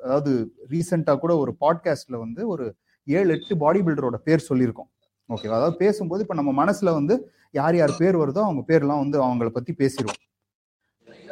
அதாவது 0.04 0.32
ரீசெண்டாக 0.72 1.18
கூட 1.24 1.32
ஒரு 1.44 1.52
பாட்காஸ்ட்ல 1.62 2.16
வந்து 2.24 2.42
ஒரு 2.54 2.66
ஏழு 3.06 3.30
எட்டு 3.36 3.54
பாடி 3.62 3.80
பில்டரோட 3.86 4.16
பேர் 4.28 4.48
சொல்லியிருக்கோம். 4.50 4.90
ஓகேவா 5.28 5.56
அதாவது 5.58 5.76
பேசும்போது 5.84 6.22
இப்போ 6.24 6.36
நம்ம 6.40 6.52
மனசுல 6.62 6.92
வந்து 6.98 7.14
யார் 7.54 7.76
யார் 7.80 7.92
பேர் 8.02 8.16
வருதோ 8.22 8.40
அவங்க 8.46 8.62
பேர்லாம் 8.70 9.02
வந்து 9.04 9.18
அவங்கள 9.26 9.48
பத்தி 9.58 9.72
பேசிடுவோம் 9.82 10.20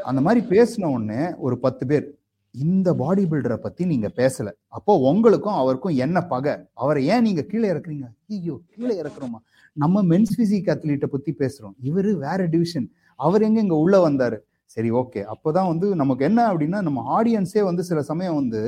அந்த 0.05 0.21
மாதிரி 0.21 0.41
பேசின 0.47 0.89
உடனே 0.95 1.23
ஒரு 1.37 1.57
பத்து 1.59 1.85
பேர் 1.87 2.07
இந்த 2.55 2.89
பாடி 2.95 3.23
பில்டரை 3.25 3.57
பத்தி 3.57 3.83
நீங்க 3.85 4.09
பேசல. 4.17 4.49
அப்போ 4.69 4.93
உங்களுக்கும் 5.11 5.53
அவருக்கும் 5.53 5.97
என்ன 5.97 6.19
பகை? 6.27 6.53
அவரை 6.75 7.01
ஏன் 7.07 7.23
நீங்க 7.23 7.43
கீழே 7.43 7.67
இறக்குறீங்க? 7.73 8.07
ஐயோ 8.31 8.55
கீழே 8.75 8.95
இறக்குறோமா? 9.03 9.39
நம்ம 9.77 10.03
மென்ஸ் 10.03 10.35
பிசிக் 10.39 10.71
அத்லீட்டை 10.75 11.07
பத்தி 11.07 11.33
பேசுறோம். 11.33 11.75
இவரு 11.83 12.11
வேற 12.17 12.41
டிவிஷன் 12.47 12.89
அவர் 13.21 13.43
எங்க 13.43 13.59
இங்க 13.61 13.77
உள்ள 13.77 13.97
வந்தாரு? 14.09 14.39
சரி 14.77 14.91
ஓகே 14.93 15.21
அப்போதான் 15.33 15.67
வந்து 15.67 15.87
நமக்கு 15.95 16.25
என்ன 16.25 16.41
அப்படின்னா 16.53 16.79
நம்ம 16.83 17.01
ஆடியன்ஸே 17.17 17.63
வந்து 17.65 17.83
சில 17.83 18.03
சமயம் 18.03 18.35
வந்து 18.35 18.61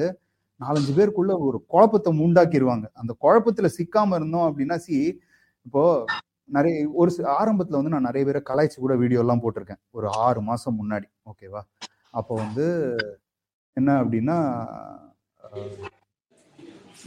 நாலஞ்சு 0.60 0.92
பேருக்குள்ள 0.96 1.32
ஒரு 1.38 1.58
குழப்பத்தை 1.66 2.10
உண்டாக்கிடுவாங்க 2.26 2.86
அந்த 2.92 3.12
குழப்பத்துல 3.24 3.68
சிக்காம 3.78 4.14
இருந்தோம் 4.14 4.46
அப்படின்னா 4.48 4.76
சி 4.76 4.96
இப்போ 5.66 5.82
நிறைய 6.48 6.90
ஒரு 6.90 7.14
சி- 7.16 7.20
ஆரம்பத்துல 7.20 7.78
வந்து 7.78 7.88
நான் 7.88 8.08
நிறைய 8.10 8.26
பேரை 8.26 8.42
கலாய்ச்சி 8.44 8.80
கூட 8.80 8.96
வீடியோ 8.96 9.18
எல்லாம் 9.18 9.40
போட்டிருக்கேன். 9.42 9.80
ஒரு 9.90 10.08
ஆறு 10.12 10.40
மாசம் 10.40 10.78
முன்னாடி 10.80 11.04
ஓகேவா 11.24 11.60
அப்போ 12.10 12.34
வந்து 12.34 12.66
என்ன 13.72 14.04
அப்படின்னா 14.04 14.36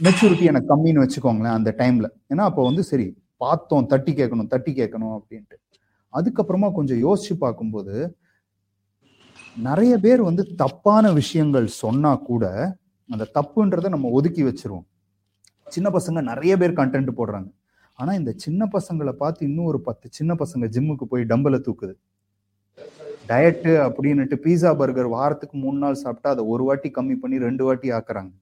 மெச்சூரிட்டி 0.00 0.42
எனக்கு 0.42 0.76
கம்மின்னு 0.76 1.04
வச்சுக்கோங்களேன் 1.04 1.52
அந்த 1.52 1.74
டைம்ல 1.78 2.08
ஏன்னா 2.28 2.44
அப்போ 2.50 2.64
வந்து 2.64 2.82
சரி 2.82 3.06
பார்த்தோம் 3.36 3.86
தட்டி 3.86 4.12
கேட்கணும் 4.14 4.46
தட்டி 4.46 4.72
கேட்கணும் 4.74 5.18
அப்படின்ட்டு. 5.18 5.56
அதுக்கப்புறமா 6.12 6.72
கொஞ்சம் 6.72 7.02
யோசிச்சு 7.04 7.34
பார்க்கும்போது 7.38 8.18
நிறைய 9.56 9.98
பேர் 9.98 10.22
வந்து 10.22 10.54
தப்பான 10.54 11.12
விஷயங்கள் 11.12 11.66
சொன்னா 11.66 12.14
கூட 12.14 12.44
அந்த 13.08 13.26
தப்புன்றதை 13.34 13.88
நம்ம 13.88 14.08
ஒதுக்கி 14.08 14.42
வச்சிருவோம். 14.42 14.86
சின்ன 15.66 15.90
பசங்க 15.90 16.22
நிறைய 16.22 16.56
பேர் 16.56 16.72
கண்டென்ட் 16.72 17.08
போடுறாங்க. 17.16 17.48
ஆனா 18.00 18.12
இந்த 18.20 18.32
சின்ன 18.44 18.68
பசங்களை 18.74 19.12
பார்த்து 19.22 19.42
இன்னும் 19.48 19.68
ஒரு 19.70 19.80
பத்து 19.88 20.06
சின்ன 20.18 20.34
பசங்க 20.42 20.66
ஜிம்முக்கு 20.74 21.06
போய் 21.12 21.24
டம்பலை 21.32 21.58
தூக்குது. 21.66 21.94
டயட்டு 23.30 23.72
அப்படின்னுட்டு 23.86 24.36
பீஸா 24.44 24.70
பர்கர் 24.80 25.08
வாரத்துக்கு 25.16 25.56
மூணு 25.64 25.78
நாள் 25.84 26.02
சாப்பிட்டா 26.04 26.30
அதை 26.34 26.44
ஒரு 26.54 26.62
வாட்டி 26.68 26.88
கம்மி 26.98 27.16
பண்ணி 27.22 27.36
ரெண்டு 27.46 27.64
வாட்டி 27.66 27.88
ஆக்குறாங்க. 27.98 28.32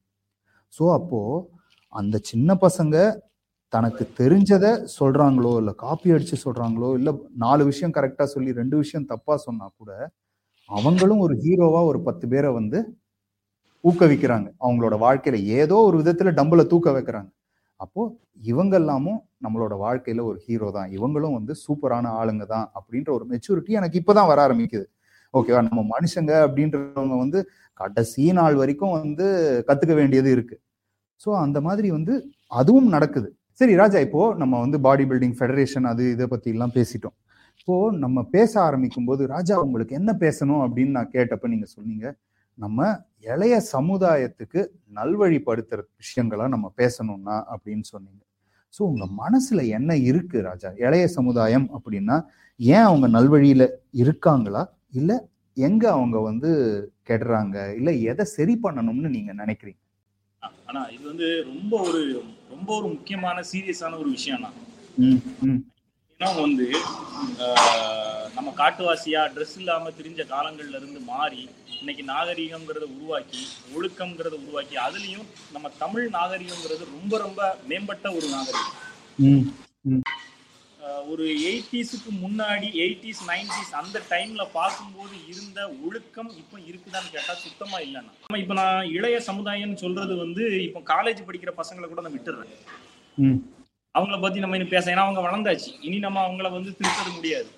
ஸோ 0.77 0.85
அப்போ 0.99 1.21
அந்த 1.93 2.17
சின்ன 2.31 2.55
பசங்க 2.67 2.97
தனக்கு 3.73 4.05
தெரிஞ்சதை 4.21 4.71
சொல்றாங்களோ 4.99 5.53
இல்லை 5.61 5.73
காப்பி 5.85 6.13
அடிச்சு 6.15 6.37
சொல்றாங்களோ 6.45 6.91
இல்லை 6.99 7.13
நாலு 7.45 7.63
விஷயம் 7.71 7.95
கரெக்டா 7.99 8.25
சொல்லி 8.35 8.53
ரெண்டு 8.61 8.77
விஷயம் 8.83 9.09
தப்பா 9.13 9.35
சொன்னா 9.47 9.67
கூட 9.81 9.91
அவங்களும் 10.71 11.21
ஒரு 11.27 11.35
ஹீரோவா 11.45 11.81
ஒரு 11.91 11.99
பத்து 12.07 12.25
பேரை 12.33 12.51
வந்து 12.59 12.79
ஊக்குவிக்கிறாங்க. 13.85 14.49
அவங்களோட 14.65 14.95
வாழ்க்கையில 15.05 15.37
ஏதோ 15.61 15.77
ஒரு 15.89 15.97
விதத்துல 16.03 16.33
டம்பல 16.39 16.63
தூக்க 16.73 16.91
வைக்கிறாங்க. 16.97 17.29
அப்போது 17.81 18.13
இவங்கெல்லாமும் 18.51 19.21
நம்மளோட 19.45 19.75
வாழ்க்கையில் 19.85 20.23
ஒரு 20.29 20.39
ஹீரோ 20.47 20.69
தான். 20.77 20.89
இவங்களும் 20.97 21.37
வந்து 21.39 21.53
சூப்பரான 21.65 22.13
ஆளுங்க 22.21 22.45
தான் 22.55 22.67
அப்படின்ற 22.79 23.11
ஒரு 23.17 23.25
மெச்சூரிட்டி 23.33 23.73
எனக்கு 23.81 24.01
இப்போ 24.01 24.13
தான் 24.19 24.31
வர 24.31 24.39
ஆரம்பிக்குது. 24.47 24.87
ஓகேவா 25.35 25.61
நம்ம 25.69 25.81
மனுஷங்க 25.95 26.33
அப்படின்றவங்க 26.47 27.17
வந்து 27.25 27.41
கடைசி 27.81 28.25
நாள் 28.39 28.57
வரைக்கும் 28.61 28.95
வந்து 28.99 29.27
கற்றுக்க 29.69 29.95
வேண்டியது 30.01 30.31
இருக்குது 30.37 30.63
ஸோ 31.21 31.31
அந்த 31.45 31.59
மாதிரி 31.67 31.89
வந்து 31.99 32.15
அதுவும் 32.61 32.89
நடக்குது. 32.97 33.29
சரி 33.61 33.73
ராஜா 33.83 33.99
இப்போ 34.07 34.23
நம்ம 34.43 34.55
வந்து 34.65 34.79
பாடி 34.87 35.05
பில்டிங் 35.11 35.37
ஃபெடரேஷன் 35.39 35.87
அது 35.93 36.03
இதை 36.15 36.27
பத்தி 36.33 36.49
எல்லாம் 36.55 36.75
பேசிட்டோம். 36.79 37.17
இப்போ 37.61 37.77
நம்ம 38.05 38.19
பேச 38.35 38.53
ஆரம்பிக்கும் 38.67 39.09
போது 39.09 39.23
ராஜா 39.35 39.55
உங்களுக்கு 39.65 39.95
என்ன 40.01 40.11
பேசணும் 40.25 40.63
அப்படின்னு 40.67 40.97
நான் 40.99 41.15
கேட்டப்ப 41.17 41.49
நீங்க 41.55 41.67
சொன்னீங்க. 41.77 42.07
நம்ம 42.59 42.81
இளைய 43.27 43.55
சமுதாயத்துக்கு 43.73 44.61
நல்வழிப்படுத்துற 44.95 45.81
விஷயங்களா 46.01 46.47
நம்ம 46.49 46.73
பேசணும்னா 46.77 47.37
அப்படின்னு 47.53 47.87
சொன்னீங்க. 47.89 48.23
ஸோ 48.75 48.81
உங்க 48.83 49.05
மனசுல 49.19 49.61
என்ன 49.69 49.91
இருக்கு 50.03 50.39
ராஜா? 50.43 50.71
இளைய 50.79 51.05
சமுதாயம் 51.09 51.69
அப்படின்னா 51.77 52.17
ஏன் 52.61 52.87
அவங்க 52.87 53.07
நல்வழியில 53.09 53.65
இருக்காங்களா? 53.95 54.63
இல்ல 54.93 55.13
எங்க 55.57 55.85
அவங்க 55.93 56.19
வந்து 56.21 56.51
கெடுறாங்க? 57.09 57.57
இல்ல 57.75 57.91
எதை 58.11 58.25
சரி 58.37 58.55
பண்ணணும்னு 58.63 59.09
நீங்க 59.09 59.33
நினைக்கிறீங்க? 59.33 59.81
ஆனா 60.67 60.81
இது 60.89 61.05
வந்து 61.09 61.29
ரொம்ப 61.45 61.75
ஒரு 61.81 62.01
ரொம்ப 62.51 62.69
ஒரு 62.79 62.87
முக்கியமான 62.89 63.39
சீரியஸான 63.51 63.99
ஒரு 63.99 64.11
விஷயம்னா 64.11 64.51
ம், 64.99 65.21
ஏன்னா 66.21 66.31
வந்து 66.37 66.65
நம்ம 68.37 68.53
காட்டுவாசியா 68.61 69.21
ட்ரெஸ் 69.35 69.55
இல்லாம 69.61 69.91
திரிஞ்ச 69.99 70.23
காலங்கள்ல 70.31 70.79
இருந்து 70.81 71.01
மாறி 71.11 71.43
இன்னைக்கு 71.77 72.03
நாகரீகம்ங்கிறத 72.09 72.87
உருவாக்கி 72.95 73.43
ஒழுக்கம்ங்கிறத 73.75 74.35
உருவாக்கி 74.41 74.77
அதுலயும் 74.87 75.27
நம்ம 75.53 75.71
தமிழ் 75.83 76.07
நாகரீகம்ங்கிறது 76.17 76.85
ரொம்ப 76.95 77.19
ரொம்ப 77.25 77.41
மேம்பட்ட 77.71 78.11
ஒரு 78.19 78.29
நாகரீகம். 78.35 79.45
ஒரு 81.13 81.27
எயிட்டிஸுக்கு 81.51 82.11
முன்னாடி 82.25 82.71
எயிட்டிஸ் 82.85 83.23
நைன்டிஸ் 83.31 83.73
அந்த 83.81 84.03
டைம்ல 84.13 84.47
பார்க்கும்போது 84.59 85.15
இருந்த 85.33 85.61
ஒழுக்கம் 85.87 86.33
இப்போ 86.43 86.57
இருக்குதான்னு 86.69 87.15
கேட்டா 87.17 87.37
சுத்தமா 87.45 87.79
இல்லைன்னா 87.87 88.13
நம்ம 88.23 88.41
இப்போ 88.45 88.57
நான் 88.63 88.91
இளைய 88.97 89.21
சமுதாயம்னு 89.31 89.83
சொல்றது 89.85 90.17
வந்து 90.25 90.45
இப்போ 90.67 90.83
காலேஜ் 90.95 91.23
படிக்கிற 91.29 91.53
பசங்களை 91.61 91.89
கூட 91.89 92.03
நான் 92.07 92.19
விட்டுறேன். 92.19 92.53
அவங்கள 93.95 94.21
பத்தி 94.21 94.39
நம்ம 94.41 94.57
இனி 94.57 94.67
பேச 94.67 94.93
ஏன்னா 94.93 95.05
அவங்க 95.07 95.21
வளர்ந்தாச்சு. 95.21 95.71
இனி 95.81 95.99
நம்ம 95.99 96.19
அவங்கள 96.27 96.49
வந்து 96.53 96.71
திருத்தது 96.79 97.11
முடியாது. 97.17 97.49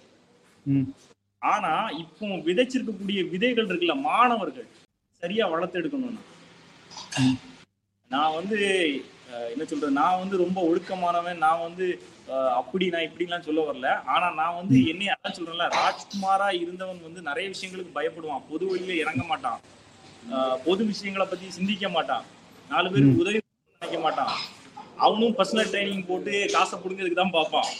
ஆனா 1.42 1.72
இப்போ 2.02 2.26
விதைச்சிருக்கக்கூடிய 2.46 3.20
விதைகள் 3.30 3.68
இருக்குல்ல 3.68 3.96
மாணவர்கள் 4.02 4.68
சரியா 5.22 5.44
வளர்த்து 5.46 5.80
எடுக்கணும்னா. 5.80 6.22
நான் 8.10 8.34
வந்து 8.34 8.58
என்ன 9.50 9.64
சொல்றது? 9.64 9.92
நான் 9.98 10.20
வந்து 10.20 10.36
ரொம்ப 10.36 10.58
ஒழுக்கமானவன். 10.68 11.38
நான் 11.38 11.60
வந்து 11.60 11.86
அஹ், 12.28 12.52
அப்படி 12.58 12.84
நான் 12.90 13.06
இப்படிலாம் 13.06 13.46
சொல்ல 13.46 13.60
வரல. 13.60 13.88
ஆனா 14.06 14.26
நான் 14.34 14.58
வந்து 14.58 14.76
என்னைய 14.90 15.14
அதான் 15.14 15.36
சொல்றேன்ல 15.36 15.66
ராஜ்குமாரா 15.76 16.48
இருந்தவன் 16.60 17.00
வந்து 17.02 17.20
நிறைய 17.22 17.46
விஷயங்களுக்கு 17.48 17.96
பயப்படுவான். 17.96 18.44
பொது 18.50 18.64
வழியில 18.66 18.94
இறங்க 18.96 19.22
மாட்டான். 19.24 19.58
ஆஹ் 20.32 20.58
பொது 20.64 20.82
விஷயங்களை 20.84 21.26
பத்தி 21.26 21.46
சிந்திக்க 21.50 21.88
மாட்டான். 21.88 22.24
நாலு 22.70 22.90
பேருக்கு 22.90 23.22
உதவி 23.22 23.40
நினைக்க 23.82 23.98
மாட்டான். 24.00 24.32
அவனும் 25.04 25.34
பர்சனல் 25.38 25.70
ட்ரைனிங் 25.72 26.06
போட்டு 26.08 26.32
காசை 26.54 26.76
புடுங்கிறதுக்கு 26.78 27.20
தான் 27.20 27.36
பார்ப்பான். 27.36 27.70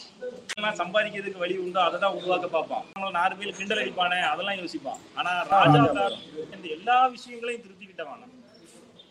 சம்பாதிக்கிறதுக்கு 0.80 1.42
வழி 1.42 1.54
உண்டோ 1.64 1.80
அதை 1.86 1.96
தான் 2.04 2.16
உருவாக்க 2.18 2.46
பார்ப்பான். 2.54 2.84
நம்மள 2.94 3.10
நாலு 3.18 3.34
பேர் 3.38 3.56
கிண்டல் 3.58 3.82
அடிப்பானே 3.82 4.18
அதெல்லாம் 4.30 4.58
யோசிப்பான். 4.60 5.00
ஆனா 5.18 5.30
ராஜா 5.52 5.80
இந்த 6.56 6.66
எல்லா 6.76 6.98
விஷயங்களையும் 7.14 7.64
திருத்திக்கிட்டவன் 7.64 8.26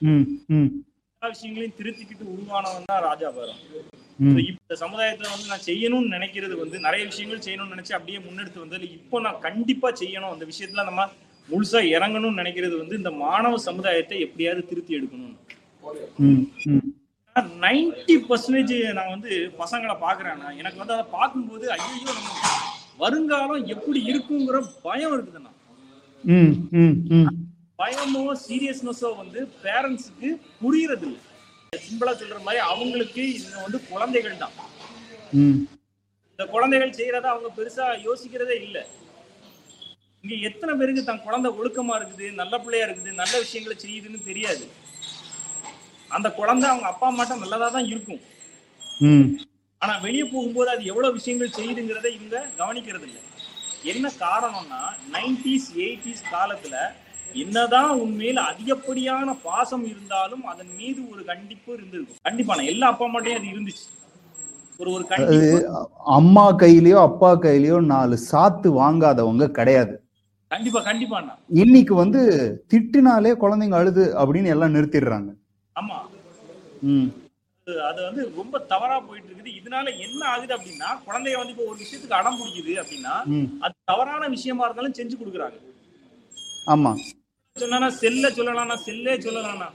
ம் 0.02 0.26
ம். 0.56 0.70
எல்லா 1.14 1.30
விஷயங்களையும் 1.34 1.78
திருத்திக்கிட்டு 1.80 2.26
உருவானவன் 2.34 2.90
தான் 2.92 3.06
ராஜா 3.08 3.30
பாரம் 3.38 3.64
இந்த 4.60 4.74
சமுதாயத்துல 4.82 5.32
வந்து 5.34 5.52
நான் 5.52 5.66
செய்யணும்னு 5.68 6.14
நினைக்கிறது 6.16 6.56
வந்து 6.62 6.78
நிறைய 6.86 7.04
விஷயங்கள் 7.10 7.46
செய்யணும்னு 7.46 7.74
நினைச்சு 7.76 7.98
அப்படியே 7.98 8.20
முன்னெடுத்து 8.26 8.64
வந்தது 8.64 8.86
இப்போ 8.98 9.20
நான் 9.26 9.44
கண்டிப்பா 9.48 9.90
செய்யணும். 10.02 10.34
அந்த 10.36 10.46
விஷயத்துல 10.52 10.86
நம்ம 10.90 11.04
முழுசா 11.50 11.80
இறங்கணும்னு 11.96 12.42
நினைக்கிறது 12.42 12.76
வந்து 12.82 13.00
இந்த 13.00 13.12
மாணவ 13.24 13.60
சமுதாயத்தை 13.68 14.18
எப்படியாவது 14.26 14.64
திருத்தி 14.72 14.98
எடுக்கணும் 14.98 15.38
நைன்டி 17.64 18.16
பர்சன்டேஜ் 18.28 18.74
நான் 18.98 19.14
வந்து 19.16 19.32
பசங்களை 19.62 19.96
பாக்குறேன்னா 20.06 20.50
எனக்கு 20.62 20.82
வந்து 20.82 20.96
அதை 20.98 21.06
பார்க்கும்போது 21.18 21.66
ஐயோ 21.76 22.12
நம்ம 22.18 22.30
வருங்காலம் 23.04 23.66
எப்படி 23.74 24.00
இருக்குங்கிற 24.12 24.58
பயம் 24.86 25.14
இருக்குதுண்ணா. 25.16 25.52
பயமோ 27.82 28.24
சீரியஸ்னஸோ 28.46 29.10
வந்து 29.22 29.40
பேரண்ட்ஸுக்கு 29.64 30.30
புரியறது 30.62 31.06
இல்லை 31.10 31.22
சிம்பிளா 31.88 32.14
சொல்ற 32.22 32.40
மாதிரி 32.48 32.62
அவங்களுக்கு 32.72 33.24
இது 33.38 33.50
வந்து 33.66 33.80
குழந்தைகள் 33.92 34.42
தான். 34.44 34.56
இந்த 36.32 36.46
குழந்தைகள் 36.56 36.98
செய்யறத 37.00 37.28
அவங்க 37.34 37.50
பெருசா 37.58 37.86
யோசிக்கிறதே 38.08 38.58
இல்ல. 38.68 38.78
இங்க 40.24 40.36
எத்தனை 40.50 40.74
பேருக்கு 40.80 41.02
தன் 41.10 41.26
குழந்தை 41.26 41.50
ஒழுக்கமா 41.60 41.96
இருக்குது 42.00 42.28
நல்ல 42.42 42.54
பிள்ளையா 42.64 42.86
இருக்குது 42.88 43.12
நல்ல 43.22 43.34
விஷயங்களை 43.44 43.76
செய்யுதுன்னு 43.84 44.22
தெரியாது. 44.30 44.66
அந்த 46.18 46.28
குழந்தை 46.40 46.68
அவங்க 46.72 46.88
அப்பா 46.92 47.08
அம்மாட்ட 47.12 47.36
நல்லதா 47.44 47.68
தான் 47.76 47.90
இருக்கும். 47.92 48.22
ஆனா 49.82 49.94
வெளியே 50.06 50.26
போகும்போது 50.32 50.70
அது 50.76 50.84
எவ்வளவு 50.92 51.18
விஷயங்கள் 51.18 51.58
செய்யுதுங்கிறத 51.58 52.08
இவங்க 52.16 52.38
கவனிக்கிறது 52.62 53.06
இல்லை 53.10 53.22
என்ன 53.92 54.08
காரணம்னா 54.24 54.82
நைன்டிஸ் 55.16 55.70
எயிட்டிஸ் 55.86 56.26
காலத்துல 56.34 56.76
என்னதான் 57.44 57.92
உண்மையில 58.04 58.44
அதிகப்படியான 58.52 59.36
பாசம் 59.48 59.86
இருந்தாலும் 59.92 60.44
அதன் 60.52 60.72
மீது 60.80 61.00
ஒரு 61.12 61.22
கண்டிப்பு 61.32 61.70
இருந்திருக்கும். 61.78 62.20
கண்டிப்பான 62.28 62.66
எல்லா 62.74 62.88
அப்பா 62.92 63.06
அம்மாட்டையும் 63.08 63.40
அது 63.40 63.52
இருந்துச்சு. 63.54 63.86
ஒரு 64.82 64.90
ஒரு 64.96 65.04
கண்டிப்பு. 65.12 65.60
அம்மா 66.18 66.46
கையிலயோ 66.62 67.00
அப்பா 67.10 67.32
கையிலயோ 67.46 67.80
நாலு 67.94 68.18
சாத்து 68.30 68.70
வாங்காதவங்க 68.82 69.48
கிடையாது. 69.58 69.96
கண்டிப்பா 70.52 70.80
கண்டிப்பாண்ணா. 70.90 71.34
இன்னைக்கு 71.64 71.94
வந்து 72.04 72.22
திட்டினாலே 72.74 73.34
குழந்தைங்க 73.44 73.78
அழுது 73.82 74.06
அப்படின்னு 74.22 74.54
எல்லாம் 74.56 74.76
நிறுத்திடுறாங்க. 74.78 75.30
ஆமா. 75.80 75.98
ம். 76.90 77.10
அது- 77.84 78.06
வந்து 78.06 78.24
ரொம்ப 78.38 78.60
தவறா 78.70 78.96
போயிட்டு 79.00 79.28
இருக்குது 79.30 79.52
இதனால 79.58 79.88
என்ன 80.06 80.22
ஆகுது 80.30 80.54
அப்படின்னா 80.56 80.90
குழந்தைய 81.04 81.38
வந்து 81.40 81.54
இப்போ 81.54 81.66
ஒரு 81.66 81.78
விஷயத்துக்கு 81.82 82.18
அடம் 82.20 82.40
பிடிக்குது 82.40 82.74
அப்படின்னா 82.82 83.16
அது 83.64 83.76
தவறான 83.86 84.28
விஷயமா 84.28 84.66
இருந்தாலும் 84.66 84.98
செஞ்சு 85.00 85.16
கொடுக்குறாங்க. 85.18 85.58
ஆமா. 86.68 86.92
சொன்னா 87.56 87.90
செல்ல 88.00 88.26
சொல்லலாம்னா 88.30 88.78
செல்லே 88.88 89.16
சொல்லலாம்னா. 89.26 89.68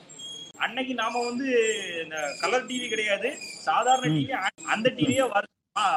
அன்னைக்கு 0.58 0.94
நாம 0.94 1.22
வந்து 1.24 1.46
இந்த 2.02 2.16
கலர் 2.40 2.68
டிவி 2.68 2.86
கிடையாது. 2.88 3.28
சாதாரண 3.64 4.10
டிவி 4.10 4.34
அந்த 4.74 4.88
டிவியே 4.98 5.24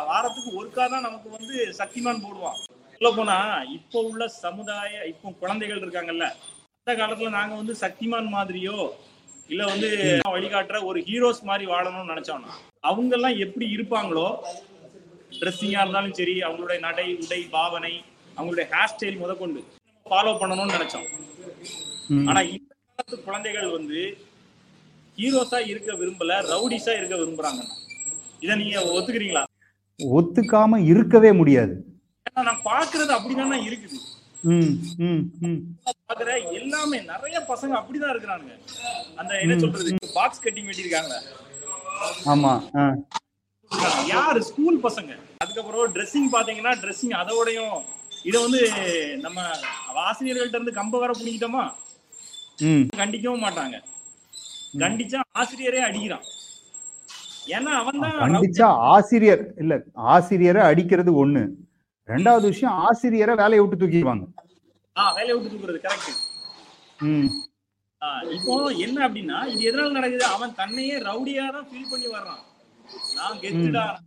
வாரத்துக்கு 0.09 0.51
ஒருக்கா 0.59 0.85
தான் 0.87 1.05
நமக்கு 1.07 1.29
வந்து 1.35 1.55
சக்திமான் 1.79 2.23
போடுவான். 2.23 2.57
சொல்ல 3.01 3.09
போனா 3.17 3.37
இப்போ 3.75 3.99
உள்ள 4.09 4.23
சமுதாய 4.37 4.93
இப்போ 5.05 5.33
குழந்தைகள் 5.41 5.83
இருக்காங்கல்ல 5.83 6.27
அந்த 6.77 6.95
காலத்துல 6.99 7.29
நாங்க 7.35 7.53
வந்து 7.55 7.73
சக்திமான் 7.81 8.29
மாதிரியோ 8.31 8.77
இல்ல 9.51 9.61
வந்து 9.71 9.89
வழிகாட்டுற 10.35 10.77
ஒரு 10.89 10.99
ஹீரோஸ் 11.07 11.41
மாதிரி 11.49 11.65
வாழணும்னு 11.73 12.11
நினைச்சோம்னா 12.13 12.53
அவங்க 12.89 13.13
எல்லாம் 13.17 13.37
எப்படி 13.45 13.65
இருப்பாங்களோ 13.75 14.27
ட்ரெஸ்ஸிங்கா 15.39 15.81
இருந்தாலும் 15.83 16.17
சரி 16.19 16.35
அவங்களுடைய 16.47 16.79
நடை 16.87 17.07
உடை 17.23 17.41
பாவனை 17.55 17.93
அவங்களுடைய 18.37 18.65
ஹேர் 18.73 18.91
ஸ்டைல் 18.93 19.21
முதற்கொண்டு 19.23 19.61
ஃபாலோ 20.05 20.33
பண்ணணும்னு 20.41 20.75
நினைச்சோம். 20.77 21.07
ஆனா 22.29 22.41
இந்த 22.55 22.71
காலத்து 22.73 23.17
குழந்தைகள் 23.27 23.75
வந்து 23.77 23.99
ஹீரோஸா 25.17 25.59
இருக்க 25.71 25.91
விரும்பல 26.01 26.33
ரவுடிஸா 26.51 26.93
இருக்க 26.99 27.15
விரும்புறாங்க. 27.21 27.61
இத 28.43 28.55
நீங்க 28.61 28.77
ஒத்துக்கிறீங்களா? 28.95 29.43
ஒத்துக்காம 29.99 30.79
இருக்கவே 30.91 31.31
முடியாது. 31.39 31.73
ஏன்னா 32.27 32.43
நான் 32.49 32.63
பாக்குறது 32.71 33.11
அப்படிதானே 33.17 33.57
இருக்குது. 33.67 33.97
பாக்குற 36.09 36.29
எல்லாமே 36.59 36.97
நிறைய 37.11 37.37
பசங்க 37.51 37.73
அப்படிதான் 37.79 38.13
இருக்கிறானுங்க. 38.13 38.55
அந்த 39.19 39.31
என்ன 39.43 39.55
சொல்றது? 39.63 39.95
பாக்ஸ் 40.17 40.43
கட்டிங் 40.45 40.69
வெட்டியிருக்காங்க. 40.69 41.15
ஆமா 42.33 42.53
யாரு? 44.13 44.39
ஸ்கூல் 44.49 44.77
பசங்க. 44.87 45.11
அதுக்கப்புறம் 45.43 45.93
ட்ரெஸ்ஸிங் 45.95 46.29
பாத்தீங்கன்னா 46.35 46.73
ட்ரெஸ்ஸிங் 46.83 47.15
அதோடயும் 47.21 47.75
இதை 48.29 48.37
வந்து 48.45 48.61
நம்ம 49.25 49.41
ஆசிரியர்கள்ட்ட 50.05 50.57
இருந்து 50.57 50.79
கம்ப 50.79 50.99
வர 51.03 51.11
பிடிக்கிட்டோமா 51.19 51.65
கண்டிக்கவும் 53.01 53.45
மாட்டாங்க. 53.45 53.77
கண்டிச்சா 54.83 55.19
ஆசிரியரே 55.41 55.81
அடிக்கிறான். 55.87 56.25
ஏன்னா 57.55 57.71
அவன் 57.81 58.01
தான் 58.03 58.17
கண்டிச்சா 58.21 58.67
ஆசிரியர் 58.93 59.43
இல்ல 59.63 59.73
ஆசிரியரை 60.13 60.63
அடிக்கிறது 60.69 61.11
ஒண்ணு. 61.23 61.43
ரெண்டாவது 62.07 62.41
விஷயம் 62.41 62.75
ஆசிரியரை 62.75 63.35
வேலையை 63.35 63.67
விட்டு 63.67 63.87
தூக்கிடுவாங்க. 63.87 64.27
ஆஹ் 64.95 65.13
வேலையை 65.15 65.37
விட்டு 65.37 65.57
தூக்குறது 65.57 65.91
கரெக்ட் 65.91 66.25
ம். 66.99 67.25
இப்போ 68.31 68.67
என்ன 68.67 69.09
அப்படின்னா 69.09 69.45
இது 69.45 69.71
எதனால 69.71 69.91
நடக்குது? 69.91 70.25
அவன் 70.25 70.55
தன்னையே 70.55 70.97
ரவுடியா 70.97 71.51
தான் 71.51 71.67
ஃபீல் 71.67 71.89
பண்ணி 71.89 72.07
வர்றான். 72.07 72.43
நான் 73.15 73.37
கெத்துடா 73.37 73.97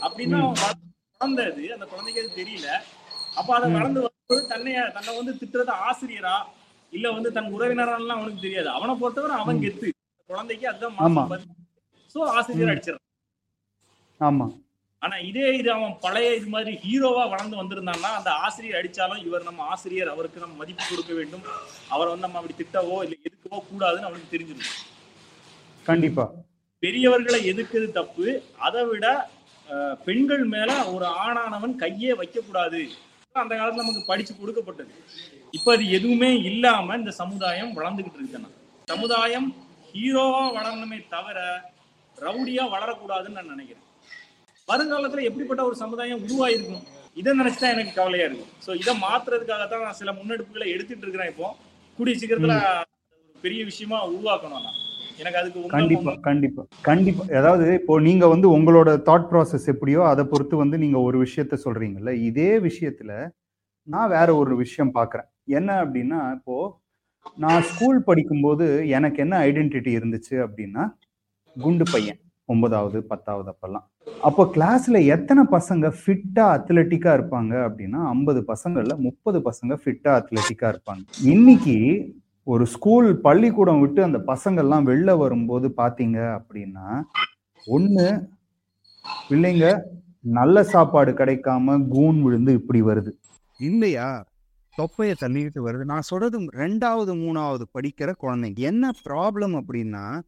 அப்படின்னு 0.00 0.40
அவன் 0.40 0.52
வள- 0.52 0.72
வளர்ந்தது. 1.18 1.72
அந்த 1.72 1.84
குழந்தைக்கு 1.84 2.30
அது 2.30 2.44
தெரியல. 2.44 2.66
அப்ப 3.34 3.54
அதை 3.54 3.70
வளர்ந்து 3.70 4.10
வரும்போது 4.26 4.54
தன்னைய 4.54 4.92
தன்னை 4.92 5.16
வந்து 5.16 5.32
திட்டுறது 5.32 5.72
ஆசிரியரா? 5.90 6.42
இல்ல 6.90 7.10
வந்து 7.10 7.32
தன் 7.32 7.54
உறவினரெல்லாம் 7.54 8.06
அவனுக்கு 8.06 8.40
தெரியாது. 8.40 8.68
அவனை 8.68 8.94
பொறுத்தவரை 8.94 9.36
அவன் 9.36 9.58
கெத்து. 9.58 9.90
குழந்தைக்கு 10.26 10.68
அதுதான். 10.68 10.94
மாசம் 10.94 11.44
சோ 12.14 12.18
ஆசிரியர் 12.18 12.68
அடிச்சிடறான். 12.68 13.22
ஆமா. 14.20 14.63
ஆனா 15.04 15.16
இதே 15.28 15.46
இது 15.60 15.68
அவன் 15.76 15.94
பழைய 16.04 16.28
இது 16.38 16.48
மாதிரி 16.54 16.72
ஹீரோவா 16.84 17.24
வளர்ந்து 17.32 17.56
வந்திருந்தான்னா 17.60 18.10
அந்த 18.18 18.30
ஆசிரியர் 18.44 18.78
அடிச்சாலும் 18.80 19.22
இவர் 19.26 19.48
நம்ம 19.48 19.64
ஆசிரியர் 19.72 20.12
அவருக்கு 20.14 20.42
நம்ம 20.44 20.56
மதிப்பு 20.62 20.84
கொடுக்க 20.90 21.12
வேண்டும். 21.18 21.44
அவரை 21.94 22.08
வந்து 22.12 22.26
நம்ம 22.26 22.38
அப்படி 22.40 22.56
திட்டவோ 22.60 22.96
இல்லை 23.06 23.18
எதுக்கவோ 23.28 23.60
கூடாதுன்னு 23.70 24.08
அவனுக்கு 24.08 24.32
தெரிஞ்சிடும் 24.34 24.72
கண்டிப்பா. 25.86 26.24
பெரியவர்களை 26.82 27.40
எதுக்குது 27.52 27.88
தப்பு? 27.98 28.26
அதை 28.66 28.82
விட 28.90 29.06
பெண்கள் 30.06 30.44
மேல 30.54 30.70
ஒரு 30.94 31.06
ஆணானவன் 31.24 31.74
கையே 31.82 32.12
வைக்க 32.20 32.38
கூடாது 32.40 32.80
அந்த 33.42 33.54
காலத்துல 33.58 33.84
நமக்கு 33.84 34.02
படிச்சு 34.10 34.32
கொடுக்கப்பட்டது. 34.40 34.92
இப்ப 35.56 35.68
அது 35.76 35.84
எதுவுமே 35.98 36.30
இல்லாம 36.50 36.96
இந்த 37.00 37.12
சமுதாயம் 37.20 37.72
வளர்ந்துகிட்டு 37.78 38.20
இருக்குன்னா 38.20 38.50
சமுதாயம் 38.88 39.48
ஹீரோவா 39.94 40.44
வளரணுமே 40.58 40.98
தவிர 41.14 41.38
ரவுடியா 42.16 42.64
வளரக்கூடாதுன்னு 42.74 43.38
நான் 43.38 43.52
நினைக்கிறேன். 43.54 43.83
வருங்காலத்துல 44.68 45.22
எப்படிப்பட்ட 45.22 45.62
ஒரு 45.64 45.76
சமுதாயம் 45.76 46.22
உருவாயிருக்கும்? 46.26 46.84
இதை 47.16 47.32
நினைச்சுதான் 47.40 47.74
எனக்கு 47.74 47.92
கவலையா 47.94 48.24
இருக்கு. 48.26 48.46
சோ 48.64 48.70
இதை 48.74 48.92
மாத்துறதுக்காகத்தான் 49.02 49.84
நான் 49.86 50.00
சில 50.00 50.12
முன்னெடுப்புகளை 50.12 50.66
எடுத்துட்டு 50.74 51.04
இருக்கிறேன் 51.04 51.30
இப்போ. 51.32 51.48
கூடிய 51.98 52.14
சீக்கிரத்துல 52.20 52.54
ஒரு 53.22 53.40
பெரிய 53.44 53.60
விஷயமா 53.64 53.98
உருவாக்கணும் 54.08 54.64
நான். 54.66 54.80
எனக்கு 55.18 55.38
அதுக்கு 55.40 55.60
கண்டிப்பா 55.74 56.12
கண்டிப்பா 56.20 56.62
கண்டிப்பா. 56.82 57.24
அதாவது 57.40 57.66
இப்போ 57.80 57.94
நீங்க 58.00 58.24
வந்து 58.26 58.46
உங்களோட 58.56 58.90
தாட் 59.08 59.28
ப்ராசஸ் 59.30 59.66
எப்படியோ 59.74 60.00
அதை 60.08 60.24
பொறுத்து 60.24 60.56
வந்து 60.56 60.76
நீங்க 60.78 60.98
ஒரு 61.00 61.18
விஷயத்த 61.24 61.58
சொல்றீங்கல்ல 61.64 62.14
இதே 62.28 62.50
விஷயத்துல 62.66 63.12
நான் 63.88 64.10
வேற 64.10 64.28
ஒரு 64.36 64.52
விஷயம் 64.56 64.94
பார்க்கறேன் 64.94 65.28
என்ன 65.50 65.70
அப்படின்னா 65.82 66.20
இப்போ 66.36 66.56
நான் 67.38 67.62
ஸ்கூல் 67.62 67.98
படிக்கும்போது 68.02 68.66
எனக்கு 68.90 69.18
என்ன 69.22 69.34
ஐடென்டிட்டி 69.46 69.90
இருந்துச்சு 69.98 70.34
அப்படின்னா 70.44 70.82
குண்டு 71.56 71.84
பையன். 71.92 72.20
ஒன்பதாவது 72.44 73.02
பத்தாவது 73.02 73.54
அப்பெல்லாம். 73.54 73.86
அப்போ 74.20 74.50
கிளாஸ்ல 74.54 75.06
எத்தனை 75.06 75.44
பசங்க 75.50 75.92
ஃபிட்டா 76.00 76.44
அத்லெட்டிக்கா 76.56 77.10
இருப்பாங்க 77.18 77.52
அப்படின்னா 77.68 78.06
ஐம்பது 78.06 78.44
பசங்கள்ல 78.48 78.96
முப்பது 78.96 79.38
பசங்க 79.38 79.78
ஃபிட்டா 79.84 80.12
அத்லெட்டிக்கா 80.20 80.74
இருப்பாங்க. 80.74 81.04
இன்னைக்கு 81.22 81.76
ஒரு 82.44 82.66
ஸ்கூல் 82.66 83.20
பள்ளிக்கூடம் 83.20 83.80
விட்டு 83.80 84.02
அந்த 84.02 84.18
பசங்கள்லாம் 84.18 84.88
வெளில 84.90 85.18
வரும்போது 85.18 85.74
பாத்தீங்க 85.76 86.18
அப்படின்னா 86.38 87.02
ஒண்ணு 87.66 88.26
பிள்ளைங்க 89.30 89.82
நல்ல 90.20 90.62
சாப்பாடு 90.62 91.12
கிடைக்காம 91.12 91.88
கூன் 91.88 92.22
விழுந்து 92.22 92.52
இப்படி 92.52 92.82
வருது. 92.82 93.10
இல்லையா? 93.60 94.24
தொப்பைய 94.78 95.14
தள்ளிட்டு 95.20 95.60
வருது. 95.66 95.84
நான் 95.84 96.00
சொல்றது 96.00 96.40
ரெண்டாவது 96.40 97.12
மூணாவது 97.14 97.62
படிக்கிற 97.74 98.12
குழந்தைங்க. 98.22 98.58
என்ன 98.58 98.90
ப்ராப்ளம் 99.08 99.60
அப்படின்னா 99.60 100.20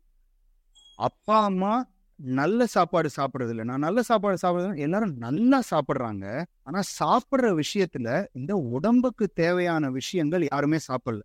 அப்பா 0.96 1.44
அம்மா 1.44 1.84
நல்ல 2.18 2.66
சாப்பாடு 2.66 3.08
சாப்பிட்றது 3.16 3.48
இல்லை 3.48 3.64
நான் 3.64 3.84
நல்ல 3.86 4.02
சாப்பாடு 4.02 4.36
சாப்பிட்றது 4.42 4.84
எல்லாரும் 4.86 5.14
நல்லா 5.24 5.58
சாப்பிட்றாங்க. 5.70 6.26
ஆனா 6.62 6.80
சாப்பிட்ற 7.00 7.48
விஷயத்துல 7.62 8.08
இந்த 8.32 8.52
உடம்புக்கு 8.76 9.26
தேவையான 9.42 9.90
விஷயங்கள் 9.90 10.44
யாருமே 10.52 10.78
சாப்பிடல. 10.88 11.22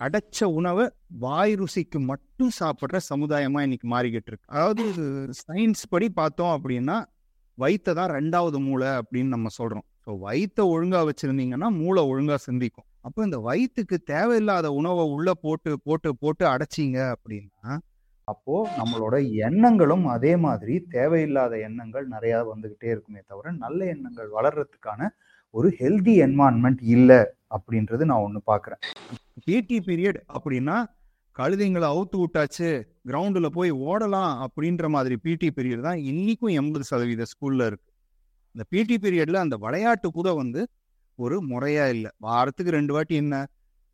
அடைச்ச 0.00 0.42
உணவை 0.58 0.84
வாய் 1.24 1.54
ருசிக்கு 1.60 1.98
மட்டும் 2.10 2.52
சாப்பிட்ற 2.60 3.00
சமுதாயமா 3.10 3.60
இன்னைக்கு 3.66 3.88
மாறிக்கிட்டு 3.88 4.30
இருக்கு. 4.30 4.50
அதாவது 4.54 4.84
சயின்ஸ் 5.42 5.84
படி 5.88 6.08
பார்த்தோம் 6.20 6.54
அப்படின்னா 6.56 6.96
வயிற்றை 7.58 7.92
தான் 7.94 8.12
ரெண்டாவது 8.18 8.58
மூளை 8.58 8.88
அப்படின்னு 9.00 9.34
நம்ம 9.36 9.50
சொல்றோம். 9.58 9.86
ஸோ 10.04 10.12
வயிற்றை 10.18 10.64
ஒழுங்கா 10.74 11.00
வச்சிருந்தீங்கன்னா 11.10 11.68
மூளை 11.80 12.02
ஒழுங்கா 12.12 12.36
சிந்திக்கும். 12.48 12.86
அப்போ 13.06 13.20
இந்த 13.24 13.38
வயிற்றுக்கு 13.38 13.96
தேவையில்லாத 14.02 14.66
உணவை 14.72 15.04
உள்ள 15.14 15.30
போட்டு 15.44 15.70
போட்டு 15.86 16.10
போட்டு 16.16 16.44
அடைச்சிங்க 16.54 16.98
அப்படின்னா 17.14 17.72
அப்போ 18.32 18.56
நம்மளோட 18.78 19.14
எண்ணங்களும் 19.46 20.04
அதே 20.14 20.32
மாதிரி 20.46 20.74
தேவையில்லாத 20.94 21.54
எண்ணங்கள் 21.68 22.06
நிறையா 22.14 22.38
வந்துகிட்டே 22.52 22.88
இருக்குமே 22.94 23.20
தவிர 23.30 23.52
நல்ல 23.64 23.80
எண்ணங்கள் 23.94 24.28
வளர்றதுக்கான 24.36 25.08
ஒரு 25.54 25.68
ஹெல்தி 25.80 26.14
என்வான்மெண்ட் 26.26 26.80
இல்லை 26.94 27.20
அப்படின்றது 27.56 28.04
நான் 28.10 28.24
ஒன்று 28.26 28.40
பார்க்குறேன் 28.50 28.80
பிடி 29.46 29.78
பீரியட் 29.88 30.20
அப்படின்னா 30.36 30.76
கழுதைங்களை 31.36 31.86
அவுத்து 31.94 32.16
விட்டாச்சு 32.20 32.68
கிரவுண்டில் 33.08 33.54
போய் 33.56 33.70
ஓடலாம் 33.88 34.34
அப்படின்ற 34.44 34.88
மாதிரி 34.96 35.14
பிடி 35.26 35.48
பீரியட் 35.56 35.86
தான் 35.88 36.00
இன்னைக்கும் 36.10 36.56
எண்பது 36.60 36.84
சதவீத 36.90 37.24
ஸ்கூலில் 37.32 37.66
இருக்கு. 37.68 37.88
இந்த 38.54 38.64
பிடி 38.72 38.96
பீரியடில் 39.04 39.42
அந்த 39.44 39.56
விளையாட்டு 39.64 40.08
கூட 40.18 40.28
வந்து 40.40 40.60
ஒரு 41.18 41.36
முறையாக 41.50 41.94
இல்லை. 41.96 42.10
வாரத்துக்கு 42.26 42.76
ரெண்டு 42.78 42.92
வாட்டி 42.96 43.14
என்ன? 43.22 43.34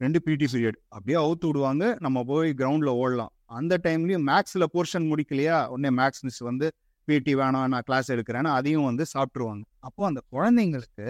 ரெண்டு 0.01 0.19
பிடி 0.27 0.47
பீரியட் 0.53 0.79
அப்படியே 0.95 1.19
அவுத்து 1.25 1.47
விடுவாங்க 1.49 1.85
நம்ம 2.07 2.19
போய் 2.31 2.51
கிரவுண்டில் 2.61 2.93
ஓடலாம். 3.03 3.33
அந்த 3.51 3.75
டைம்லயும் 3.83 4.27
மேக்ஸ்ல 4.31 4.65
போர்ஷன் 4.75 5.07
முடிக்கலையா? 5.11 5.57
உடனே 5.67 5.91
மேக்ஸ் 6.03 6.23
மிஸ் 6.23 6.39
வந்து 6.39 6.67
பிடி 7.09 7.35
வேணாம் 7.35 7.71
நான் 7.73 7.87
கிளாஸ் 7.87 8.09
எடுக்கிறேன்னு 8.13 8.51
அதையும் 8.59 8.85
வந்து 8.85 9.05
சாப்பிட்ருவாங்க 9.15 9.63
அப்போ 9.79 10.03
அந்த 10.07 10.21
குழந்தைங்களுக்கு 10.33 11.07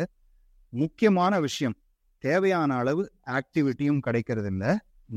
முக்கியமான 0.72 1.40
விஷயம் 1.40 1.76
தேவையான 2.24 2.70
அளவு 2.74 3.02
ஆக்டிவிட்டியும் 3.38 4.00
கிடைக்கிறது 4.00 4.48
இல்ல 4.52 4.64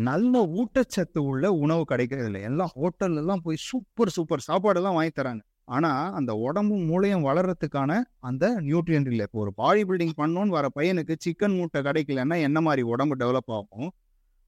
நல்ல 0.08 0.34
ஊட்டச்சத்து 0.60 1.20
உள்ள 1.30 1.52
உணவு 1.64 1.84
கிடைக்கிறது 1.86 2.26
இல்லை 2.26 2.42
எல்லாம் 2.42 2.72
ஹோட்டல்லாம் 2.76 3.44
போய் 3.44 3.58
சூப்பர் 3.70 4.10
சூப்பர் 4.10 4.40
சாப்பாடு 4.40 4.80
எல்லாம் 4.80 4.96
வாங்கி 4.96 5.14
தராங்க. 5.20 5.44
ஆனா 5.66 5.92
அந்த 6.12 6.32
உடம்பும் 6.36 6.86
மூளையும் 6.86 7.26
வளர்றதுக்கான 7.26 7.92
அந்த 8.20 8.46
நியூட்ரியன்ட் 8.62 9.10
இல்லை. 9.12 9.26
இப்போ 9.28 9.40
ஒரு 9.40 9.54
பாடி 9.54 9.84
பில்டிங் 9.84 10.16
பண்ணோன்னு 10.18 10.56
வர 10.58 10.68
பையனுக்கு 10.76 11.16
சிக்கன் 11.26 11.56
மூட்டை 11.58 11.82
கிடைக்கலன்னா 11.82 12.38
என்ன 12.42 12.62
மாதிரி 12.62 12.82
உடம்பு 12.94 13.16
டெவலப் 13.16 13.54
ஆகும்? 13.58 13.92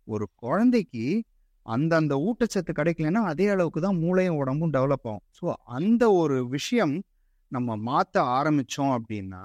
ஒரு 0.07 0.25
குழந்தைக்கு 0.35 1.05
அந்தந்த 1.65 2.13
ஊட்டச்சத்து 2.27 2.71
கிடைக்கலன்னா 2.71 3.21
அதே 3.23 3.47
அளவுக்கு 3.47 3.79
தான் 3.81 3.99
மூளையும் 4.03 4.39
உடம்பும் 4.41 4.73
டெவலப் 4.73 5.07
ஆகும். 5.09 5.23
ஸோ 5.39 5.45
அந்த 5.77 6.03
ஒரு 6.13 6.37
விஷயம் 6.47 6.95
நம்ம 7.51 7.75
மாற்ற 7.89 8.15
ஆரம்பித்தோம் 8.37 8.93
அப்படின்னா 8.97 9.43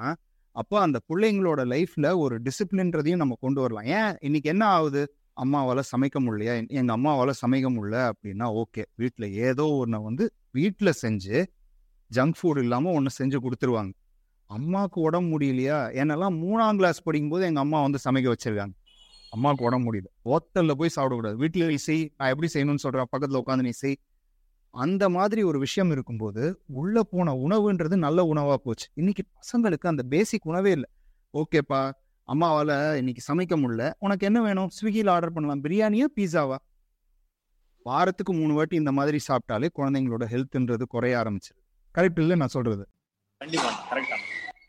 அப்போ 0.56 0.76
அந்த 0.80 0.98
பிள்ளைங்களோட 1.08 1.60
லைஃப்ல 1.72 2.06
ஒரு 2.18 2.36
டிசிப்ளின்றதையும் 2.46 3.22
நம்ம 3.22 3.34
கொண்டு 3.40 3.60
வரலாம். 3.60 3.86
ஏன்? 3.98 4.14
இன்னைக்கு 4.20 4.48
என்ன 4.48 4.64
ஆகுது? 4.76 5.02
அம்மாவால் 5.36 5.82
சமைக்க 5.92 6.18
முடியலையா? 6.26 6.54
எங்கள் 6.78 6.96
அம்மாவால் 6.96 7.32
சமைக்க 7.42 7.68
முடியல 7.76 7.98
அப்படின்னா 8.12 8.46
ஓகே 8.62 8.82
வீட்டில் 8.94 9.28
ஏதோ 9.48 9.66
ஒன்று 9.82 10.00
வந்து 10.08 10.24
வீட்டில் 10.52 10.92
செஞ்சு 11.04 11.38
ஜங்க் 12.10 12.38
ஃபுட் 12.38 12.60
இல்லாமல் 12.64 12.94
ஒன்று 12.98 13.10
செஞ்சு 13.20 13.38
கொடுத்துருவாங்க. 13.44 13.92
அம்மாவுக்கு 14.50 15.00
உடம்பு 15.00 15.28
முடியலையா? 15.34 15.78
என்னெல்லாம் 16.02 16.36
மூணாம் 16.44 16.78
கிளாஸ் 16.80 17.00
படிக்கும்போது 17.04 17.44
எங்கள் 17.44 17.64
அம்மா 17.66 17.80
வந்து 17.82 17.98
சமைக்க 18.06 18.28
வச்சிருக்காங்க. 18.34 18.74
அம்மாவுக்கு 19.34 19.66
உடம்பு 19.68 19.86
முடியல. 19.86 20.08
ஹோட்டலில் 20.28 20.78
போய் 20.80 20.94
சாப்பிடக்கூடாது. 20.96 21.36
வீட்டில் 21.36 21.66
நீ 21.66 21.76
செய் 21.88 22.02
நான் 22.16 22.28
எப்படி 22.28 22.48
செய்யணும்னு 22.54 22.84
சொல்கிறேன் 22.84 23.10
பக்கத்தில் 23.10 23.40
உட்காந்து 23.42 23.66
நீ 23.68 23.74
செய். 23.82 23.98
அந்த 24.74 25.04
மாதிரி 25.08 25.42
ஒரு 25.42 25.58
விஷயம் 25.58 25.90
இருக்கும்போது 25.90 26.42
உள்ள 26.80 27.02
போன 27.02 27.34
உணவுன்றது 27.46 27.96
நல்ல 28.06 28.22
உணவா 28.32 28.54
போச்சு. 28.54 28.86
இன்னைக்கு 28.94 29.22
பசங்களுக்கு 29.38 29.86
அந்த 29.88 30.02
பேசிக் 30.02 30.48
உணவே 30.50 30.70
இல்லை. 30.70 30.88
ஓகேப்பா 31.34 31.80
அம்மாவால 32.28 32.72
இன்னைக்கு 32.96 33.22
சமைக்க 33.28 33.54
முடியல. 33.62 33.84
உனக்கு 33.98 34.26
என்ன 34.26 34.42
வேணும்? 34.42 34.70
ஸ்விக்கியில் 34.76 35.10
ஆர்டர் 35.10 35.32
பண்ணலாம். 35.32 35.62
பிரியாணியா 35.64 36.06
பீஸாவா 36.16 36.58
வாரத்துக்கு 37.86 38.32
மூணு 38.32 38.52
வாட்டி 38.54 38.76
இந்த 38.76 38.92
மாதிரி 38.92 39.18
சாப்பிட்டாலே 39.28 39.68
குழந்தைங்களோட 39.78 40.24
ஹெல்த்ன்றது 40.32 40.82
குறைய 40.82 41.14
ஆரம்பிச்சிருது. 41.22 41.60
கரெக்ட் 41.94 42.20
இல்லை 42.20 42.36
நான் 42.36 42.54
சொல்றது. 42.56 42.84
கண்டிப்பா 43.40 43.70
கரெக்டா 43.90 44.16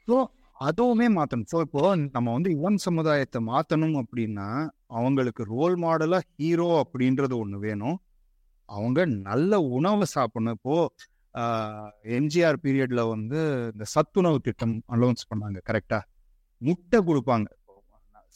ஸோ 0.07 0.15
அதுவுமே 0.67 1.07
மாற்றணும் 1.17 1.49
ஸோ 1.51 1.59
இப்போ 1.65 1.81
நம்ம 2.15 2.27
வந்து 2.37 2.49
இளம் 2.57 2.79
சமுதாயத்தை 2.85 3.39
மாற்றணும் 3.51 3.95
அப்படின்னா 4.01 4.47
அவங்களுக்கு 4.97 5.43
ரோல் 5.53 5.75
மாடலா 5.83 6.19
ஹீரோ 6.35 6.67
அப்படின்றது 6.83 7.35
ஒன்று 7.43 7.57
வேணும். 7.67 7.97
அவங்க 8.69 8.99
நல்ல 9.29 9.51
உணவை 9.77 10.05
சாப்பிடணும். 10.15 10.57
இப்போ 10.59 10.75
எம்ஜிஆர் 12.17 12.59
பீரியட்ல 12.63 13.01
வந்து 13.13 13.39
இந்த 13.73 13.85
சத்துணவு 13.95 14.39
திட்டம் 14.47 14.75
அலௌன்ஸ் 14.95 15.29
பண்ணாங்க 15.31 15.59
கரெக்டா 15.69 15.99
முட்டை 16.61 16.99
கொடுப்பாங்க. 17.09 17.47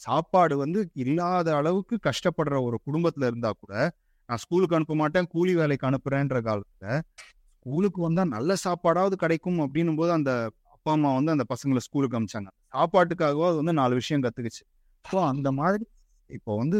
சாப்பாடு 0.02 0.54
வந்து 0.64 0.80
இல்லாத 1.02 1.48
அளவுக்கு 1.60 1.96
கஷ்டப்படுற 2.08 2.56
ஒரு 2.68 2.76
குடும்பத்துல 2.86 3.28
இருந்தா 3.30 3.50
கூட 3.62 3.74
நான் 4.28 4.40
ஸ்கூலுக்கு 4.44 4.76
அனுப்ப 4.78 4.94
மாட்டேன் 5.02 5.28
கூலி 5.34 5.52
வேலைக்கு 5.60 5.86
அனுப்புறேன்ற 5.90 6.38
காலத்துல 6.48 6.86
ஸ்கூலுக்கு 7.56 8.00
வந்தா 8.06 8.24
நல்ல 8.36 8.50
சாப்பாடாவது 8.64 9.16
கிடைக்கும் 9.22 9.60
அப்படின்னும் 9.64 9.98
போது 10.00 10.10
அந்த 10.18 10.32
அப்பா 10.86 10.96
அம்மா 10.98 11.12
வந்து 11.18 11.32
அந்த 11.34 11.44
பசங்களை 11.52 11.80
ஸ்கூலுக்கு 11.84 12.16
அமிச்சாங்க. 12.16 12.48
சாப்பாட்டுக்காகவோ 12.74 13.44
அது 13.48 13.56
வந்து 13.60 13.72
நாலு 13.78 13.94
விஷயம் 14.00 14.20
கத்துக்குச்சு. 14.24 14.60
ஸோ 15.04 15.16
அந்த 15.30 15.48
மாதிரி 15.60 15.84
இப்போ 16.30 16.52
வந்து 16.60 16.78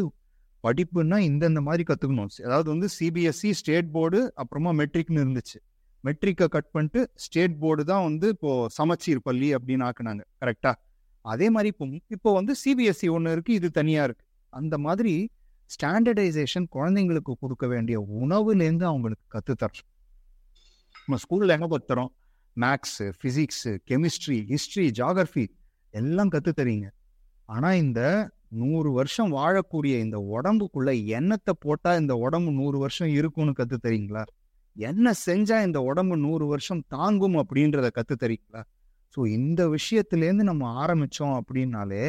படிப்புன்னா 0.63 1.17
இந்தந்த 1.29 1.61
மாதிரி 1.65 1.83
கத்துக்கணும். 1.89 2.29
அதாவது 2.47 2.69
வந்து 2.73 2.87
சிபிஎஸ்சி 2.97 3.49
ஸ்டேட் 3.59 3.89
போர்டு 3.95 4.19
அப்புறமா 4.41 4.71
மெட்ரிக்னு 4.81 5.19
இருந்துச்சு. 5.23 5.57
மெட்ரிக்கை 6.03 6.47
கட் 6.53 6.69
பண்ணிட்டு 6.75 7.01
ஸ்டேட் 7.23 7.55
போர்டு 7.63 7.83
தான் 7.91 8.03
வந்து 8.07 8.29
இப்போ 8.35 8.51
சமச்சீர் 8.77 9.21
பள்ளி 9.27 9.49
அப்படின்னு 9.57 9.85
ஆக்குனாங்க. 9.89 10.23
கரெக்டா 10.43 10.71
அதே 11.25 11.49
மாதிரி 11.55 11.71
இப்போ 11.73 11.87
இப்போ 12.17 12.31
வந்து 12.39 12.55
சிபிஎஸ்சி 12.63 13.09
ஒன்று 13.17 13.33
இருக்கு 13.37 13.53
இது 13.59 13.71
தனியா 13.79 14.03
இருக்கு. 14.09 14.25
அந்த 14.53 14.77
மாதிரி 14.85 15.15
ஸ்டாண்டர்டைசேஷன் 15.69 16.69
குழந்தைங்களுக்கு 16.77 17.35
கொடுக்க 17.43 17.67
வேண்டிய 17.73 17.99
உணவுலேருந்து 18.21 18.87
அவங்களுக்கு 18.91 19.27
கற்றுத்தரோம் 19.35 19.85
நம்ம 21.01 21.19
ஸ்கூலில் 21.25 21.55
எங்கே 21.57 21.69
கற்றுறோம் 21.75 22.11
maths 22.57 23.11
physics 23.19 23.77
chemistry 23.89 24.37
history 24.45 24.91
geography 24.91 25.45
எல்லாம் 25.93 26.31
கற்றுத்தரீங்க 26.31 26.87
ஆனால் 27.45 27.75
இந்த 27.75 28.01
நூறு 28.49 28.91
வருஷம் 28.91 29.31
வாழக்கூடிய 29.33 29.99
இந்த 29.99 30.17
உடம்புக்குள்ள 30.35 31.05
எண்ணத்தை 31.05 31.53
போட்டா 31.59 31.95
இந்த 31.95 32.15
உடம்பு 32.15 32.51
நூறு 32.51 32.77
வருஷம் 32.77 33.07
இருக்கும்னு 33.07 33.53
கத்து 33.57 33.77
தரீங்களா 33.83 34.23
என்ன 34.75 35.13
செஞ்சா 35.25 35.63
இந்த 35.63 35.79
உடம்பு 35.81 36.17
நூறு 36.17 36.45
வருஷம் 36.45 36.83
தாங்கும் 36.87 37.35
அப்படின்றத 37.35 37.87
கத்து 37.95 38.15
தரீங்களா 38.19 38.61
ஸோ 39.17 39.27
இந்த 39.27 39.67
விஷயத்துலேருந்து 39.67 40.43
நம்ம 40.43 40.85
ஆரம்பிச்சோம் 40.85 41.35
அப்படின்னாலே 41.39 42.03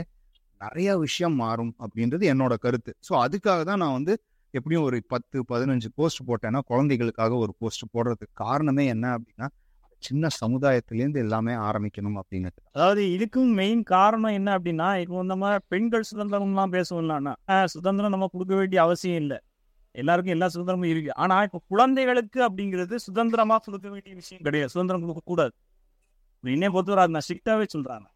நிறைய 0.61 0.97
விஷயம் 0.99 1.35
மாறும் 1.35 1.75
அப்படின்றது 1.79 2.25
என்னோட 2.33 2.55
கருத்து. 2.57 2.93
ஸோ 3.09 3.13
அதுக்காக 3.25 3.61
தான் 3.65 3.77
நான் 3.77 3.93
வந்து 3.93 4.15
எப்படியும் 4.55 4.85
ஒரு 4.85 5.03
பத்து 5.07 5.45
பதினஞ்சு 5.49 5.89
போஸ்ட் 5.95 6.23
போட்டேன்னா 6.27 6.59
குழந்தைகளுக்காக 6.65 7.37
ஒரு 7.37 7.55
போஸ்ட் 7.59 7.85
போடுறதுக்கு 7.93 8.35
காரணமே 8.43 8.87
என்ன 8.87 9.19
அப்படின்னா 9.19 9.49
சின்ன 10.07 10.29
சமுதாயத்திலேருந்து 10.41 11.21
எல்லாமே 11.25 11.55
ஆரம்பிக்கணும் 11.69 12.19
அப்படிங்கிறது 12.21 12.61
அதாவது 12.77 13.03
இதுக்கும் 13.17 13.53
மெயின் 13.61 13.83
காரணம் 13.95 14.37
என்ன 14.39 14.51
அப்படின்னா 14.59 14.89
இப்போ 15.03 15.23
நம்ம 15.33 15.53
பெண்கள் 15.73 16.09
சுதந்திரம்லாம் 16.11 16.75
பேசுவோம்னா 16.77 17.33
சுதந்திரம் 17.75 18.15
நம்ம 18.15 18.29
கொடுக்க 18.35 18.55
வேண்டிய 18.61 18.81
அவசியம் 18.87 19.21
இல்லை. 19.23 19.39
எல்லாருக்கும் 19.95 20.35
எல்லா 20.37 20.49
சுதந்திரமும் 20.55 20.91
இருக்கு. 20.93 21.13
ஆனா 21.23 21.37
இப்போ 21.47 21.61
குழந்தைகளுக்கு 21.73 22.41
அப்படிங்கிறது 22.49 22.97
சுதந்திரமா 23.07 23.57
கொடுக்க 23.67 23.87
வேண்டிய 23.95 24.15
விஷயம் 24.21 24.45
கிடையாது. 24.49 24.73
சுதந்திரம் 24.75 25.05
கொடுக்க 25.07 25.25
கூடாது 25.33 25.55
என்னை 26.45 26.69
பொறுத்தவரை 26.75 27.03
அதை 27.05 27.13
நான் 27.17 27.27
ஸ்ட்ரிக்டாவே 27.27 27.67
சொல்றாங்க 27.75 28.07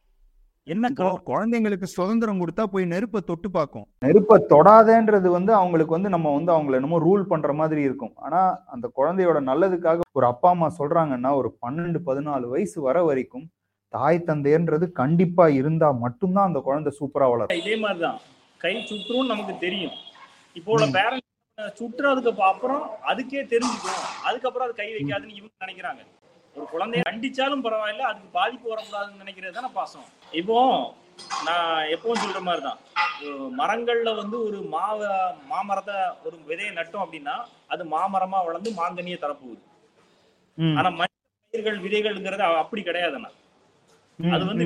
என்ன? 0.64 0.88
குழந்தைங்களுக்கு 1.26 1.82
சுதந்திரம் 1.82 2.40
கொடுத்தா 2.40 2.62
போய் 2.62 2.84
நெருப்பை 2.84 3.20
தொட்டு 3.20 3.50
பார்க்கும். 3.50 3.86
நெருப்பை 4.00 4.44
தொடாதேன்றது 4.48 5.28
வந்து 5.28 5.54
அவங்களுக்கு 5.54 5.92
வந்து 5.92 6.08
நம்ம 6.08 6.34
வந்து 6.34 6.52
அவங்கள 6.52 6.74
என்னமோ 6.74 6.98
ரூல் 6.98 7.22
பண்ற 7.22 7.52
மாதிரி 7.52 7.82
இருக்கும். 7.82 8.12
ஆனா 8.16 8.62
அந்த 8.66 8.90
குழந்தையோட 8.96 9.40
நல்லதுக்காக 9.40 10.00
ஒரு 10.12 10.26
அப்பா 10.26 10.50
அம்மா 10.50 10.72
சொல்றாங்கன்னா 10.78 11.34
ஒரு 11.34 11.58
பன்னெண்டு 11.66 11.98
பதினாலு 12.06 12.40
வயசு 12.40 12.80
வர 12.80 13.02
வரைக்கும் 13.02 13.50
தாய் 13.88 14.22
தந்தைன்றது 14.26 14.92
கண்டிப்பா 14.92 15.48
இருந்தா 15.48 15.90
மட்டும்தான் 15.90 16.46
அந்த 16.46 16.60
குழந்தை 16.60 16.96
சூப்பரா 17.00 17.30
வளரும். 17.30 17.58
இதே 17.58 17.76
மாதிரிதான். 17.76 18.18
கை 18.58 18.86
சுற்றும் 18.86 19.26
நமக்கு 19.26 19.58
தெரியும். 19.60 19.92
இப்போ 20.52 20.72
உள்ள 20.72 20.86
பேரண்ட்ஸ் 20.86 21.20
சுற்றுறதுக்கு 21.60 22.28
அப்ப- 22.28 22.46
அப்புறம் 22.46 22.90
அதுக்கே 23.06 23.46
தெரிஞ்சுக்கும். 23.46 24.24
அதுக்கப்புறம் 24.24 24.66
அது 24.66 24.76
கை 24.76 24.94
வைக்காதுன்னு 24.94 25.34
இவங்க 25.34 25.66
நினைக்கிறாங்க. 25.66 26.21
ஒரு 26.56 26.64
குழந்தைய 26.72 27.02
கண்டிச்சாலும் 27.08 27.64
பரவாயில்ல 27.66 28.08
அதுக்கு 28.08 28.28
பாதிப்பு 28.38 28.66
வரக்கூடாதுன்னு 28.72 29.22
நினைக்கிறது 29.22 29.56
தானே 29.58 29.70
பாசம். 29.78 30.06
இப்போ 30.40 30.56
நான் 31.46 31.88
எப்பவும் 31.94 32.22
சொல்ற 32.22 32.40
மாதிரி 32.48 32.62
தான் 32.66 32.80
மரங்கள்ல 33.60 34.10
வந்து 34.20 34.36
ஒரு 34.46 34.58
மாவ 34.74 35.00
மாமரத்தை 35.52 35.96
ஒரு 36.26 36.36
விதையை 36.48 36.72
நட்டோம் 36.78 37.04
அப்படின்னா 37.04 37.34
அது 37.72 37.82
மாமரமா 37.94 38.38
வளர்ந்து 38.48 38.70
மாங்கனியை 38.80 39.18
தரப்போகுது. 39.24 39.62
ஆனா 40.78 40.88
மனித 41.00 41.18
பயிர்கள் 41.52 41.82
விதைகள்ங்கிறது 41.84 42.44
அப்படி 42.62 42.82
கிடையாதுண்ணா. 42.88 43.30
அது 44.18 44.44
வந்து 44.50 44.64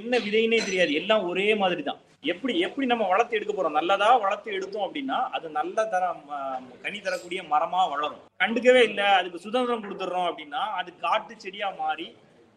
என்ன 0.00 0.14
விதைன்னே 0.26 0.60
தெரியாது. 0.68 0.92
எல்லாம் 1.00 1.26
ஒரே 1.30 1.48
மாதிரி 1.62 1.82
தான் 1.90 2.00
எப்படி 2.30 2.52
எப்படி 2.66 2.86
நம்ம 2.90 3.04
வளர்த்து 3.12 3.36
எடுக்க 3.38 3.52
போறோம்? 3.52 3.76
நல்லதா 3.78 4.08
வளர்த்து 4.24 4.50
எடுத்தோம் 4.56 4.84
அப்படின்னா 4.86 5.16
அது 5.36 5.46
நல்ல 5.56 5.84
தர 5.92 6.02
கனி 6.84 6.98
தரக்கூடிய 7.06 7.40
மரமா 7.52 7.80
வளரும். 7.92 8.20
கண்டுக்கவே 8.42 8.82
இல்லை 8.88 9.06
அதுக்கு 9.20 9.38
சுதந்திரம் 9.46 9.82
கொடுத்துட்றோம் 9.86 10.28
அப்படின்னா 10.30 10.62
அது 10.80 10.90
காட்டு 11.04 11.34
செடியா 11.44 11.70
மாறி 11.80 12.06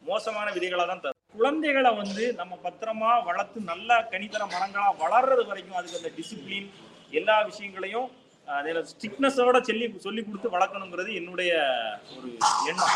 மோசமான 0.10 0.48
விதைகளாக 0.58 0.88
தான் 0.92 1.04
தரும். 1.06 1.20
குழந்தைகளை 1.40 1.92
வந்து 2.02 2.24
நம்ம 2.42 2.54
பத்திரமா 2.68 3.12
வளர்த்து 3.30 3.60
நல்ல 3.72 4.00
கனித்தர 4.14 4.44
மரங்களா 4.54 4.86
வளர்றது 5.04 5.46
வரைக்கும் 5.50 5.80
அதுக்கு 5.82 6.00
அந்த 6.02 6.12
டிசிப்ளின் 6.20 6.70
எல்லா 7.20 7.38
விஷயங்களையும் 7.50 8.08
அதில் 8.48 8.82
ஸ்டிக்னஸோட 8.94 9.58
சொல்லி 9.70 9.86
சொல்லி 10.08 10.22
கொடுத்து 10.24 10.56
வளர்க்கணுங்கிறது 10.56 11.12
என்னுடைய 11.20 11.52
ஒரு 12.16 12.28
எண்ணம். 12.72 12.96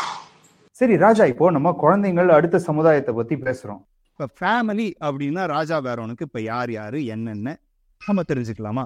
சரி 0.80 0.96
ராஜா 1.06 1.24
இப்போ 1.34 1.46
நம்ம 1.56 1.76
குழந்தைங்கள் 1.84 2.36
அடுத்த 2.38 2.66
சமுதாயத்தை 2.70 3.14
பத்தி 3.20 3.36
பேசுறோம். 3.46 3.82
இப்ப 4.20 4.36
ஃபேமிலி 4.38 4.86
அப்படின்னா 5.00 5.46
ராஜா 5.46 5.76
பேரோனுக்கு 5.80 6.24
இப்ப 6.26 6.40
யார் 6.42 6.70
யாரு 6.70 6.98
என்னென்ன? 7.06 7.58
நம்ம 8.00 8.22
தெரிஞ்சுக்கலாமா? 8.32 8.84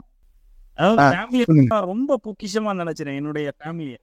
ரொம்ப 1.89 2.19
பொக்கிஷமா 2.25 2.73
நினைச்சிறேன் 2.81 3.19
என்னுடைய 3.21 3.49
ஃபேமிலியை 3.59 3.99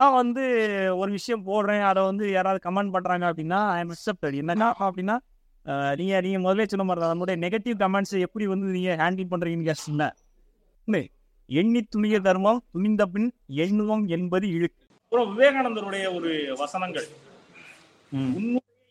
நான் 0.00 0.14
வந்து 0.14 0.42
ஒரு 0.96 1.10
விஷயம் 1.10 1.44
போடுறேன் 1.46 1.80
அதை 1.80 2.00
வந்து 2.04 2.24
யாராவது 2.30 2.60
கமெண்ட் 2.66 2.90
பண்றாங்க 2.90 3.24
அப்படின்னா 3.32 3.60
ஐ 3.68 3.78
எம் 3.78 3.92
அக்செப்டட் 3.94 4.38
என்னன்னா 4.40 4.68
அப்படின்னா 4.86 5.16
நீங்க 5.96 6.20
நீங்க 6.20 6.40
முதல்ல 6.46 6.66
சொன்ன 6.66 6.86
மாதிரி 6.88 7.06
நம்மளுடைய 7.06 7.36
நெகட்டிவ் 7.44 7.76
கமெண்ட்ஸ் 7.84 8.16
எப்படி 8.20 8.46
வந்து 8.46 8.66
நீங்க 8.66 8.90
ஹேண்டில் 8.96 9.30
பண்றீங்கன்னு 9.30 9.68
கேட்டீங்கன்னா 9.68 10.10
எண்ணி 11.48 11.80
துணிய 11.82 12.16
தர்மம் 12.20 12.60
துணிந்த 12.72 13.02
பின் 13.06 13.28
எண்ணுவோம் 13.56 14.04
என்பது 14.06 14.46
இழுக்கு. 14.48 14.82
அப்புறம் 15.04 15.28
விவேகானந்தருடைய 15.32 16.04
ஒரு 16.16 16.30
வசனங்கள். 16.58 17.06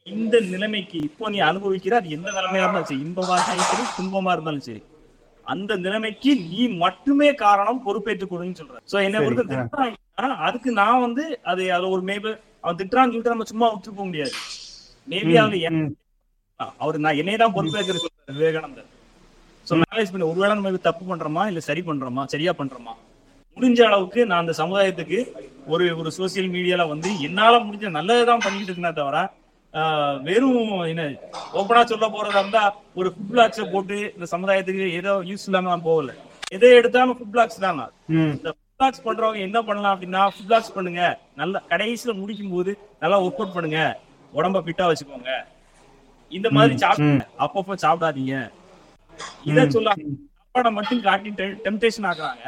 இந்த 0.08 0.36
நிலைமைக்கு 0.48 0.98
இப்போ 1.06 1.30
நீ 1.34 1.38
அனுபவிக்கிற 1.46 1.94
அது 2.00 2.10
எந்த 2.16 2.30
நிலைமையா 2.36 2.64
இருந்தாலும் 2.64 2.90
சரி 2.90 3.00
இன்பமா 3.06 3.36
இருந்தாலும் 3.38 3.70
சரி 3.70 3.86
துன்பமா 3.96 4.32
இருந்தாலும் 4.36 4.66
சரி. 4.66 4.82
அந்த 5.48 5.72
நிலைமைக்கு 5.84 6.32
நீ 6.44 6.62
மட்டுமே 6.84 7.30
காரணம் 7.40 7.80
பொறுப்பேற்றுக் 7.86 8.32
கொடுன்னு 8.32 8.58
சொல்ற. 8.60 8.76
சோ 8.92 8.96
என்ன 9.06 9.18
ஆ. 9.20 9.30
திட்டுறாங்கன்னா, 9.32 9.96
அதுக்கு 10.48 10.70
நான் 10.80 11.02
வந்து 11.06 11.24
அது 11.52 11.64
அது 11.76 11.88
ஒரு 11.96 12.04
மேபி 12.10 12.30
அவன் 12.64 12.78
திட்டுறான்னு 12.80 13.12
சொல்லிட்டு 13.12 13.34
நம்ம 13.34 13.48
சும்மா 13.52 13.68
விட்டு 13.72 13.92
போக 13.92 14.06
முடியாது. 14.10 14.34
மேபி 15.08 15.34
ம். 15.74 15.90
அவர் 16.80 16.98
நான் 17.06 17.20
என்னைய 17.22 17.40
தான் 17.40 17.56
பொறுப்பேற்கிற 17.56 17.98
விவேகானந்தர். 18.34 18.88
சோ 19.68 19.76
மேனேஜ் 19.82 20.12
பண்ணி 20.12 20.28
ஒருவேளை 20.30 20.54
நம்ம 20.58 20.84
தப்பு 20.88 21.06
பண்றோமா 21.06 21.46
இல்ல 21.50 21.64
சரி 21.68 21.84
பண்றோமா 21.88 22.26
சரியா 22.34 22.54
பண்றோமா? 22.60 22.94
முடிஞ்ச 23.58 23.80
அளவுக்கு 23.88 24.22
நான் 24.30 24.44
அந்த 24.44 24.54
சமுதாயத்துக்கு 24.60 25.20
ஒரு 25.68 25.86
ஒரு 26.00 26.10
சோசியல் 26.16 26.52
மீடியால 26.54 26.86
வந்து 26.90 27.10
என்னால 27.28 27.54
முடிஞ்ச 27.66 27.90
நல்லதுதான் 27.98 28.44
பண்ணிட்டு 28.46 28.70
இருக்கேனே 28.70 28.94
தவிர 28.98 29.20
வெறும் 30.28 30.60
என்ன 30.92 31.04
ஓப்பனா 31.60 31.82
சொல்ல 31.86 32.06
போறதா 32.08 32.42
இருந்தா 32.42 32.64
ஒரு 33.00 33.10
ஃபுட் 33.14 33.32
பிளாக்ஸ 33.32 33.64
போட்டு 33.72 33.98
இந்த 34.16 34.28
சமுதாயத்துக்கு 34.34 34.86
ஏதோ 35.00 35.14
யூஸ் 35.32 35.48
இல்லாம 35.48 35.70
நான் 35.70 35.88
போகல. 35.90 36.12
எதை 36.52 36.70
எடுத்தாலும் 36.80 37.18
ஃபுட் 37.18 37.34
பிளாக்ஸ் 37.34 37.64
தான். 37.66 37.80
ம். 38.16 38.32
இந்த 38.36 38.50
ஃபுட் 38.52 38.78
பிளாக்ஸ் 38.80 39.04
பண்றவங்க 39.08 39.42
என்ன 39.48 39.60
பண்ணலாம் 39.64 39.94
அப்படின்னா 39.96 40.22
ஃபுட் 40.34 40.48
பிளாக்ஸ் 40.48 40.76
பண்ணுங்க. 40.78 41.02
நல்ல 41.42 41.62
கடைசியில 41.72 42.14
முடிக்கும் 42.22 42.54
போது 42.56 42.72
நல்லா 43.02 43.18
ஒர்க் 43.26 43.42
அவுட் 43.42 43.56
பண்ணுங்க. 43.58 43.82
உடம்ப 44.34 44.62
ஃபிட்டா 44.66 44.86
வச்சுக்கோங்க. 44.90 45.34
இந்த 46.32 46.48
மாதிரி 46.50 46.74
ம், 46.76 46.82
சாப்பிட்டு 46.84 47.26
அப்பப்போ 47.46 47.76
சாப்பிடாதீங்க. 47.86 48.36
இத 49.50 49.68
சொல்ல 49.76 49.90
சாப்பாடை 49.98 50.72
மட்டும் 50.78 51.02
காட்டி 51.02 51.30
டெம்டேஷன் 51.66 52.08
ஆக்குறாங்க. 52.12 52.46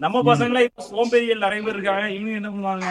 நம்ம 0.00 0.22
பசங்களே 0.28 0.60
இப்ப 0.68 0.82
சோம்பேறிகள் 0.90 1.44
நிறைய 1.46 1.62
பேர் 1.62 1.76
இருக்காங்க. 1.76 2.04
இன்னும் 2.18 2.38
என்ன 2.40 2.50
பண்ணுவாங்க? 2.50 2.90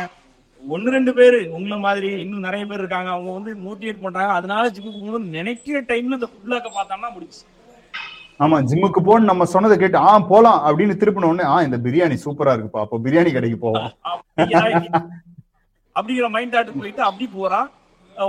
ஒன்னு 0.64 0.93
ரெண்டு 0.95 1.12
பேர். 1.18 1.38
உங்களை 1.57 1.78
மாதிரி 1.86 2.10
இன்னும் 2.24 2.45
நிறைய 2.47 2.64
பேர் 2.70 2.82
இருக்காங்க. 2.84 3.10
அவங்க 3.16 3.32
வந்து 3.36 3.51
மோட்டிவேட் 3.66 4.03
பண்றாங்க. 4.03 4.34
அதனால 4.39 4.64
ஜிம்முக்கு 4.76 4.99
போகணும்னு 5.03 5.36
நினைக்கிற 5.38 5.80
டைம்ல 5.91 6.18
இந்த 6.20 6.30
ஃபுட்லாக்க 6.32 6.70
பார்த்தோம்னா 6.78 7.12
முடிச்சு 7.16 7.41
ஆமா 8.39 8.57
ஜிம்முக்கு 8.70 8.99
போன்னு 9.07 9.30
நம்ம 9.30 9.45
சொன்னதை 9.53 9.76
கேட்டு 9.80 9.97
ஆ 10.10 10.12
போலாம் 10.30 10.60
அப்படின்னு 10.68 10.93
திருப்பின 10.99 11.30
உடனே 11.30 11.45
ஆ 11.53 11.57
இந்த 11.68 11.78
பிரியாணி 11.86 12.18
சூப்பரா 12.26 12.51
இருக்குப்பா. 12.55 12.84
அப்போ 12.86 12.97
பிரியாணி 13.05 13.32
கடைக்கு 13.34 13.57
போவோம் 13.64 13.89
அப்படிங்கிற 15.95 16.28
மைண்ட் 16.36 16.53
தாட்டு 16.55 16.78
போயிட்டு 16.82 17.03
அப்படி 17.07 17.26
போறான் 17.34 17.68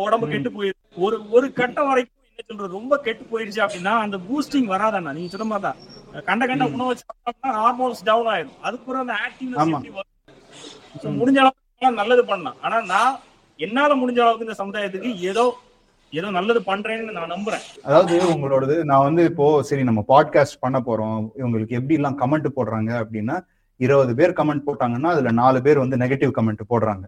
உடம்பு 0.07 0.27
கெட்டு 0.33 0.51
போயிருக்கு 0.57 1.03
ஒரு 1.07 1.17
ஒரு 1.37 1.47
கட்டம் 1.61 1.89
வரைக்கும் 1.91 2.17
என்ன 2.31 2.49
சொல்றது? 2.49 2.73
ரொம்ப 2.79 2.95
கெட்டு 3.07 3.25
போயிருச்சு 3.33 3.61
அப்படின்னா 3.65 3.93
அந்த 4.05 4.17
பூஸ்டிங் 4.27 4.69
வராதண்ணா. 4.75 5.13
நீங்க 5.17 5.31
சொன்ன 5.35 5.49
மாதிரி 5.53 5.67
தான் 5.69 5.79
கண்ட 6.29 6.43
கண்ட 6.51 6.65
உணவு 6.75 6.99
சாப்பிட்டோம்னா 7.03 7.53
ஹார்மோன்ஸ் 7.61 8.05
டவுன் 8.09 8.31
ஆயிடும் 8.35 8.61
அதுக்கப்புறம் 8.67 9.05
அந்த 9.05 9.17
ஆக்டிவ்னஸ் 9.27 10.07
So, 11.03 11.09
முடிஞ்ச 11.19 11.39
அளவுக்கு 11.43 11.60
நல்லது 11.89 12.23
பண்ணலாம். 12.25 12.57
ஆனா 12.61 12.81
நான் 12.93 13.19
என்னால 13.57 13.91
முடிஞ்ச 14.01 14.19
அளவுக்கு 14.23 14.47
இந்த 14.47 14.57
சமுதாயத்துக்கு 14.63 15.11
ஏதோ 15.31 15.45
ஏதோ 16.13 16.29
நல்லது 16.31 16.61
பண்றேன்னு 16.69 17.13
நான் 17.17 17.33
நம்புறேன். 17.33 17.65
அதாவது 17.87 18.15
உங்களோடது 18.33 18.85
நான் 18.91 19.05
வந்து 19.07 19.23
இப்போ 19.25 19.47
சரி 19.69 19.83
நம்ம 19.89 20.01
பாட்காஸ்ட் 20.09 20.61
பண்ண 20.61 20.79
போறோம். 20.87 21.19
இவங்களுக்கு 21.41 21.77
எப்படி 21.79 21.99
எல்லாம் 21.99 22.19
கமெண்ட் 22.23 22.49
போடுறாங்க 22.57 22.91
அப்படின்னா 23.03 23.37
இருபது 23.77 24.15
பேர் 24.15 24.33
கமெண்ட் 24.41 24.67
போட்டாங்கன்னா 24.69 25.13
அதுல 25.15 25.31
நாலு 25.31 25.63
பேர் 25.67 25.83
வந்து 25.83 26.01
நெகட்டிவ் 26.03 26.33
கமெண்ட் 26.39 26.63
போடுறாங்க. 26.73 27.05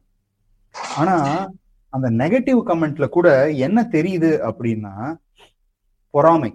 ஆனா 0.99 1.17
அந்த 1.91 2.11
நெகட்டிவ் 2.23 2.61
கமெண்ட்ல 2.71 3.09
கூட 3.09 3.51
என்ன 3.67 3.89
தெரியுது 3.97 4.31
அப்படின்னா 4.51 4.95
பொறாமை. 6.11 6.53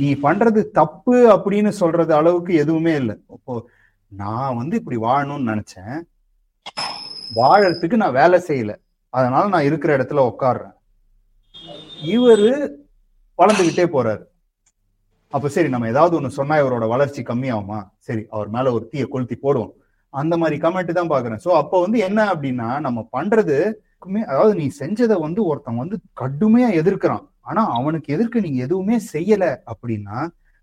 நீ 0.00 0.14
பண்றது 0.26 0.60
தப்பு 0.80 1.16
அப்படின்னு 1.36 1.72
சொல்றது 1.82 2.14
அளவுக்கு 2.14 2.54
எதுவுமே 2.64 2.94
இல்லை. 2.94 3.16
இப்போ 3.38 3.54
நான் 4.12 4.58
வந்து 4.60 4.74
இப்படி 4.76 4.96
வாழணும்னு 4.96 5.50
நினைச்சேன். 5.52 5.96
வாழறதுக்கு 7.38 7.96
நான் 8.02 8.18
வேலை 8.20 8.38
செய்யல. 8.48 8.72
அதனால 9.14 9.44
நான் 9.54 9.68
இருக்கிற 9.68 9.90
இடத்துல 9.98 10.24
உட்காடுறேன் 10.30 10.74
இவரு 12.14 12.50
வளர்ந்துகிட்டே 13.38 13.86
போறாரு. 13.94 14.22
அப்ப 15.34 15.48
சரி 15.54 15.68
நம்ம 15.72 15.88
ஏதாவது 15.92 16.16
ஒண்ணு 16.18 16.36
சொன்னா 16.38 16.56
இவரோட 16.62 16.84
வளர்ச்சி 16.92 17.20
கம்மியாகுமா? 17.30 17.78
சரி 18.06 18.22
அவர் 18.34 18.48
மேல 18.56 18.72
ஒரு 18.76 18.84
தீய 18.92 19.04
கொளுத்தி 19.14 19.36
போடுவோம். 19.44 19.72
அந்த 20.14 20.34
மாதிரி 20.40 20.56
கமெண்ட் 20.64 20.98
தான் 20.98 21.12
பாக்குறேன் 21.12 21.42
சோ 21.44 21.50
அப்ப 21.62 21.80
வந்து 21.84 21.98
என்ன 22.08 22.20
அப்படின்னா 22.32 22.68
நம்ம 22.86 23.08
பண்றது 23.16 23.56
அதாவது 24.30 24.54
நீ 24.60 24.66
செஞ்சதை 24.80 25.16
வந்து 25.24 25.40
ஒருத்தன் 25.50 25.82
வந்து 25.82 25.96
கடுமையா 26.20 26.68
எதிர்க்கிறான். 26.80 27.24
ஆனா 27.48 27.62
அவனுக்கு 27.78 28.08
எதிர்க்க 28.16 28.46
நீங்க 28.46 28.60
எதுவுமே 28.66 28.96
செய்யல 29.14 29.44
அப்படின்னா 29.72 30.18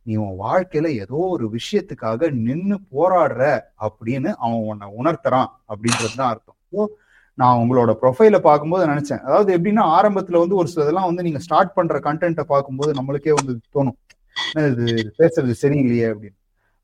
நீ 0.05 0.13
உன் 0.23 0.37
வாழ்க்கையில 0.45 0.87
ஏதோ 1.03 1.17
ஒரு 1.35 1.45
விஷயத்துக்காக 1.57 2.29
நின்னு 2.47 2.75
போராடுற 2.93 3.43
அப்படின்னு 3.85 4.29
அவன் 4.43 4.65
உன்னை 4.71 4.87
உணர்த்துறான் 4.99 5.49
அப்படின்றது 5.71 6.13
தான் 6.21 6.31
அர்த்தம். 6.33 6.57
ஓ 6.73 6.87
நான் 7.37 7.59
உங்களோட 7.61 7.91
ப்ரொஃபைல 8.01 8.37
பார்க்கும்போது 8.47 8.83
நினைச்சேன். 8.91 9.21
அதாவது 9.27 9.49
எப்படின்னா 9.57 9.83
ஆரம்பத்துல 9.97 10.41
வந்து 10.43 10.57
ஒரு 10.61 10.67
சிலதெல்லாம் 10.73 11.09
வந்து 11.09 11.25
நீங்க 11.27 11.39
ஸ்டார்ட் 11.45 11.75
பண்ற 11.77 11.99
கண்டென்ட்டை 12.07 12.45
பார்க்கும்போது 12.53 12.91
நம்மளுக்கே 12.99 13.35
வந்து 13.39 13.53
தோணும். 13.75 13.97
இது 14.71 14.85
பேசுறது 15.19 15.53
சரியில்லையே 15.63 16.07
அப்படின்னு. 16.13 16.37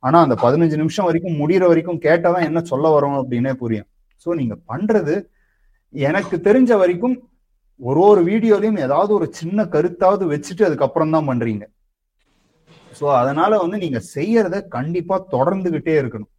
ஆனா 0.04 0.18
அந்த 0.26 0.36
பதினஞ்சு 0.44 0.76
நிமிஷம் 0.82 1.08
வரைக்கும் 1.10 1.40
முடிகிற 1.42 1.64
வரைக்கும் 1.72 2.04
கேட்டாதான் 2.08 2.48
என்ன 2.50 2.60
சொல்ல 2.72 2.90
வரோம் 2.96 3.18
அப்படின்னே 3.22 3.54
புரியும். 3.64 3.88
ஸோ 4.26 4.36
நீங்க 4.40 4.56
பண்றது 4.72 5.16
எனக்கு 5.94 6.36
தெரிஞ்ச 6.48 6.72
வரைக்கும் 6.82 7.16
ஒரு 7.80 8.02
ஒரு 8.12 8.22
வீடியோலையும் 8.30 8.80
ஏதாவது 8.86 9.12
ஒரு 9.18 9.28
சின்ன 9.40 9.66
கருத்தாவது 9.76 10.24
வச்சுட்டு 10.32 10.64
அதுக்கப்புறம் 10.68 11.14
தான் 11.16 11.30
பண்றீங்க. 11.30 11.66
ஸோ 13.00 13.06
அதனால 13.20 13.52
வந்து 13.64 13.78
நீங்க 13.84 14.00
செய்யறத 14.16 14.56
கண்டிப்பா 14.76 15.16
தொடர்ந்துகிட்டே 15.34 15.94
இருக்கணும். 16.02 16.30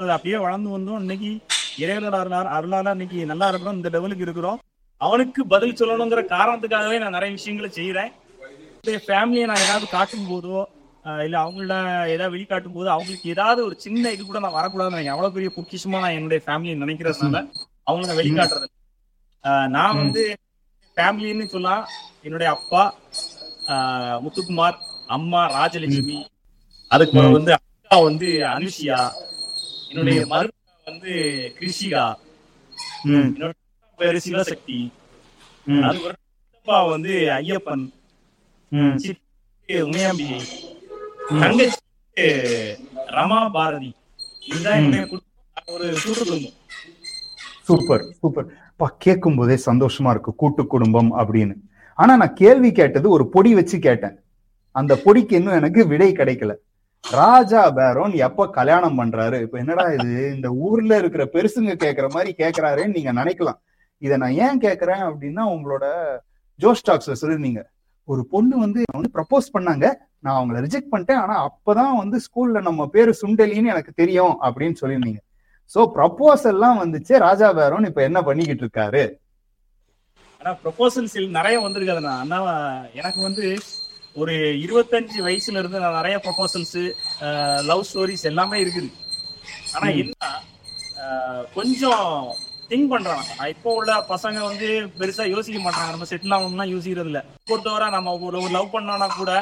அப்படியே 0.00 0.38
வளர்ந்து 0.44 0.70
வந்தோம். 0.74 1.02
இன்னைக்கு 1.04 1.30
இறைவனோட 1.82 2.16
அருளார் 2.22 2.48
அருளால 2.56 2.92
இன்னைக்கு 2.96 3.18
நல்லா 3.32 3.46
இருக்கிறோம் 3.50 3.76
இந்த 3.78 3.90
லெவலுக்கு 3.96 4.26
இருக்கிறோம். 4.26 4.58
அவனுக்கு 5.00 5.40
பதில் 5.52 5.78
சொல்லணுங்கிற 5.80 6.22
காரணத்துக்காகவே 6.34 6.96
நான் 7.02 7.16
நிறைய 7.16 7.32
விஷயங்களை 7.36 7.70
செய்யறேன் 7.78 8.10
ஃபேமிலியை 9.06 9.46
நான் 9.50 9.64
ஏதாவது 9.66 9.86
காட்டும் 9.94 10.28
போதோ 10.30 10.58
இல்ல 11.26 11.36
அவங்கள 11.44 11.72
ஏதாவது 12.14 12.32
வெளிக்காட்டும் 12.34 12.76
போது 12.76 12.88
அவங்களுக்கு 12.94 13.32
ஏதாவது 13.34 13.60
ஒரு 13.66 13.76
சின்ன 13.84 14.10
இது 14.14 14.22
கூட 14.22 14.38
நான் 14.44 14.56
வரக்கூடாதுன்னு 14.58 15.12
அவ்வளவு 15.14 15.34
பெரிய 15.36 15.50
பொக்கிஷமா 15.56 15.98
நான் 16.04 16.16
என்னுடைய 16.18 16.40
ஃபேமிலியை 16.46 16.76
நினைக்கிறதுனால 16.82 17.40
அவங்கள 17.90 18.12
வெளிக்காட்டுறது 18.20 18.68
நான். 19.76 19.98
வந்து 20.02 20.24
ஃபேமிலின்னு 20.96 21.46
சொல்லலாம் 21.54 21.84
என்னுடைய 22.26 22.48
அப்பா 22.56 22.82
முத்துக்குமார் 24.24 24.78
அம்மா 25.16 25.40
ராஜலட்சுமி 25.56 26.18
அதுக்கு 26.92 27.12
அப்புறம் 27.12 27.36
வந்து 27.36 27.52
அக்கா 27.56 27.96
வந்து 28.08 28.28
அனுஷியா 28.54 28.98
என்னுடைய 29.90 30.20
மருமக 30.32 30.84
வந்து 30.84 31.12
கிருஷிகா 31.58 32.04
என்னோட 33.04 33.52
பேரு 34.00 34.18
சிவசக்தி 34.26 34.78
சித்தப்பா 35.66 36.78
வந்து 36.94 37.14
ஐயப்பன் 37.38 37.84
உமையாம்பிகை 39.68 40.38
தங்கச்சி 41.40 41.80
ரமா 43.16 43.40
பாரதி. 43.56 43.90
இதுதான் 44.50 44.78
என்னுடைய 44.78 45.02
ஒரு 45.74 45.86
கூட்டு 46.02 46.22
குடும்பம். 46.28 46.54
Super 47.68 48.04
super. 48.20 48.46
பா 48.80 48.86
கேட்கும் 49.04 49.38
போதே 49.38 49.56
சந்தோஷமா 49.66 50.10
இருக்கு. 50.14 50.32
கூட்டு 50.42 50.62
குடும்பம் 50.74 51.10
அப்படின்னு. 51.20 51.54
ஆனா 51.98 52.12
நான் 52.20 52.38
கேள்வி 52.42 52.70
கேட்டது 52.78 53.06
ஒரு 53.16 53.24
பொடி 53.34 53.50
வச்சு 53.58 53.78
கேட்டேன். 53.86 54.16
அந்த 54.78 54.92
பொடிக்கு 55.04 55.34
இன்னும் 55.40 55.58
எனக்கு 55.60 55.80
விடை 55.92 56.10
கிடைக்கல. 56.12 56.54
ராஜா 57.04 57.60
பேரோன் 57.76 58.14
எப்ப 58.26 58.46
கல்யாணம் 58.56 58.98
பண்றாரு? 59.00 59.38
இப்ப 59.42 59.58
என்னடா 59.58 59.84
இது? 59.96 60.12
இந்த 60.36 60.48
ஊர்ல 60.66 60.96
இருக்கிற 61.02 61.24
பெருசுங்க 61.34 61.74
கேக்குற 61.84 62.06
மாதிரி 62.14 62.30
கேக்குறாருன்னு 62.42 62.96
நீங்க 62.96 63.12
நினைக்கலாம். 63.20 63.58
இத 64.02 64.16
நான் 64.22 64.38
ஏன் 64.46 64.60
கேக்குறேன் 64.60 65.02
அப்படின்னா 65.08 65.44
உங்களோட 65.54 65.86
ஜோஸ்டாக்ஸ்ல 66.60 67.16
சொல்லிருந்தீங்க 67.20 67.62
ஒரு 68.08 68.22
பொண்ணு 68.32 68.54
வந்து 68.58 68.80
வந்து 68.96 69.10
ப்ரப்போஸ் 69.16 69.54
பண்ணாங்க. 69.56 69.86
நான் 70.24 70.36
அவங்கள 70.38 70.58
ரிஜெக்ட் 70.64 70.92
பண்ணிட்டேன். 70.92 71.22
ஆனா 71.24 71.34
அப்பதான் 71.48 71.96
வந்து 72.02 72.18
ஸ்கூல்ல 72.26 72.60
நம்ம 72.68 72.86
பேரு 72.94 73.12
சுண்டலின்னு 73.22 73.72
எனக்கு 73.74 73.92
தெரியும் 73.94 74.36
அப்படின்னு 74.46 74.76
சொல்லியிருந்தீங்க. 74.82 75.20
சோ 75.74 75.80
ப்ரப்போசல்லாம் 75.96 76.78
வந்துச்சு. 76.82 77.14
ராஜா 77.26 77.48
பேரோன் 77.58 77.88
இப்ப 77.90 78.02
என்ன 78.08 78.18
பண்ணிக்கிட்டு 78.28 78.64
இருக்காரு? 78.64 79.02
ஆனா 80.40 80.50
ப்ரொபோசல்ஸ் 80.64 81.16
நிறைய 81.36 81.56
வந்திருக்காதுண்ணா 81.66 82.14
ஆனா 82.24 82.38
எனக்கு 83.00 83.20
வந்து 83.22 83.44
ஒரு 84.20 84.34
இருபத்தஞ்சு 84.64 85.18
வயசுல 85.26 85.60
இருந்து 85.62 85.82
நான் 85.84 85.98
நிறைய 85.98 86.16
ப்ரொபோசல்ஸ் 86.24 86.80
லவ் 87.70 87.84
ஸ்டோரிஸ் 87.88 88.28
எல்லாமே 88.30 88.58
இருக்குது. 88.64 88.90
ஆனா 89.74 89.88
என்ன 90.02 90.28
கொஞ்சம் 91.56 92.06
திங்க் 92.70 92.92
பண்றாங்க. 92.92 93.48
இப்போ 93.54 93.68
உள்ள 93.78 93.92
பசங்க 94.12 94.38
வந்து 94.48 94.68
பெருசா 94.98 95.24
யோசிக்க 95.34 95.58
மாட்டாங்க. 95.60 95.92
நம்ம 95.94 96.08
செட்டில் 96.12 96.36
ஆகணும்னா 96.36 96.66
யோசிக்கிறது 96.74 97.10
இல்ல 97.12 97.20
பொறுத்தவரை 97.50 97.88
நம்ம 97.96 98.16
ஒரு 98.28 98.40
லவ் 98.56 98.74
பண்ணோம்னா 98.74 99.08
கூட 99.20 99.32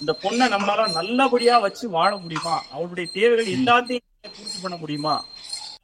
இந்த 0.00 0.12
பொண்ணை 0.22 0.46
நம்மளால 0.54 0.82
நல்லபடியா 0.98 1.56
வச்சு 1.64 1.84
வாழ 1.96 2.10
முடியுமா? 2.24 2.56
அவளுடைய 2.74 3.06
தேவைகள் 3.16 3.54
எல்லாத்தையும் 3.58 4.08
பூர்த்தி 4.36 4.58
பண்ண 4.62 4.76
முடியுமா? 4.82 5.14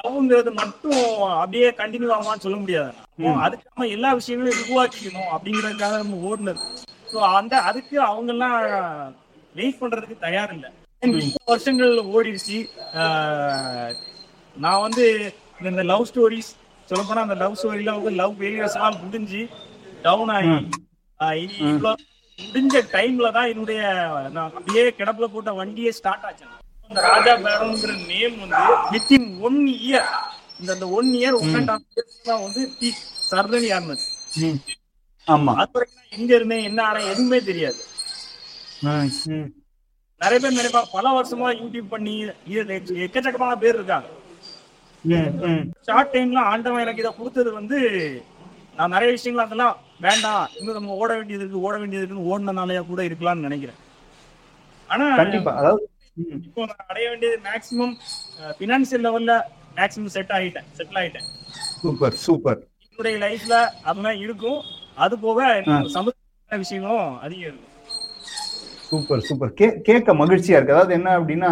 லவ்ங்கிறது 0.05 0.51
மட்டும் 0.61 1.01
அப்படியே 1.41 1.69
கண்டினியூ 1.81 2.11
ஆகுமான்னு 2.17 2.45
சொல்ல 2.45 2.59
முடியாது. 2.65 2.93
ம். 3.23 3.39
அதுக்கு 3.45 3.71
நம்ம 3.71 3.89
எல்லா 3.95 4.11
விஷயங்களையும் 4.19 4.63
உருவாக்கிக்கணும் 4.65 5.33
அப்படிங்கறதுக்காக 5.37 5.97
நம்ம 6.03 6.21
ஓடுனது. 6.29 6.63
ஸோ 7.09 7.19
அந்த 7.35 7.55
அதுக்கு 7.69 7.97
அவங்க 8.07 8.31
எல்லாம் 8.35 8.57
வெயிட் 9.55 9.81
பண்றதுக்கு 9.81 10.17
தயார் 10.25 10.53
இல்லை 10.55 10.71
வருஷங்கள் 11.49 11.93
ஓடிடுச்சு. 12.13 12.59
நான் 14.57 14.83
வந்து 14.83 15.05
இந்த- 15.63 15.87
லவ் 15.91 16.09
ஸ்டோரிஸ் 16.09 16.51
சொல்ல 16.89 17.03
போனா 17.05 17.25
அந்த 17.27 17.37
லவ் 17.41 17.59
ஸ்டோரியில 17.59 17.95
வந்து 17.97 18.13
லவ் 18.19 18.35
ஃபெயிலியர்ஸ் 18.39 18.77
எல்லாம் 18.79 18.99
முடிஞ்சு 19.03 19.43
டவுன் 20.05 20.33
ஆகி 20.35 20.55
முடிஞ்ச 22.39 22.81
டைம்ல 22.93 23.29
தான் 23.33 23.51
என்னுடைய 23.53 23.81
நான் 24.35 24.49
அப்படியே 24.51 24.83
கிடப்புல 24.99 25.29
போட்ட 25.31 25.53
வண்டியே 25.59 25.93
ஸ்டார்ட் 25.97 26.27
ஆச்சு 26.29 26.45
அந்த 26.91 27.01
ராஜா 27.07 27.33
பேரம்ங்கிற 27.45 27.95
நேம் 28.11 28.37
வந்து 28.43 28.61
வித்தின் 28.93 29.27
ஒன் 29.43 29.59
இயர் 29.81 30.11
இந்த 30.61 30.87
one 30.99 31.11
year 31.19 31.39
one 31.41 31.57
and 31.59 31.73
half 31.73 31.89
தான் 32.25 32.43
வந்து 32.45 32.63
சர்தனி 33.31 33.71
ம். 34.43 34.59
ஆமா. 35.35 35.53
அது 35.63 35.81
எங்க 36.17 36.31
இருந்தேன் 36.39 36.67
என்ன 36.69 36.81
ஆனேன் 36.89 37.11
எதுவுமே 37.13 37.39
தெரியாது. 37.49 37.81
நிறைய 40.21 40.39
பேர் 40.43 40.59
நினைப்பா 40.59 40.83
பல 40.95 41.09
வருஷமா 41.17 41.49
யூடியூப் 41.61 41.93
பண்ணி 41.95 42.15
எக்கச்சக்கமான 43.05 43.57
பேர் 43.65 43.77
இருக்காங்க. 43.79 44.09
ஷார்ட் 45.87 46.15
டைம்ல 46.15 46.41
ஆண்டவன் 46.53 46.85
எனக்கு 46.85 47.03
இதை 47.05 47.13
கொடுத்தது 47.19 47.51
வந்து 47.59 47.79
நான் 48.79 48.95
நிறைய 48.95 49.11
விஷயங்கள் 49.17 49.47
அதெல்லாம் 49.47 49.77
வேண்டாம் 50.07 50.43
இன்னும் 50.59 50.79
நம்ம 50.79 50.97
ஓட 51.03 51.11
வேண்டியது 51.19 51.43
இருக்கு 51.45 51.65
ஓட 51.69 51.75
வேண்டியது 51.81 52.03
இருக்குன்னு 52.03 52.31
ஓடினனாலயா 52.33 52.83
கூட 52.91 53.03
இருக்கலாம்னு 53.09 53.47
நினைக்கிறேன். 53.49 53.79
ஆனா 54.91 55.07
கண்டிப்பா 55.21 55.53
அதாவது 55.61 55.85
இப்போ 56.47 56.61
நான் 56.71 56.89
அடைய 56.93 57.07
வேண்டியது 57.13 57.39
மேக்சிமம் 57.49 57.95
பினான்சியல் 58.61 59.05
லெவல்ல 59.07 59.33
மேக்சிமம் 59.79 60.15
செட் 60.17 60.35
ஆகிட்டேன் 60.39 60.69
செட்டில் 60.79 61.01
ஆயிட்டேன் 61.03 61.27
சூப்பர் 61.83 62.17
சூப்பர். 62.27 62.61
என்னுடைய 62.87 63.17
லைஃப்ல 63.27 63.57
அதெல்லாம் 63.89 64.21
இருக்கும். 64.27 64.61
அது 65.05 65.15
போக 65.27 65.41
சமுதாய 65.97 66.59
விஷயங்களும் 66.63 67.11
அதிகம் 67.27 67.49
இருக்கும் 67.51 67.75
சூப்பர் 68.91 69.25
சூப்பர். 69.29 69.51
கே 69.59 69.67
கேட்க 69.89 70.11
மகிழ்ச்சியா 70.21 70.57
இருக்கு. 70.59 70.75
அதாவது 70.77 70.93
என்ன 70.99 71.09
அப்படின்னா 71.19 71.51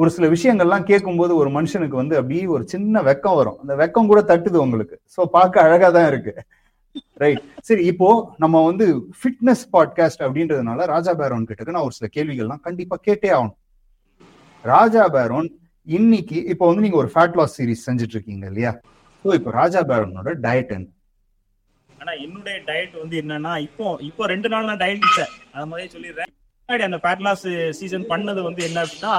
ஒரு 0.00 0.10
சில 0.14 0.26
விஷயங்கள்லாம் 0.34 0.86
கேட்கும்போது 0.90 1.32
ஒரு 1.42 1.50
மனுஷனுக்கு 1.56 1.96
வந்து 2.00 2.14
அப்படியே 2.20 2.42
ஒரு 2.56 2.64
சின்ன 2.72 3.02
வெக்கம் 3.08 3.38
வரும். 3.40 3.58
அந்த 3.62 3.74
வெக்கம் 3.82 4.10
கூட 4.10 4.20
தட்டுது 4.30 4.58
உங்களுக்கு. 4.64 4.96
சோ 5.14 5.20
பார்க்க 5.36 5.64
அழகா 5.66 5.88
தான் 5.96 6.08
இருக்கு. 6.10 6.32
ரைட் 7.22 7.40
சரி 7.68 7.82
இப்போ 7.92 8.08
நம்ம 8.42 8.62
வந்து 8.68 8.86
ஃபிட்னஸ் 9.20 9.64
பாட்காஸ்ட் 9.74 10.24
அப்படின்றதுனால 10.26 10.86
ராஜா 10.94 11.12
பேரோன் 11.20 11.46
கிட்ட 11.48 11.76
நான் 11.76 11.86
ஒரு 11.88 11.96
சில 11.98 12.08
கேள்விகள்லாம் 12.16 12.62
கண்டிப்பா 12.66 12.98
கேட்டே 13.06 13.30
ஆகணும். 13.36 13.58
ராஜா 14.64 15.04
பேரோன் 15.16 15.48
இன்னைக்கு 15.86 16.38
இப்போ 16.52 16.64
வந்து 16.68 16.84
நீங்க 16.86 16.98
ஒரு 17.02 17.10
ஃபேட் 17.14 17.38
லாஸ் 17.40 17.56
சீரிஸ் 17.58 17.86
செஞ்சுட்டு 17.88 18.16
இருக்கீங்க 18.16 18.46
இல்லையா? 18.52 18.72
ஸோ 19.24 19.34
இப்போ 19.38 19.50
ராஜா 19.60 19.82
பேரோனோட 19.90 20.32
டயட் 20.46 20.72
என்ன? 20.76 20.88
ஆனா 22.00 22.12
என்னுடைய 22.24 22.56
டயட் 22.66 22.94
வந்து 23.00 23.16
என்னன்னா 23.22 23.52
இப்போ 23.62 23.86
இப்போ 24.02 24.26
ரெண்டு 24.26 24.48
நாள் 24.48 24.64
நான் 24.64 24.80
டயட் 24.80 25.06
இல்லை. 25.08 25.26
அது 25.54 25.66
மாதிரியே 25.66 25.90
சொல்லிடுறேன். 25.94 26.30
முன்னாடி 26.58 26.84
அந்த 26.84 26.98
ஃபேட் 26.98 27.24
லாஸ் 27.26 27.46
சீசன் 27.78 28.10
பண்ணது 28.10 28.40
வந்து 28.42 28.62
என்ன 28.64 28.84
அப்படின்னா 28.84 29.14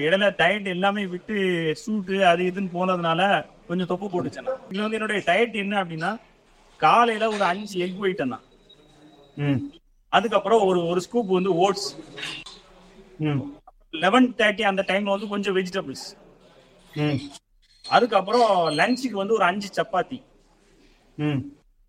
இடையில 0.00 0.28
டயட் 0.38 0.66
எல்லாமே 0.66 1.02
விட்டு 1.06 1.34
சூட்டு 1.82 2.16
அது 2.24 2.42
இதுன்னு 2.50 2.72
போனதுனால 2.72 3.20
கொஞ்சம் 3.68 3.90
தொப்பு 3.90 4.06
போட்டுச்சேன். 4.06 4.48
இதுல 4.68 4.84
வந்து 4.84 4.98
என்னுடைய 4.98 5.20
டயட் 5.28 5.56
என்ன 5.56 5.74
அப்படின்னா 5.82 6.10
காலையில 6.80 7.28
ஒரு 7.28 7.44
அஞ்சு 7.44 7.76
எக் 7.78 8.00
போயிட்டேன் 8.00 8.34
ம். 9.36 9.60
அதுக்கப்புறம் 10.12 10.62
ஒரு 10.66 10.80
ஒரு 10.86 11.00
ஸ்கூப் 11.00 11.30
வந்து 11.30 11.52
ஓட்ஸ் 11.58 11.88
லெவன் 13.94 14.28
தேர்ட்டி 14.38 14.62
அந்த 14.62 14.82
டைம்ல 14.88 15.14
வந்து 15.14 15.28
கொஞ்சம் 15.28 15.56
வெஜிடபிள்ஸ் 15.56 16.06
அதுக்கப்புறம் 17.84 18.46
லஞ்சுக்கு 18.78 19.16
வந்து 19.16 19.34
ஒரு 19.34 19.44
அஞ்சு 19.44 19.68
சப்பாத்தி. 19.76 20.18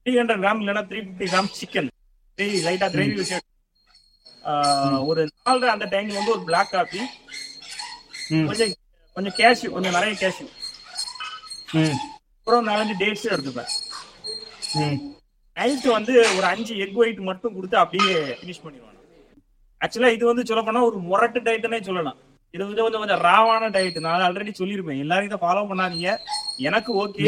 த்ரீ 0.07 0.13
ஹண்ட்ரட் 0.17 0.41
கிராம் 0.43 0.59
இல்லைன்னா 0.61 0.81
த்ரீ 0.89 0.99
ஃபிஃப்டி 1.05 1.25
கிராம் 1.31 1.47
சிக்கன் 1.59 1.87
லைட்டா 2.65 2.87
கிரேவி 2.93 3.15
விஷயம். 3.21 3.43
ஒரு 5.09 5.21
நாலு 5.45 5.65
அந்த 5.73 5.85
டைம்ல 5.93 6.17
வந்து 6.19 6.33
ஒரு 6.35 6.43
பிளாக் 6.49 6.71
காஃபி 6.75 7.01
கொஞ்சம் 8.49 8.71
கொஞ்சம் 9.15 9.35
கேஷ்யூ 9.39 9.69
கொஞ்சம் 9.73 9.95
நிறைய 9.97 10.13
கேஷ்யூ 10.21 10.47
அப்புறம் 12.37 12.67
நாலஞ்சு 12.69 12.95
டேட்ஸும் 13.01 13.33
எடுத்துப்பேன். 13.35 13.69
நைட்டு 15.57 15.91
வந்து 15.97 16.15
ஒரு 16.37 16.45
அஞ்சு 16.53 16.73
எக் 16.85 16.97
ஒயிட் 17.01 17.21
மட்டும் 17.31 17.55
கொடுத்து 17.57 17.77
அப்படியே 17.83 18.15
ஃபினிஷ் 18.39 18.63
பண்ணிடுவாங்க. 18.63 18.97
ஆக்சுவலா 19.81 20.15
இது 20.17 20.25
வந்து 20.31 20.47
சொல்ல 20.49 20.63
போனா 20.67 20.87
ஒரு 20.89 20.97
முரட்டு 21.09 21.39
டயட்னே 21.47 21.83
சொல்லலாம். 21.89 22.19
இது 22.53 22.63
வந்து 22.67 22.83
கொஞ்சம் 22.85 23.03
கொஞ்சம் 23.03 23.23
ராவான 23.29 23.71
டயட் 23.77 24.05
நான் 24.07 24.25
ஆல்ரெடி 24.27 24.53
சொல்லியிருப்பேன். 24.61 25.03
எல்லாரும் 25.05 25.29
இதை 25.31 25.39
ஃபாலோ 25.45 25.67
பண்ணாதீங்க. 25.71 26.11
எனக்கு 26.69 26.91
ஓகே 27.05 27.27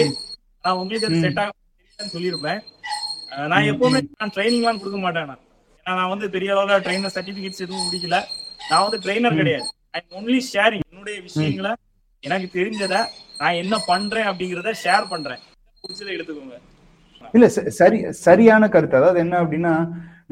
நான் 0.64 0.80
உங்களுக்கு 0.84 1.22
செட் 1.26 1.42
ஆகும் 1.44 1.59
சொல்லியிருப்பேன். 2.08 2.60
நான் 3.52 3.68
எப்பவுமே 3.72 4.00
நான் 4.20 4.34
ட்ரைனிங்லாம் 4.36 4.80
கொடுக்க 4.82 4.98
மாட்டேன் 4.98 5.32
ஏன்னா 5.32 5.96
நான் 6.00 6.12
வந்து 6.14 6.28
பெரிய 6.36 6.54
அளவுல 6.54 6.78
ட்ரைனர் 6.86 7.16
சர்டிபிகேட்ஸ் 7.16 7.64
எதுவும் 7.66 7.86
முடிக்கல 7.88 8.18
நான் 8.70 8.84
வந்து 8.86 9.00
ட்ரைனர் 9.06 9.38
கிடையாது. 9.40 9.68
ஐ 9.98 10.02
ஒன்லி 10.20 10.40
ஷேரிங் 10.52 10.86
என்னுடைய 10.92 11.18
விஷயங்களை. 11.28 11.72
எனக்கு 12.24 12.48
தெரிஞ்சதை 12.60 13.02
நான் 13.40 13.60
என்ன 13.64 13.76
பண்றேன் 13.88 14.28
அப்படிங்கறத 14.32 14.74
ஷேர் 14.84 15.06
பண்றேன். 15.14 15.42
பிடிச்சதை 15.84 16.12
எடுத்துக்கோங்க. 16.16 16.58
இல்ல 17.34 17.48
சரி 17.80 18.00
சரியான 18.28 18.70
கருத்து. 18.70 19.00
அதாவது 19.00 19.20
என்ன 19.26 19.36
அப்படின்னா 19.44 19.74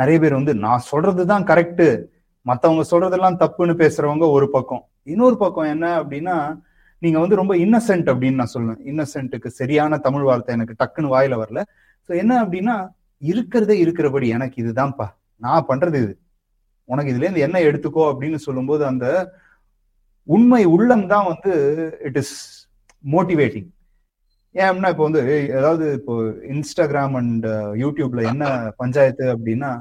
நிறைய 0.01 0.18
பேர் 0.20 0.39
வந்து 0.39 0.53
நான் 0.65 0.88
சொல்றதுதான் 0.91 1.47
கரெக்ட் 1.51 1.86
மத்தவங்க 2.45 2.84
சொல்றதெல்லாம் 2.91 3.39
தப்புன்னு 3.43 3.76
பேசுறவங்க 3.84 4.26
ஒரு 4.38 4.47
பக்கம். 4.55 4.84
இன்னொரு 5.13 5.38
பக்கம் 5.38 5.72
என்ன 5.74 5.86
அப்படின்னா 6.01 6.36
நீங்க 7.01 7.17
வந்து 7.23 7.39
ரொம்ப 7.41 7.53
இன்னசென்ட் 7.65 8.07
அப்படின்னு 8.11 8.39
நான் 8.41 8.53
சொல்லுவேன். 8.53 8.81
இன்னசென்ட்டுக்கு 8.91 9.49
சரியான 9.59 9.97
தமிழ் 10.07 10.27
வார்த்தை 10.29 10.53
எனக்கு 10.57 10.79
டக்குன்னு 10.81 11.13
வாயில 11.15 11.37
வரல. 11.41 11.61
ஸோ 12.09 12.11
என்ன 12.21 12.33
அப்படின்னா 12.43 12.75
இருக்கிறதே 13.21 13.75
இருக்கிறபடி 13.83 14.27
எனக்கு 14.37 14.57
இதுதான்ப்பா. 14.63 15.07
நான் 15.41 15.67
பண்றது 15.71 15.97
இது. 16.03 16.13
உனக்கு 16.89 17.11
இதுல 17.11 17.25
இருந்து 17.25 17.45
என்ன 17.47 17.57
எடுத்துக்கோ 17.69 18.03
அப்படின்னு 18.11 18.39
சொல்லும்போது 18.47 18.83
அந்த 18.91 19.05
உண்மை 20.27 20.61
உள்ளம் 20.75 21.07
தான் 21.13 21.27
வந்து 21.31 21.51
இட் 22.07 22.19
இஸ் 22.21 22.35
மோட்டிவேட்டிங் 23.03 23.67
ஏன்னா 24.55 24.67
அப்படின்னா 24.69 24.91
இப்போ 24.93 25.05
வந்து 25.07 25.21
ஏதாவது 25.57 25.85
இப்போ 25.99 26.13
இன்ஸ்டாகிராம் 26.53 27.15
அண்ட் 27.19 27.47
யூடியூப்ல 27.83 28.21
என்ன 28.31 28.45
பஞ்சாயத்து 28.81 29.25
அப்படின்னா 29.35 29.71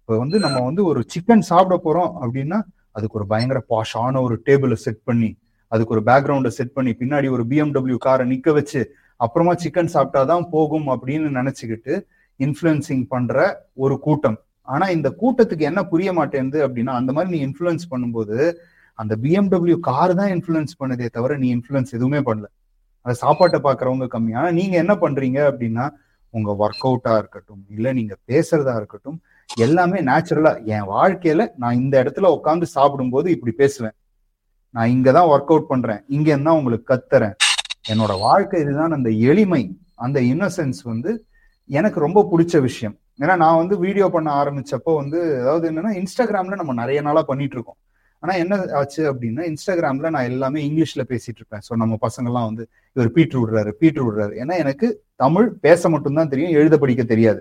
இப்போ 0.00 0.14
வந்து 0.22 0.38
நம்ம 0.44 0.58
வந்து 0.68 0.82
ஒரு 0.90 1.00
சிக்கன் 1.14 1.48
சாப்பிட 1.50 1.76
போறோம் 1.86 2.12
அப்படின்னா 2.22 2.58
அதுக்கு 2.96 3.18
ஒரு 3.20 3.26
பயங்கர 3.32 3.60
பாஷான 3.72 4.20
ஒரு 4.26 4.36
டேபிளை 4.48 4.76
செட் 4.84 5.02
பண்ணி 5.04 5.30
அதுக்கு 5.74 5.94
ஒரு 5.96 6.02
பேக்ரவுண்டை 6.08 6.50
செட் 6.58 6.76
பண்ணி 6.76 6.92
பின்னாடி 7.00 7.28
ஒரு 7.36 7.44
பிஎம்டபிள்யூ 7.52 7.98
காரை 8.06 8.24
நிக்க 8.32 8.52
வச்சு 8.58 8.80
அப்புறமா 9.20 9.52
சிக்கன் 9.62 9.92
சாப்பிட்டாதான் 9.94 10.44
போகும் 10.54 10.88
அப்படின்னு 10.94 11.28
நினைச்சுக்கிட்டு 11.38 11.94
இன்ஃப்ளூயன்சிங் 12.40 13.04
பண்ற 13.12 13.42
ஒரு 13.84 13.96
கூட்டம். 14.06 14.38
ஆனா 14.68 14.86
இந்த 14.96 15.08
கூட்டத்துக்கு 15.22 15.64
என்ன 15.70 15.80
புரிய 15.92 16.10
மாட்டேங்குது 16.18 16.60
அப்படின்னா 16.66 16.92
அந்த 17.00 17.10
மாதிரி 17.16 17.30
நீ 17.34 17.38
இன்ஃப்ளூயன்ஸ் 17.46 17.90
பண்ணும்போது 17.90 18.36
அந்த 18.98 19.12
பிஎம்டபிள்யூ 19.22 19.76
கார் 19.88 20.12
தான் 20.20 20.32
இன்ஃப்ளூயன்ஸ் 20.34 20.74
பண்ணதே 20.80 21.06
தவிர 21.16 21.36
நீ 21.42 21.48
இன்ஃப்ளூயன்ஸ் 21.56 21.94
எதுவுமே 21.96 22.20
பண்ணல. 22.28 22.46
அந்த 23.06 23.14
சாப்பாட்டை 23.22 23.58
பாக்குறவங்க 23.66 24.06
கம்மி. 24.14 24.32
ஆனா 24.40 24.50
நீங்க 24.58 24.74
என்ன 24.82 24.94
பண்றீங்க 24.94 25.38
அப்படின்னா 25.50 25.86
உங்க 26.34 26.50
ஒர்க் 26.60 26.84
அவுட்டா 26.88 27.12
இருக்கட்டும் 27.22 27.62
இல்ல 27.76 27.86
நீங்க 27.98 28.14
பேசுறதா 28.30 28.74
இருக்கட்டும் 28.80 29.18
எல்லாமே 29.56 29.98
நேச்சுரலா 30.10 30.52
என் 30.74 30.88
வாழ்க்கையில 30.94 31.42
நான் 31.62 31.80
இந்த 31.82 31.94
இடத்துல 32.02 32.30
உட்காந்து 32.36 32.68
சாப்பிடும்போது 32.76 33.28
இப்படி 33.30 33.54
பேசுவேன். 33.62 33.96
நான் 34.74 34.92
இங்கதான் 34.94 35.30
ஒர்க் 35.32 35.52
அவுட் 35.52 35.70
பண்றேன். 35.72 36.00
இங்க 36.08 36.28
இருந்தா 36.30 36.52
உங்களுக்கு 36.52 36.86
கத்துறேன். 36.92 37.34
என்னோட 37.88 38.12
வாழ்க்கை 38.18 38.60
இதுதான் 38.60 38.96
அந்த 38.98 39.10
எளிமை 39.30 39.62
அந்த 39.94 40.18
இன்னசென்ஸ் 40.20 40.80
வந்து 40.82 41.10
எனக்கு 41.70 41.98
ரொம்ப 42.00 42.20
பிடிச்ச 42.30 42.60
விஷயம். 42.60 42.94
ஏன்னா 43.22 43.34
நான் 43.36 43.56
வந்து 43.56 43.74
வீடியோ 43.78 44.06
பண்ண 44.08 44.28
ஆரம்பிச்சப்போ 44.42 44.92
வந்து 44.94 45.18
அதாவது 45.42 45.66
என்னன்னா 45.70 45.92
இன்ஸ்டாகிராம்ல 46.00 46.56
நம்ம 46.60 46.72
நிறைய 46.72 47.00
நாளா 47.00 47.22
பண்ணிட்டு 47.22 47.56
இருக்கோம். 47.56 47.78
ஆனா 48.22 48.34
என்ன 48.34 48.54
ஆச்சு 48.80 49.02
அப்படின்னா 49.12 49.42
இன்ஸ்டாகிராம்ல 49.50 50.10
நான் 50.10 50.28
எல்லாமே 50.32 50.60
இங்கிலீஷ்ல 50.68 51.02
பேசிட்டு 51.12 51.40
இருப்பேன். 51.40 51.64
ஸோ 51.68 51.72
நம்ம 51.82 51.98
பசங்கள்லாம் 52.06 52.48
வந்து 52.50 52.64
இவர் 52.96 53.10
பீட்ரு 53.16 53.38
விடுறாரு 53.42 53.72
பீட்ரு 53.80 54.04
விடுறாரு. 54.06 54.34
ஏன்னா 54.42 54.56
எனக்கு 54.56 54.88
தமிழ் 55.16 55.48
பேச 55.66 55.88
மட்டும்தான் 55.88 56.28
தெரியும் 56.28 56.56
எழுத 56.60 56.78
படிக்க 56.78 57.02
தெரியாது. 57.02 57.40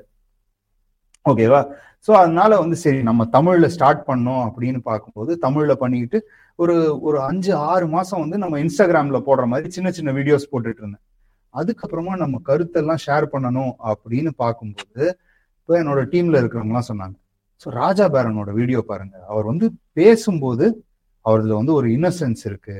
ஓகேவா 1.25 1.61
ஸோ 2.07 2.11
அதனால 2.11 2.51
வந்து 2.59 2.75
சரி 2.75 3.01
நம்ம 3.03 3.27
தமிழ்ல 3.31 3.65
ஸ்டார்ட் 3.65 4.01
பண்ணோம் 4.07 4.43
அப்படின்னு 4.47 4.79
பார்க்கும்போது 4.89 5.31
தமிழ்ல 5.41 5.73
பண்ணிக்கிட்டு 5.73 6.19
ஒரு 6.59 6.75
ஒரு 7.07 7.17
அஞ்சு 7.21 7.51
ஆறு 7.71 7.85
மாசம் 7.87 8.21
வந்து 8.23 8.37
நம்ம 8.43 8.55
இன்ஸ்டாகிராம்ல 8.63 9.19
போடுற 9.27 9.45
மாதிரி 9.51 9.67
சின்ன 9.77 9.89
சின்ன 9.91 10.09
வீடியோஸ் 10.11 10.51
போட்டுட்டு 10.51 10.81
இருந்தேன். 10.83 11.03
அதுக்கப்புறமா 11.53 12.13
நம்ம 12.23 12.35
கருத்தெல்லாம் 12.49 13.01
ஷேர் 13.05 13.25
பண்ணணும் 13.33 13.73
அப்படின்னு 13.91 14.31
பார்க்கும்போது 14.43 15.03
இப்போ 15.59 15.73
என்னோட 15.81 16.01
டீம்ல 16.13 16.39
இருக்கிறவங்கலாம் 16.41 16.89
சொன்னாங்க. 16.91 17.15
ஸோ 17.61 17.67
ராஜா 17.81 18.05
பேரனோட 18.15 18.51
வீடியோ 18.59 18.79
பாருங்க. 18.91 19.15
அவர் 19.31 19.45
வந்து 19.51 19.67
பேசும்போது 19.93 20.65
அவர்ல 21.25 21.53
வந்து 21.59 21.73
ஒரு 21.79 21.87
இன்னசென்ஸ் 21.97 22.43
இருக்கு. 22.49 22.77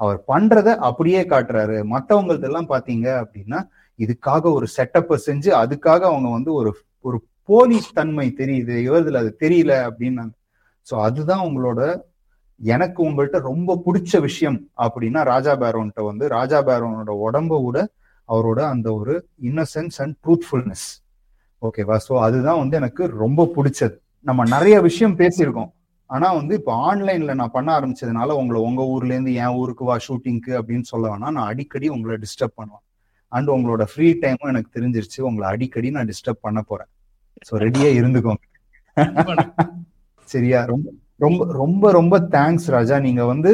அவர் 0.00 0.18
பண்றத 0.32 0.68
அப்படியே 0.88 1.20
காட்டுறாரு. 1.32 1.76
மற்றவங்களதெல்லாம் 1.94 2.70
பாத்தீங்க 2.74 3.06
அப்படின்னா 3.22 3.60
இதுக்காக 3.98 4.44
ஒரு 4.58 4.66
செட்டப்பை 4.76 5.16
செஞ்சு 5.28 5.50
அதுக்காக 5.62 6.02
அவங்க 6.10 6.28
வந்து 6.36 6.50
ஒரு 6.60 6.70
ஒரு 7.04 7.18
போலீஸ் 7.48 7.88
தன்மை 7.98 8.28
தெரியுது. 8.40 8.74
இவர்துல 8.88 9.22
அது 9.22 9.32
தெரியல 9.44 9.72
அப்படின்னாங்க 9.88 10.34
ஸோ 10.86 10.94
அதுதான் 11.06 11.44
உங்களோட 11.48 11.80
எனக்கு 12.60 13.00
உங்கள்கிட்ட 13.08 13.38
ரொம்ப 13.40 13.76
பிடிச்ச 13.86 14.20
விஷயம் 14.20 14.58
அப்படின்னா 14.76 15.22
ராஜா 15.22 15.52
பேரோன்ட்ட 15.56 16.04
வந்து 16.04 16.28
ராஜா 16.28 16.58
பேரோனோட 16.62 17.12
உடம்ப 17.26 17.64
விட 17.64 17.78
அவரோட 18.28 18.60
அந்த 18.72 18.94
ஒரு 18.94 19.14
இன்னசென்ஸ் 19.42 19.98
அண்ட் 20.02 20.16
ட்ரூத்ஃபுல்னஸ் 20.26 20.86
ஓகேவா 21.62 21.96
ஸோ 22.08 22.14
அதுதான் 22.20 22.58
வந்து 22.58 22.76
எனக்கு 22.76 23.06
ரொம்ப 23.06 23.50
பிடிச்சது. 23.56 23.96
நம்ம 24.20 24.44
நிறைய 24.44 24.80
விஷயம் 24.80 25.16
பேசியிருக்கோம். 25.18 25.70
ஆனா 26.06 26.32
வந்து 26.32 26.54
இப்போ 26.54 26.72
ஆன்லைன்ல 26.90 27.34
நான் 27.34 27.54
பண்ண 27.56 27.80
ஆரம்பிச்சதுனால 27.80 28.28
உங்களை 28.30 28.60
உங்க 28.60 28.82
ஊர்ல 28.86 29.12
இருந்து 29.12 29.32
என் 29.34 29.56
ஊருக்கு 29.60 29.84
வா 29.84 29.96
ஷூட்டிங்க்கு 30.06 30.52
அப்படின்னு 30.58 30.80
சொல்ல 30.80 31.08
வேணா 31.08 31.30
நான் 31.30 31.48
அடிக்கடி 31.52 31.88
உங்களை 31.88 32.16
டிஸ்டர்ப் 32.16 32.54
பண்ணுவேன். 32.54 32.84
அண்ட் 33.28 33.48
உங்களோட 33.48 33.82
ஃப்ரீ 33.82 34.08
டைமும் 34.22 34.52
எனக்கு 34.52 34.80
தெரிஞ்சிருச்சு. 34.80 35.20
உங்களை 35.20 35.48
அடிக்கடி 35.48 35.90
நான் 35.90 36.06
டிஸ்டர்ப் 36.06 36.44
பண்ண 36.46 36.60
போறேன். 36.62 36.90
ஸோ 37.48 37.54
ரெடியா 37.64 37.90
இருந்துக்கோங்க. 38.00 38.44
சரியா? 40.22 40.64
ரொம்ப 40.64 40.88
ரொம்ப 41.20 41.44
ரொம்ப 41.52 41.84
ரொம்ப 41.92 42.14
தேங்க்ஸ் 42.34 42.68
ராஜா. 42.74 42.96
நீங்க 43.06 43.22
வந்து 43.24 43.52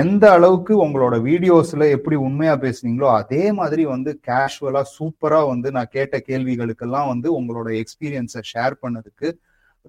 எந்த 0.00 0.24
அளவுக்கு 0.36 0.72
உங்களோட 0.84 1.14
வீடியோஸ்ல 1.26 1.84
எப்படி 1.96 2.16
உண்மையா 2.26 2.54
பேசுனீங்களோ 2.64 3.08
அதே 3.18 3.44
மாதிரி 3.52 3.82
வந்து 3.92 4.10
கேஷுவலா 4.28 4.82
சூப்பரா 4.94 5.40
வந்து 5.50 5.68
நான் 5.76 5.92
கேட்ட 5.92 6.16
கேள்விகளுக்கெல்லாம் 6.28 7.10
வந்து 7.12 7.28
உங்களோட 7.38 7.68
எக்ஸ்பீரியன்ஸை 7.82 8.42
ஷேர் 8.50 8.76
பண்ணதுக்கு 8.82 9.28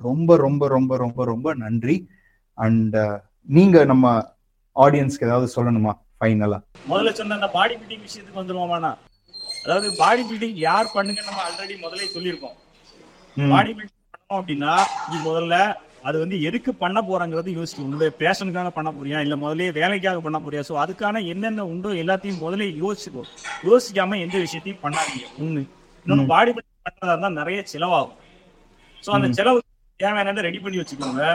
ரொம்ப 0.02 0.38
ரொம்ப 0.38 0.64
ரொம்ப 0.68 0.92
ரொம்ப 0.98 1.26
ரொம்ப 1.26 1.48
நன்றி. 1.64 1.98
அண்ட் 2.58 2.98
நீங்க 3.50 3.78
நம்ம 3.86 4.06
ஆடியன்ஸ்க்கு 4.76 5.28
ஏதாவது 5.30 5.48
சொல்லணுமா 5.56 5.94
ஃபைனலா 6.18 6.60
முதல்ல 6.90 7.12
சொன்ன 7.20 7.38
அந்த 7.40 7.50
பாடி 7.58 7.76
பில்டிங் 7.80 8.06
விஷயத்துக்கு 8.08 8.42
வந்துருவோமாண்ணா 8.42 8.92
அதாவது 9.64 9.88
பாடி 9.98 10.24
பில்டிங் 10.30 10.58
யார் 10.68 10.94
பண்ணுங்க 10.96 11.22
நம்ம 11.28 11.40
ஆல்ரெடி 11.48 11.76
முதல்ல 11.84 12.08
சொல்லியிருக்கோம். 12.16 12.56
பாடி 13.38 13.72
பில்டிங் 13.72 13.96
பண்ணோம் 14.14 14.40
அப்படின்னா 14.40 14.74
முதல்ல 15.28 15.56
அது 16.08 16.18
வந்து 16.24 16.38
எதுக்கு 16.48 16.72
பண்ண 16.84 17.00
போறாங்கிறது 17.10 17.50
யோசிச்சு. 17.58 17.84
உங்களுடைய 17.86 18.12
பேஷனுக்காக 18.22 18.70
பண்ண 18.78 18.90
போறியா? 18.98 19.18
இல்ல 19.26 19.36
முதல்லயே 19.44 19.72
வேலைக்காக 19.80 20.22
பண்ண 20.26 20.38
போறியா? 20.46 20.64
சோ 20.70 20.76
அதுக்கான 20.84 21.22
என்னென்ன 21.34 21.66
உண்டோ 21.74 21.92
எல்லாத்தையும் 22.04 22.42
முதல்ல 22.44 22.68
யோசிச்சுக்கோ 22.84 23.24
யோசிக்காம 23.70 24.20
எந்த 24.26 24.38
விஷயத்தையும் 24.46 24.82
பண்ணாதீங்க. 24.86 25.28
ஒண்ணு. 25.44 25.64
இன்னொன்னு 26.04 26.26
பாடி 26.34 26.52
பில்டிங் 26.58 26.86
பண்றதா 26.88 27.14
இருந்தா 27.14 27.32
நிறைய 27.42 27.62
செலவாகும். 27.74 28.18
சோ 29.06 29.12
அந்த 29.18 29.30
செலவு 29.40 29.60
தேவையான 30.00 30.46
ரெடி 30.50 30.62
பண்ணி 30.66 30.82
வச்சுக்கோங்க. 30.82 31.26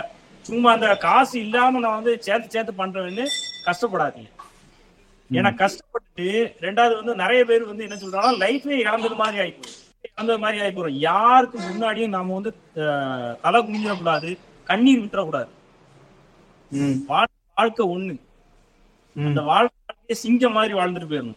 சும்மா 0.44 0.70
அந்த 0.76 0.88
காசு 1.04 1.34
இல்லாம 1.44 1.80
நான் 1.84 1.98
வந்து 1.98 2.14
சேர்த்து 2.26 2.54
சேர்த்து 2.54 2.72
பண்றேன்னு 2.80 3.26
கஷ்டப்படாதீங்க. 3.68 4.30
ஏன்னா 5.30 5.50
கஷ்டப்பட்டு 5.60 6.26
ரெண்டாவது 6.64 6.94
வந்து 7.00 7.14
நிறைய 7.22 7.42
பேர் 7.50 7.70
வந்து 7.70 7.84
என்ன 7.86 7.96
சொல்றாங்கன்னா 8.00 8.40
லைஃபே 8.44 8.74
இழந்தது 8.86 9.16
மாதிரி 9.20 9.38
ஆயிப்போம் 9.44 9.72
இழந்தது 10.08 10.40
மாதிரி 10.42 10.58
ஆயிப்போம் 10.64 10.98
யாருக்கு 11.04 11.58
முன்னாடியும் 11.68 12.14
நாம 12.16 12.34
வந்து 12.38 12.52
தலை 13.44 13.60
குனிஞ்சிடக்கூடாது. 13.60 14.30
கண்ணீர் 14.64 15.00
விட்டுறக்கூடாது. 15.00 15.48
வாழ்- 17.08 17.32
வாழ்க்கை 17.54 17.86
ஒண்ணு. 17.86 18.16
அந்த 19.16 19.40
வாழ்க்கையை 19.42 19.68
சிங்கம் 20.10 20.52
மாதிரி 20.52 20.74
வாழ்ந்துட்டு 20.74 21.08
போயிடணும். 21.10 21.36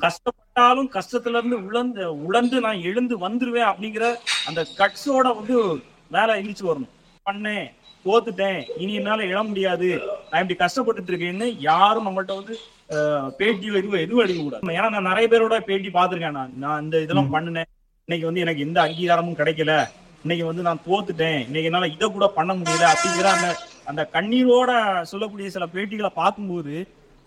கஷ்டப்பட்டாலும் 0.00 0.98
கஷ்டத்துல 0.98 1.44
இருந்து 1.44 1.58
உழந்து 1.58 2.02
உழந்து 2.32 2.60
நான் 2.60 2.80
எழுந்து 2.80 3.28
வந்துருவேன் 3.28 3.68
அப்படிங்கிற 3.68 4.14
அந்த 4.46 4.66
கட்ஸோட 4.78 5.34
வந்து 5.36 5.80
மேல 6.10 6.42
இழிச்சு 6.42 6.62
வரணும். 6.62 6.88
பண்ணேன் 7.30 7.70
தோத்துட்டேன் 8.04 8.64
இனி 8.76 8.94
என்னால 8.94 9.22
எழ 9.24 9.46
முடியாது. 9.46 10.00
நான் 10.30 10.48
இப்படி 10.48 10.72
கஷ்டப்பட்டுட்டு 10.72 11.06
இருக்கேன்னு 11.06 11.56
யாரும் 11.58 12.06
நம்மள்ட்ட 12.06 12.34
வந்து 12.34 12.58
அஹ், 12.88 13.30
பேட்டியோ 13.38 13.74
எதுவும் 13.74 14.00
எதுவும் 14.00 14.24
எடுக்க 14.24 14.42
கூடாது 14.42 14.66
ஏன்னா 14.66 14.90
நான் 14.90 15.16
நிறைய 15.16 15.28
பேரோட 15.28 15.60
பேட்டி 15.60 15.88
பார்த்திருக்கேன் 15.88 16.30
நான். 16.30 16.52
நான் 16.56 16.82
இந்த 16.82 17.00
இதெல்லாம் 17.00 17.34
பண்ணினேன். 17.34 17.64
இன்னைக்கு 18.04 18.22
வந்து 18.22 18.40
எனக்கு 18.40 18.60
எந்த 18.60 18.82
அங்கீகாரமும் 18.82 19.38
கிடைக்கல. 19.38 19.86
இன்னைக்கு 20.24 20.44
வந்து 20.48 20.64
நான் 20.66 20.84
தோத்துட்டேன். 20.86 21.38
இன்னைக்கு 21.46 21.68
என்னால 21.70 21.88
இதை 21.94 22.06
கூட 22.08 22.26
பண்ண 22.36 22.52
முடியல 22.58 22.84
அப்படிங்கிற 22.92 23.28
அந்த 23.36 23.48
அந்த 23.90 24.02
கண்ணீரோட 24.14 24.70
சொல்லக்கூடிய 25.10 25.46
சில 25.50 25.64
பேட்டிகளை 25.66 26.10
பார்க்கும்போது 26.20 26.74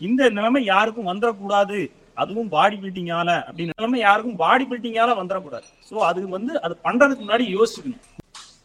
இந்த 0.02 0.30
நிலைமை 0.30 0.62
யாருக்கும் 0.66 1.10
வந்துடக்கூடாது 1.12 1.80
அதுவும் 2.18 2.52
பாடி 2.56 2.76
பில்டிங்கால 2.76 3.30
அப்படின்னு 3.48 3.78
நிலைமை 3.80 4.00
யாருக்கும் 4.02 4.40
பாடி 4.44 4.66
பில்டிங்கால 4.72 5.16
வந்துடக்கூடாது 5.22 5.68
சோ 5.90 5.96
அது 6.10 6.22
வந்து 6.28 6.54
அது 6.66 6.76
பண்றதுக்கு 6.86 7.26
முன்னாடி 7.26 7.46
யோசிக்கணும் 7.58 8.04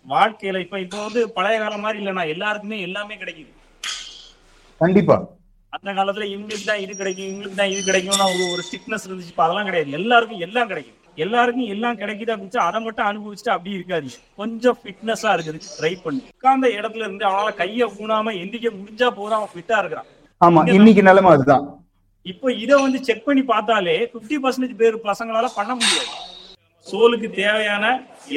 வாழ்க்கையில 0.07 0.61
இப்ப 0.64 0.76
இப்ப 0.85 1.03
வந்து 1.07 1.20
பழைய 1.39 1.59
காலம் 1.59 1.85
மாதிரி 1.87 1.99
இல்லைன்னா 2.03 2.24
எல்லாருக்குமே 2.35 2.78
எல்லாமே 2.81 3.16
கிடைக்குது. 3.16 3.51
கண்டிப்பா. 4.81 5.16
அந்த 5.72 5.91
காலத்துல 5.99 6.26
இவங்களுக்கு 6.35 6.66
தான் 6.70 6.83
இது 6.85 6.93
கிடைக்கும் 6.97 7.28
இவங்களுக்கு 7.31 7.59
தான் 7.61 7.72
இது 7.72 7.83
கிடைக்கும்னா 7.89 8.28
ஒரு 8.35 8.45
ஒரு 8.55 8.62
ஸ்டிக்னஸ் 8.68 9.05
இருந்துச்சு. 9.09 9.35
அதெல்லாம் 9.45 9.68
கிடையாது. 9.68 9.91
எல்லாருக்கும் 10.01 10.45
எல்லாம் 10.47 10.70
கிடைக்கும். 10.72 10.97
எல்லாருக்கும் 11.25 11.71
எல்லாம் 11.75 11.99
கிடைக்குது 12.01 12.33
அப்படின்னு 12.35 12.64
அதை 12.68 12.79
மட்டும் 12.87 13.09
அனுபவிச்சுட்டு 13.11 13.53
அப்படி 13.57 13.77
இருக்காது 13.79 14.09
கொஞ்சம் 14.41 14.79
ஃபிட்னஸா 14.81 15.31
இருக்குது. 15.37 15.61
ட்ரை 15.79 15.93
பண்ணி. 16.05 16.23
உட்கார்ந்த 16.37 16.68
இடத்துல 16.79 17.05
இருந்து 17.07 17.27
அவனால 17.31 17.51
கையை 17.62 17.87
ஊனாம 18.03 18.35
எந்திரிக்க 18.43 18.71
முடிஞ்சா 18.81 19.11
போதும். 19.18 19.39
அவன் 19.39 19.53
ஃபிட்டா 19.55 19.79
இருக்கிறான். 19.83 20.09
ஆமா 20.41 20.61
இன்னைக்கு 20.79 21.05
நிலைமை 21.11 21.33
அதுதான். 21.37 21.64
இப்போ 22.27 22.49
இதை 22.62 22.77
வந்து 22.85 22.99
செக் 23.09 23.27
பண்ணி 23.29 23.43
பார்த்தாலே 23.53 23.95
50% 24.14 24.41
பர்சன்டேஜ் 24.45 24.81
பேர் 24.83 24.97
பசங்களால 25.11 25.49
பண்ண 25.59 25.73
முடியாது. 25.81 26.11
சோலுக்கு 26.87 27.29
தேவையான 27.43 27.85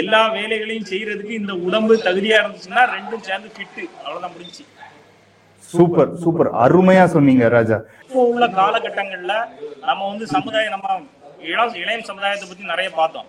எல்லா 0.01 0.21
வேலைகளையும் 0.37 0.87
செய்யறதுக்கு 0.91 1.33
இந்த 1.41 1.53
உடம்பு 1.67 1.93
தகுதியா 2.07 2.37
இருந்துச்சுன்னா 2.41 2.83
ரெண்டும் 2.95 3.25
சேர்ந்து 3.27 3.49
ஃபிட்டு 3.55 3.83
அவ்வளவுதான் 4.03 4.33
முடிஞ்சு 4.35 4.63
சூப்பர் 5.69 6.09
சூப்பர். 6.23 6.49
அருமையா 6.63 7.03
சொன்னீங்க 7.13 7.43
ராஜா. 7.55 7.77
இப்போ 8.05 8.23
உள்ள 8.31 8.45
காலகட்டங்கள்ல 8.57 9.35
நம்ம 9.87 10.01
வந்து 10.11 10.25
சமுதாயம் 10.35 10.75
நம்ம 10.75 10.89
இளம் 11.49 11.75
இளைய 11.81 11.99
சமுதாயத்தை 12.09 12.47
பத்தி 12.47 12.63
நிறைய 12.63 12.89
பார்த்தோம். 12.99 13.27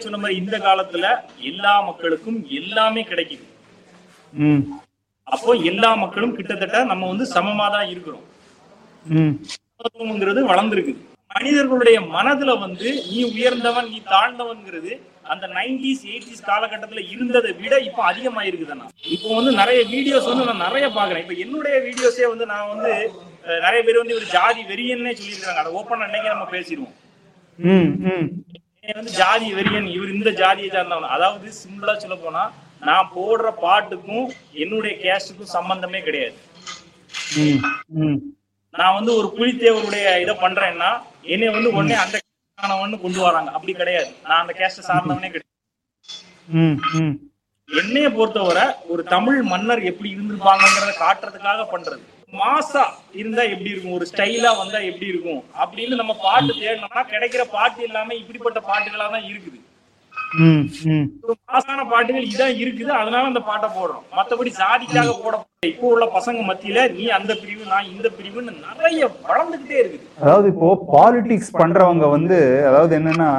சொன்ன 0.00 0.18
மாதிரி 0.18 0.34
இந்த 0.42 0.56
காலத்துல 0.58 1.06
எல்லா 1.50 1.74
மக்களுக்கும் 1.80 2.38
எல்லாமே 2.58 3.02
கிடைக்குது. 3.02 3.44
அப்போ 5.26 5.52
எல்லா 5.70 5.90
மக்களும் 5.96 6.36
கிட்டத்தட்ட 6.36 6.78
நம்ம 6.84 7.08
வந்து 7.08 7.26
சமமா 7.34 7.66
தான் 7.70 7.88
இருக்கிறோம். 7.88 8.26
ம். 9.04 9.34
சமத்துவம்ங்கிறது 9.54 10.40
வளர்ந்துருக்கு. 10.50 10.94
மனிதர்களுடைய 11.30 11.98
மனதுல 12.14 12.52
வந்து 12.58 12.88
நீ 13.08 13.18
உயர்ந்தவன் 13.34 13.88
நீ 13.90 13.98
தாழ்ந்தவன்ங்கிறது 14.12 14.92
அந்த 15.32 15.44
நைன்டிஸ் 15.48 16.04
எயிட்டிஸ் 16.10 16.46
காலகட்டத்துல 16.48 17.02
இருந்ததை 17.12 17.50
விட 17.60 17.74
இப்போ 17.88 18.02
அதிகமாயிருக்குதுண்ணா 18.08 18.86
இப்போ 19.14 19.28
வந்து 19.34 19.52
நிறைய 19.52 19.80
வீடியோஸ் 19.92 20.30
வந்து 20.30 20.48
நான் 20.48 20.64
நிறைய 20.66 20.86
பாக்குறேன் 20.96 21.22
இப்போ 21.24 21.36
என்னுடைய 21.44 21.76
வீடியோஸே 21.86 22.26
வந்து 22.32 22.46
நான் 22.46 22.70
வந்து 22.72 22.92
நிறைய 23.64 23.80
பேர் 23.82 24.02
வந்து 24.02 24.18
ஒரு 24.18 24.26
ஜாதி 24.34 24.62
வெறியன்னே 24.70 25.12
சொல்லியிருக்காங்க 25.12 25.62
அதை 25.62 25.72
ஓப்பன் 25.72 26.04
அன்னைக்கு 26.06 26.28
நம்ம 26.28 26.46
பேசிடுவோம். 26.56 26.94
வந்து 28.98 29.12
ஜாதி 29.20 29.48
வெறியன் 29.56 29.88
இவர் 29.96 30.14
இந்த 30.16 30.30
ஜாதியை 30.40 30.68
சார்ந்தவன். 30.74 31.14
அதாவது 31.16 31.46
சிம்பிளா 31.62 31.94
சொல்ல 32.02 32.16
போனா 32.22 32.42
நான் 32.88 33.10
போடுற 33.16 33.48
பாட்டுக்கும் 33.64 34.26
என்னுடைய 34.62 34.92
கேஸ்டுக்கும் 35.04 35.54
சம்பந்தமே 35.56 36.00
கிடையாது. 36.06 36.38
நான் 38.74 38.96
வந்து 38.98 39.12
ஒரு 39.18 39.28
புலித்தேவருடைய 39.36 40.06
இதை 40.24 40.34
பண்றேன்னா 40.44 40.90
என்னை 41.34 41.48
வந்து 41.56 41.70
உடனே 41.76 41.96
அந்த 42.04 42.16
கொண்டு 43.04 43.20
வராங்க. 43.26 43.50
அப்படி 43.56 43.72
கிடையாது. 43.80 44.10
நான் 44.28 44.42
அந்த 44.42 44.54
கேஸ்ட 44.60 44.86
சார்ந்தவனே 44.88 45.30
கிடையாது. 45.34 45.48
என்னைய 47.68 48.06
பொறுத்தவரை 48.16 48.64
ஒரு 48.92 49.02
தமிழ் 49.14 49.40
மன்னர் 49.52 49.82
எப்படி 49.90 50.08
இருந்திருப்பாங்கங்கிறத 50.14 50.94
காட்டுறதுக்காக 51.04 51.66
பண்றது. 51.74 52.02
மாசா 52.38 52.84
இருந்தா 53.20 53.42
எப்படி 53.54 53.70
இருக்கும்? 53.72 53.96
ஒரு 53.98 54.06
ஸ்டைலா 54.10 54.50
வந்தா 54.60 54.78
எப்படி 54.90 55.06
இருக்கும்? 55.12 55.40
அப்படின்னு 55.62 55.94
நம்ம 56.00 56.14
பாட்டு 56.26 56.52
தேடணும்னா 56.60 57.02
கிடைக்கிற 57.12 57.42
பாட்டு 57.56 57.80
எல்லாமே 57.88 58.14
இப்படிப்பட்ட 58.20 58.60
பாட்டுகளா 58.70 59.06
தான் 59.14 59.26
இருக்குது. 59.30 59.58
மாசான 61.52 61.84
பாட்டுகள் 61.92 62.26
இதான் 62.32 62.58
இருக்குது. 62.62 62.90
அதனால 63.00 63.30
அந்த 63.30 63.42
பாட்டை 63.48 63.68
போடுறோம். 63.78 64.04
மத்தபடி 64.18 64.50
சாதிக்காக 64.60 65.14
போட 65.22 65.34
இப்போ 65.70 65.86
உள்ள 65.94 66.04
பசங்க 66.16 66.42
மத்தியில 66.50 66.82
நீ 66.98 67.04
அந்த 67.16 67.32
பிரிவு 67.40 67.64
நான் 67.72 67.90
இந்த 67.94 68.08
பிரிவுன்னு 68.18 68.52
நிறைய 68.68 69.00
வளர்ந்துகிட்டே 69.26 69.76
இருக்குது. 69.80 70.06
அதாவது 70.22 70.46
இப்போ 70.52 70.68
பாலிடிக்ஸ் 70.92 71.58
பண்றவங்க 71.60 72.06
வந்து 72.16 72.38
அதாவது 72.68 72.94
என்னன்னா 73.00 73.30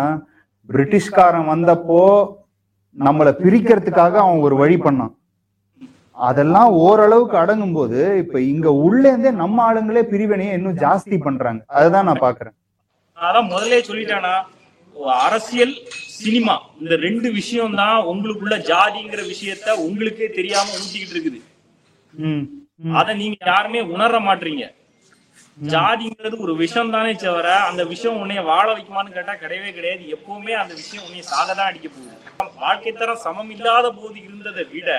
பிரிட்டிஷ்காரன் 0.69 1.49
வந்தப்போ 1.53 2.03
நம்மளை 2.95 3.31
பிரிக்கிறதுக்காக 3.43 4.15
அவன் 4.25 4.45
ஒரு 4.47 4.55
வழி 4.61 4.77
பண்ணான். 4.85 5.13
அதெல்லாம் 6.27 6.71
ஓரளவுக்கு 6.85 7.35
அடங்கும் 7.41 7.75
போது 7.77 7.99
இப்ப 8.23 8.39
இங்க 8.51 8.67
உள்ள 8.85 9.03
இருந்தே 9.11 9.31
நம்ம 9.41 9.63
ஆளுங்களே 9.67 10.03
பிரிவினையை 10.11 10.53
இன்னும் 10.57 10.81
ஜாஸ்தி 10.83 11.17
பண்றாங்க. 11.27 11.61
அதுதான் 11.77 12.07
நான் 12.09 12.25
பாக்குறேன். 12.25 12.55
அதான் 13.17 13.49
முதல்ல 13.53 13.79
சொல்லிட்டானா 13.89 14.33
அரசியல் 15.27 15.73
சினிமா 16.19 16.55
இந்த 16.81 16.95
ரெண்டு 17.05 17.27
விஷயம் 17.37 17.77
தான் 17.81 17.97
உங்களுக்குள்ள 18.11 18.57
ஜாதிங்கிற 18.71 19.21
விஷயத்த 19.31 19.75
உங்களுக்கே 19.85 20.27
தெரியாம 20.37 20.73
ஊட்டிக்கிட்டு 20.79 21.15
இருக்குது. 21.15 21.39
அத 22.99 23.13
நீங்க 23.21 23.37
யாருமே 23.51 23.81
உணர 23.93 24.19
மாட்டீங்க. 24.27 24.65
ஜாதிங்கிறது 25.73 26.35
ஒரு 26.45 26.53
விஷம் 26.61 26.93
தானே 26.95 27.11
தவிர 27.23 27.47
அந்த 27.69 27.81
விஷம் 27.93 28.19
உன்னைய 28.21 28.43
வாழ 28.51 28.67
வைக்குமான்னு 28.75 29.15
கேட்டா 29.17 29.33
கிடையவே 29.41 29.71
கிடையாது. 29.77 30.03
எப்பவுமே 30.15 30.53
அந்த 30.61 30.73
விஷயம் 30.81 31.05
உன்னைய 31.07 31.23
சாகதான் 31.33 31.69
அடிக்க 31.71 31.87
போகுது. 31.89 32.15
வாழ்க்கை 32.63 32.93
தரம் 32.93 33.23
சமம் 33.25 33.51
இல்லாத 33.57 33.85
போது 33.99 34.17
இருந்ததை 34.27 34.65
விட 34.75 34.89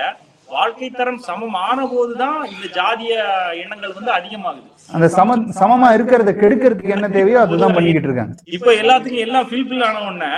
வாழ்க்கை 0.55 0.88
தரம் 0.98 1.20
சமம் 1.28 1.57
ஆன 1.66 1.78
போதுதான் 1.92 2.38
இந்த 2.53 2.66
ஜாதிய 2.78 3.14
எண்ணங்கள் 3.62 3.96
வந்து 3.98 4.12
அதிகமாகுது. 4.18 4.68
அந்த 4.96 5.07
சம 5.16 5.36
சமமா 5.61 5.88
இருக்கிறத 5.96 6.32
கெடுக்கிறதுக்கு 6.42 6.94
என்ன 6.96 7.09
தேவையோ 7.16 7.38
அதுதான் 7.44 7.74
பண்ணிக்கிட்டு 7.76 8.09
இருக்காங்க. 8.11 8.34
இப்ப 8.57 8.70
எல்லாத்துக்கும் 8.82 9.24
எல்லாம் 9.26 9.48
ஃபில்ஃபில் 9.50 9.84
ஆன 9.88 10.03
உடனே 10.09 10.32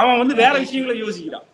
அவன் 0.00 0.20
வந்து 0.22 0.34
வேற 0.42 0.54
விஷயங்களை 0.64 0.96
யோசிக்கிறான். 1.04 1.46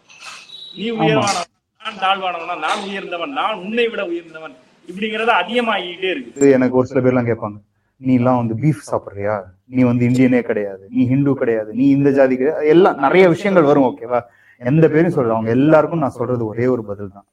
நீ 0.79 0.87
உயர்வானவன் 0.99 1.51
நான் 1.81 2.01
தாழ்வானவனா 2.05 2.57
நான் 2.67 2.85
உயர்ந்தவன் 2.91 3.35
நான் 3.41 3.61
உன்னை 3.65 3.87
விட 3.93 4.03
உயர்ந்தவன் 4.13 4.55
இப்படிங்கறது 4.89 5.33
அதிகமாகிட்டே 5.41 6.11
இருக்கு 6.15 6.55
எனக்கு 6.59 6.79
ஒரு 6.81 6.89
சில 6.91 7.01
பேர்லாம் 7.05 7.29
கேட்பாங்க. 7.31 7.59
நீ 8.01 8.13
எல்லாம் 8.21 8.39
வந்து 8.41 8.55
பீஃப் 8.63 8.87
சாப்பிடுறியா? 8.91 9.35
நீ 9.75 9.81
வந்து 9.89 10.05
இந்தியனே 10.09 10.41
கிடையாது 10.51 10.85
நீ 10.95 11.03
ஹிந்து 11.11 11.33
கிடையாது 11.41 11.71
நீ 11.81 11.87
இந்த 11.97 12.11
ஜாதி 12.19 12.35
கிடையாது. 12.41 12.69
எல்லாம் 12.75 13.03
நிறைய 13.07 13.25
விஷயங்கள் 13.35 13.69
வரும் 13.71 13.89
ஓகேவா 13.89 14.21
எந்த 14.61 14.85
பேரும் 14.95 15.15
சொல்றேன் 15.17 15.37
அவங்க 15.37 15.51
எல்லாருக்கும் 15.59 16.03
நான் 16.05 16.17
சொல்றது 16.19 16.43
ஒரே 16.53 16.67
ஒரு 16.75 16.83
பதில் 16.91 17.15
தான் 17.17 17.27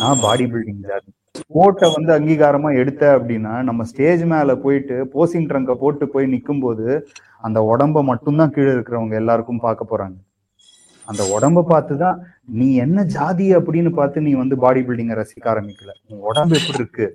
நான் 0.00 0.20
பாடி 0.24 0.44
பில்டிங் 0.50 0.82
ஜாதி 0.88 1.10
ஸ்போர்ட்டை 1.38 1.86
வந்து 1.94 2.10
அங்கீகாரமா 2.16 2.70
எடுத்த 2.80 3.02
அப்படின்னா 3.16 3.52
நம்ம 3.68 3.84
ஸ்டேஜ் 3.90 4.22
மேல 4.32 4.54
போயிட்டு 4.64 4.96
போசிங் 5.14 5.46
ட்ரங்கை 5.50 5.74
போட்டு 5.82 6.04
போய் 6.12 6.30
நிற்கும் 6.32 6.62
போது 6.64 6.86
அந்த 7.46 7.58
உடம்ப 7.72 8.02
மட்டும்தான் 8.10 8.52
கீழே 8.54 8.70
இருக்கிறவங்க 8.74 9.14
எல்லாருக்கும் 9.20 9.64
பார்க்க 9.64 9.90
போறாங்க. 9.92 10.16
அந்த 11.08 11.22
உடம்ப 11.36 11.64
பார்த்து 11.72 11.94
தான் 12.04 12.16
நீ 12.58 12.68
என்ன 12.84 13.04
ஜாதி 13.16 13.46
அப்படின்னு 13.58 13.92
பார்த்து 13.98 14.24
நீ 14.28 14.32
வந்து 14.42 14.56
பாடி 14.64 14.80
பில்டிங்கை 14.88 15.16
ரசிக்க 15.20 15.46
ஆரம்பிக்கல. 15.54 15.90
உன் 16.10 16.24
உடம்பு 16.30 16.56
எப்படி 16.60 16.80
இருக்கு? 16.82 17.06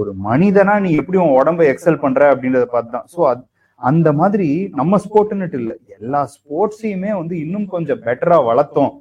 ஒரு 0.00 0.12
மனிதனா 0.28 0.74
நீ 0.84 0.90
எப்படி 1.00 1.20
உன் 1.24 1.38
உடம்ப 1.40 1.64
எக்ஸல் 1.72 2.02
பண்ற 2.04 2.30
அப்படின்றத 2.34 2.68
பார்த்து 2.74 2.96
தான் 2.96 3.08
ஸோ 3.14 3.20
அந்த 3.80 4.08
மாதிரி 4.20 4.48
நம்ம 4.80 4.98
ஸ்போர்ட்னுட்டு 5.04 5.58
இல்லை. 5.62 5.76
எல்லா 5.98 6.20
ஸ்போர்ட்ஸையுமே 6.34 7.12
வந்து 7.20 7.34
இன்னும் 7.44 7.68
கொஞ்சம் 7.76 8.02
பெட்டரா 8.06 8.38
வளர்த்தோம். 8.50 8.92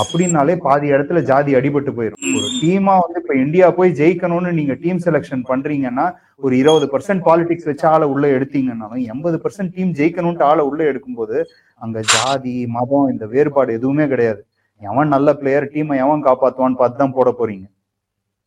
அப்படின்னாலே 0.00 0.54
பாதி 0.66 0.86
இடத்துல 0.94 1.20
ஜாதி 1.30 1.52
அடிபட்டு 1.58 1.90
போயிடும் 1.96 2.22
ஒரு 2.38 2.48
டீமா 2.60 2.94
வந்து 3.02 3.18
இப்ப 3.22 3.34
இந்தியா 3.44 3.66
போய் 3.78 3.90
ஜெயிக்கணும்னு 4.00 4.52
நீங்க 4.58 4.74
டீம் 4.84 5.00
செலெக்ஷன் 5.06 5.42
பண்றீங்கன்னா 5.50 6.06
ஒரு 6.44 6.54
இருபது 6.60 6.86
பர்சன்ட் 6.92 7.24
பாலிடிக்ஸ் 7.28 7.68
வச்சு 7.70 7.86
ஆளை 7.92 8.06
உள்ள 8.12 8.26
எடுத்தீங்கன்னாலும் 8.36 9.04
எண்பது 9.14 9.38
பர்சன்ட் 9.44 9.74
டீம் 9.76 9.92
ஜெயிக்கணும்ட்டு 9.98 10.46
ஆளை 10.50 10.64
உள்ள 10.70 10.82
எடுக்கும்போது 10.92 11.36
அங்க 11.80 12.00
ஜாதி 12.14 12.56
மதம் 12.76 13.10
இந்த 13.12 13.26
வேறுபாடு 13.34 13.76
எதுவுமே 13.78 14.06
கிடையாது. 14.12 14.40
எவன் 14.82 15.12
நல்ல 15.14 15.28
பிளேயர் 15.40 15.70
டீமை 15.74 15.96
எவன் 16.04 16.26
காப்பாத்துவான்னு 16.28 16.80
பார்த்து 16.80 17.02
தான் 17.02 17.16
போட 17.18 17.30
போறீங்க. 17.38 17.66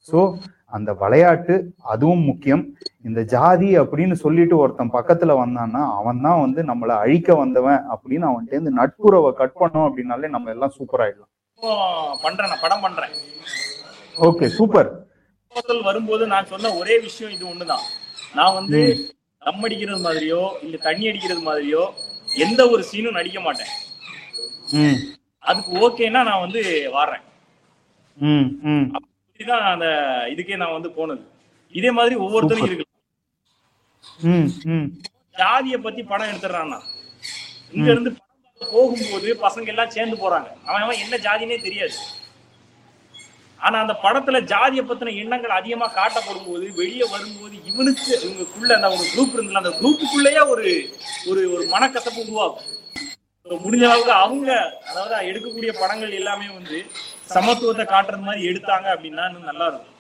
சோ 0.09 0.19
அந்த 0.77 0.91
விளையாட்டு 1.01 1.55
அதுவும் 1.93 2.23
முக்கியம். 2.29 2.63
இந்த 3.07 3.21
ஜாதி 3.33 3.69
அப்படின்னு 3.81 4.15
சொல்லிட்டு 4.23 4.55
ஒருத்தன் 4.63 4.95
பக்கத்துல 4.97 5.31
வந்தான்னா 5.41 5.81
அவன் 5.99 6.23
தான் 6.27 6.41
வந்து 6.45 6.61
நம்மளை 6.69 6.95
அழிக்க 7.03 7.35
வந்தவன் 7.41 7.81
அப்படின்னு 7.95 8.27
அவன்கிட்ட 8.29 8.57
இருந்து 8.57 8.77
நட்புறவை 8.79 9.31
கட் 9.41 9.59
பண்ணோம் 9.61 9.87
அப்படின்னாலே 9.89 10.29
நம்ம 10.35 10.51
எல்லாம் 10.55 10.75
சூப்பர் 10.77 11.03
ஆயிடலாம். 11.05 11.31
பண்றேன் 12.25 12.63
படம் 12.63 12.83
பண்றேன். 12.85 13.13
ஓகே 14.27 14.47
சூப்பர் 14.57 14.91
வரும்போது 15.89 16.23
நான் 16.31 16.51
சொன்ன 16.53 16.71
ஒரே 16.79 16.95
விஷயம் 17.07 17.33
இது 17.35 17.45
ஒண்ணுதான். 17.51 17.85
நான் 18.37 18.55
வந்து 18.59 18.79
தம் 19.41 19.63
அடிக்கிறது 19.65 20.01
மாதிரியோ 20.07 20.41
இல்ல 20.65 20.75
தண்ணி 20.85 21.05
அடிக்கிறது 21.09 21.41
மாதிரியோ 21.49 21.83
எந்த 22.45 22.61
ஒரு 22.73 22.81
சீனும் 22.89 23.17
நடிக்க 23.19 23.39
மாட்டேன். 23.47 23.73
அதுக்கு 25.43 25.71
ஓகேன்னா 25.85 26.21
நான் 26.29 26.43
வந்து 26.45 26.61
வாடுறேன் 26.95 27.25
இதுதான் 29.39 29.65
அந்த 29.73 29.87
இதுக்கே 30.33 30.57
நான் 30.61 30.75
வந்து 30.77 30.91
போனது. 30.97 31.23
இதே 31.75 31.91
மாதிரி 31.97 32.15
ஒவ்வொருத்தரும் 32.25 32.67
இருக்கு. 32.67 32.85
ஜாதியை 35.41 35.77
பத்தி 35.85 36.01
படம் 36.11 36.29
எடுத்துறான்னா 36.31 36.79
இங்க 37.75 37.89
இருந்து 37.93 38.11
போகும்போது 38.61 39.29
பசங்க 39.45 39.67
எல்லாம் 39.73 39.93
சேர்ந்து 39.95 40.17
போறாங்க. 40.23 40.49
அவன் 40.67 40.83
அவன் 40.83 41.01
என்ன 41.05 41.15
ஜாதினே 41.25 41.57
தெரியாது. 41.65 41.97
ஆனா 43.59 43.77
அந்த 43.83 43.95
படத்துல 44.03 44.37
ஜாதியை 44.51 44.83
பத்தின 44.85 45.13
எண்ணங்கள் 45.21 45.57
அதிகமா 45.59 45.87
காட்டப்படும் 45.97 46.47
போது 46.47 46.65
வெளியே 46.79 47.05
வரும்போது 47.13 47.55
இவனுக்கு 47.71 48.11
இவங்களுக்குள்ள 48.23 48.71
அந்த 48.77 48.89
ஒரு 48.95 49.05
குரூப் 49.13 49.35
இருந்தல 49.37 49.61
அந்த 49.63 49.73
குரூப்புக்குள்ளேயே 49.81 50.43
ஒரு 50.53 50.65
ஒரு 51.29 51.41
ஒரு 51.55 51.63
மனக்கசப்பு 51.73 52.23
உருவாகும். 52.25 52.69
முடிஞ்ச 53.45 53.83
அளவுக்கு 53.87 54.13
அவங்க 54.25 54.49
அதாவது 54.89 55.15
எடுக்கக்கூடிய 55.29 55.71
படங்கள் 55.81 56.13
எல்லாமே 56.19 56.47
வந்து 56.57 56.77
சமத்துவத்தை 57.33 57.83
காட்டுறது 57.91 58.23
மாதிரி 58.27 58.47
எடுத்தாங்க 58.51 58.87
அப்படின்னா 58.93 59.23
இன்னும் 59.29 59.49
நல்லா 59.49 59.65
இருக்கும். 59.67 59.91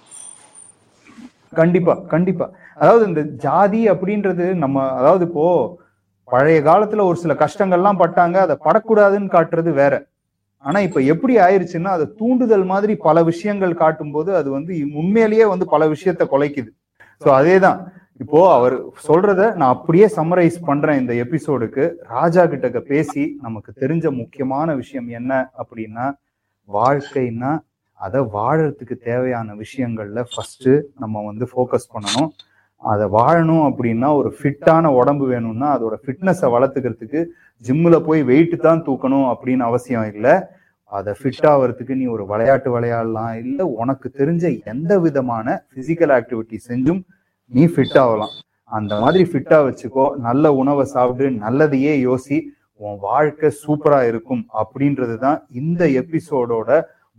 கண்டிப்பா 1.59 1.93
கண்டிப்பா. 2.13 2.45
அதாவது 2.81 3.03
இந்த 3.09 3.21
ஜாதி 3.45 3.81
அப்படின்றது 3.91 4.45
நம்ம 4.63 4.77
அதாவது 4.99 5.23
இப்போ 5.29 5.45
பழைய 6.27 6.59
காலத்துல 6.69 7.03
ஒரு 7.09 7.17
சில 7.23 7.33
கஷ்டங்கள்லாம் 7.43 8.01
பட்டாங்க 8.03 8.37
அதை 8.45 8.55
படக்கூடாதுன்னு 8.65 9.33
காட்டுறது 9.35 9.73
வேற. 9.81 9.93
ஆனா 10.65 10.79
இப்ப 10.87 10.99
எப்படி 11.13 11.33
ஆயிருச்சுன்னா 11.45 11.91
அதை 11.97 12.05
தூண்டுதல் 12.19 12.65
மாதிரி 12.73 12.93
பல 13.07 13.23
விஷயங்கள் 13.31 13.79
காட்டும் 13.83 14.13
போது 14.15 14.29
அது 14.39 14.49
வந்து 14.57 14.73
உண்மையிலேயே 15.01 15.45
வந்து 15.53 15.65
பல 15.73 15.85
விஷயத்த 15.93 16.23
குலைக்குது. 16.33 16.71
சோ 17.21 17.29
அதேதான். 17.39 17.79
இப்போ 18.19 18.39
அவர் 18.57 18.75
சொல்றத 19.07 19.41
நான் 19.59 19.73
அப்படியே 19.75 20.05
சம்மரைஸ் 20.17 20.57
பண்றேன் 20.67 20.99
இந்த 21.01 21.13
எபிசோடுக்கு 21.23 21.83
ராஜா 22.13 22.43
கிட்ட 22.53 22.79
பேசி 22.91 23.23
நமக்கு 23.41 23.71
தெரிஞ்ச 23.81 24.05
முக்கியமான 24.21 24.75
விஷயம் 24.81 25.09
என்ன 25.19 25.31
அப்படின்னா 25.61 26.05
வாழ்க்கைன்னா 26.69 27.51
அதை 27.99 28.21
வாழறதுக்கு 28.35 28.95
தேவையான 29.09 29.49
விஷயங்கள்ல 29.63 30.21
ஃபர்ஸ்ட் 30.31 30.69
நம்ம 31.01 31.23
வந்து 31.25 31.45
ஃபோக்கஸ் 31.51 31.91
பண்ணணும். 31.93 32.29
அதை 32.81 33.05
வாழணும் 33.17 33.65
அப்படின்னா 33.69 34.09
ஒரு 34.19 34.29
ஃபிட்டான 34.37 34.91
உடம்பு 34.99 35.25
வேணும்னா 35.33 35.67
அதோட 35.75 35.95
ஃபிட்னஸை 36.03 36.49
வளர்த்துக்கிறதுக்கு 36.55 37.21
ஜிம்மில் 37.65 38.05
போய் 38.07 38.21
வெயிட் 38.31 38.55
தான் 38.65 38.83
தூக்கணும் 38.87 39.27
அப்படின்னு 39.33 39.63
அவசியம் 39.69 40.07
இல்லை. 40.13 40.33
அதை 40.91 41.11
ஃபிட் 41.19 41.45
ஆகிறதுக்கு 41.51 41.93
நீ 42.01 42.07
ஒரு 42.15 42.25
விளையாட்டு 42.31 42.69
விளையாடலாம் 42.75 43.35
இல்லை 43.43 43.65
உனக்கு 43.81 44.07
தெரிஞ்ச 44.19 44.45
எந்த 44.73 44.99
விதமான 45.05 45.55
பிசிக்கல் 45.75 46.13
ஆக்டிவிட்டி 46.17 46.59
செஞ்சும் 46.69 47.01
நீ 47.51 47.63
ஃபிட் 47.73 47.97
ஆகலாம். 48.03 48.33
அந்த 48.71 48.93
மாதிரி 49.01 49.23
ஃபிட்டா 49.31 49.57
வச்சுக்கோ. 49.67 50.05
நல்ல 50.27 50.53
உணவை 50.61 50.85
சாப்பிடு 50.95 51.27
நல்லதையே 51.45 51.93
யோசி. 52.07 52.37
உன் 52.83 52.97
வாழ்க்கை 53.07 53.49
சூப்பரா 53.63 53.99
இருக்கும் 54.11 54.43
அப்படின்றது 54.61 55.15
தான் 55.25 55.37
இந்த 55.61 55.83
எபிசோடோட 56.01 56.69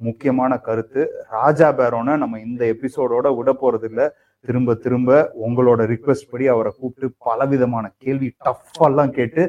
முக்கியமான 0.01 0.53
கருத்து. 0.67 1.03
ராஜா 1.37 1.69
பேரோனை 1.79 2.15
நம்ம 2.23 2.41
இந்த 2.49 2.63
எபிசோடோட 2.75 3.27
விட 3.37 3.51
போறது 3.63 3.89
இல்ல 3.91 4.03
திரும்ப 4.49 4.75
திரும்ப 4.85 5.11
உங்களோட 5.47 5.81
ரிக்வெஸ்ட் 5.93 6.31
படி 6.33 6.45
அவரை 6.55 6.71
கூப்பிட்டு 6.73 7.07
பலவிதமான 7.27 7.85
கேள்வி 8.05 8.29
டஃப்பெல்லாம் 8.47 9.15
கேட்டு 9.19 9.43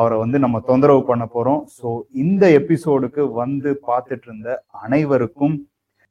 அவரை 0.00 0.16
வந்து 0.22 0.38
நம்ம 0.44 0.60
தொந்தரவு 0.68 1.02
பண்ண 1.10 1.24
போறோம். 1.34 1.62
ஸோ 1.78 1.88
இந்த 2.24 2.44
எபிசோடுக்கு 2.60 3.24
வந்து 3.42 3.70
பார்த்துட்டு 3.88 4.28
இருந்த 4.28 4.50
அனைவருக்கும் 4.84 5.56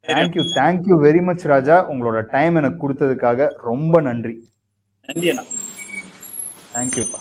thank you 0.04 0.42
thank you 0.54 0.96
very 1.06 1.22
much 1.22 1.44
Raja 1.46 1.76
உங்களோட 1.90 2.18
டைம் 2.30 2.54
எனக்கு 2.54 2.80
கொடுத்ததுக்காக 2.82 3.48
ரொம்ப 3.62 4.00
நன்றி. 4.00 4.34
நன்றி 5.08 5.28
அண்ணா. 5.30 5.44
தேங்க்யூப்பா 6.74 7.20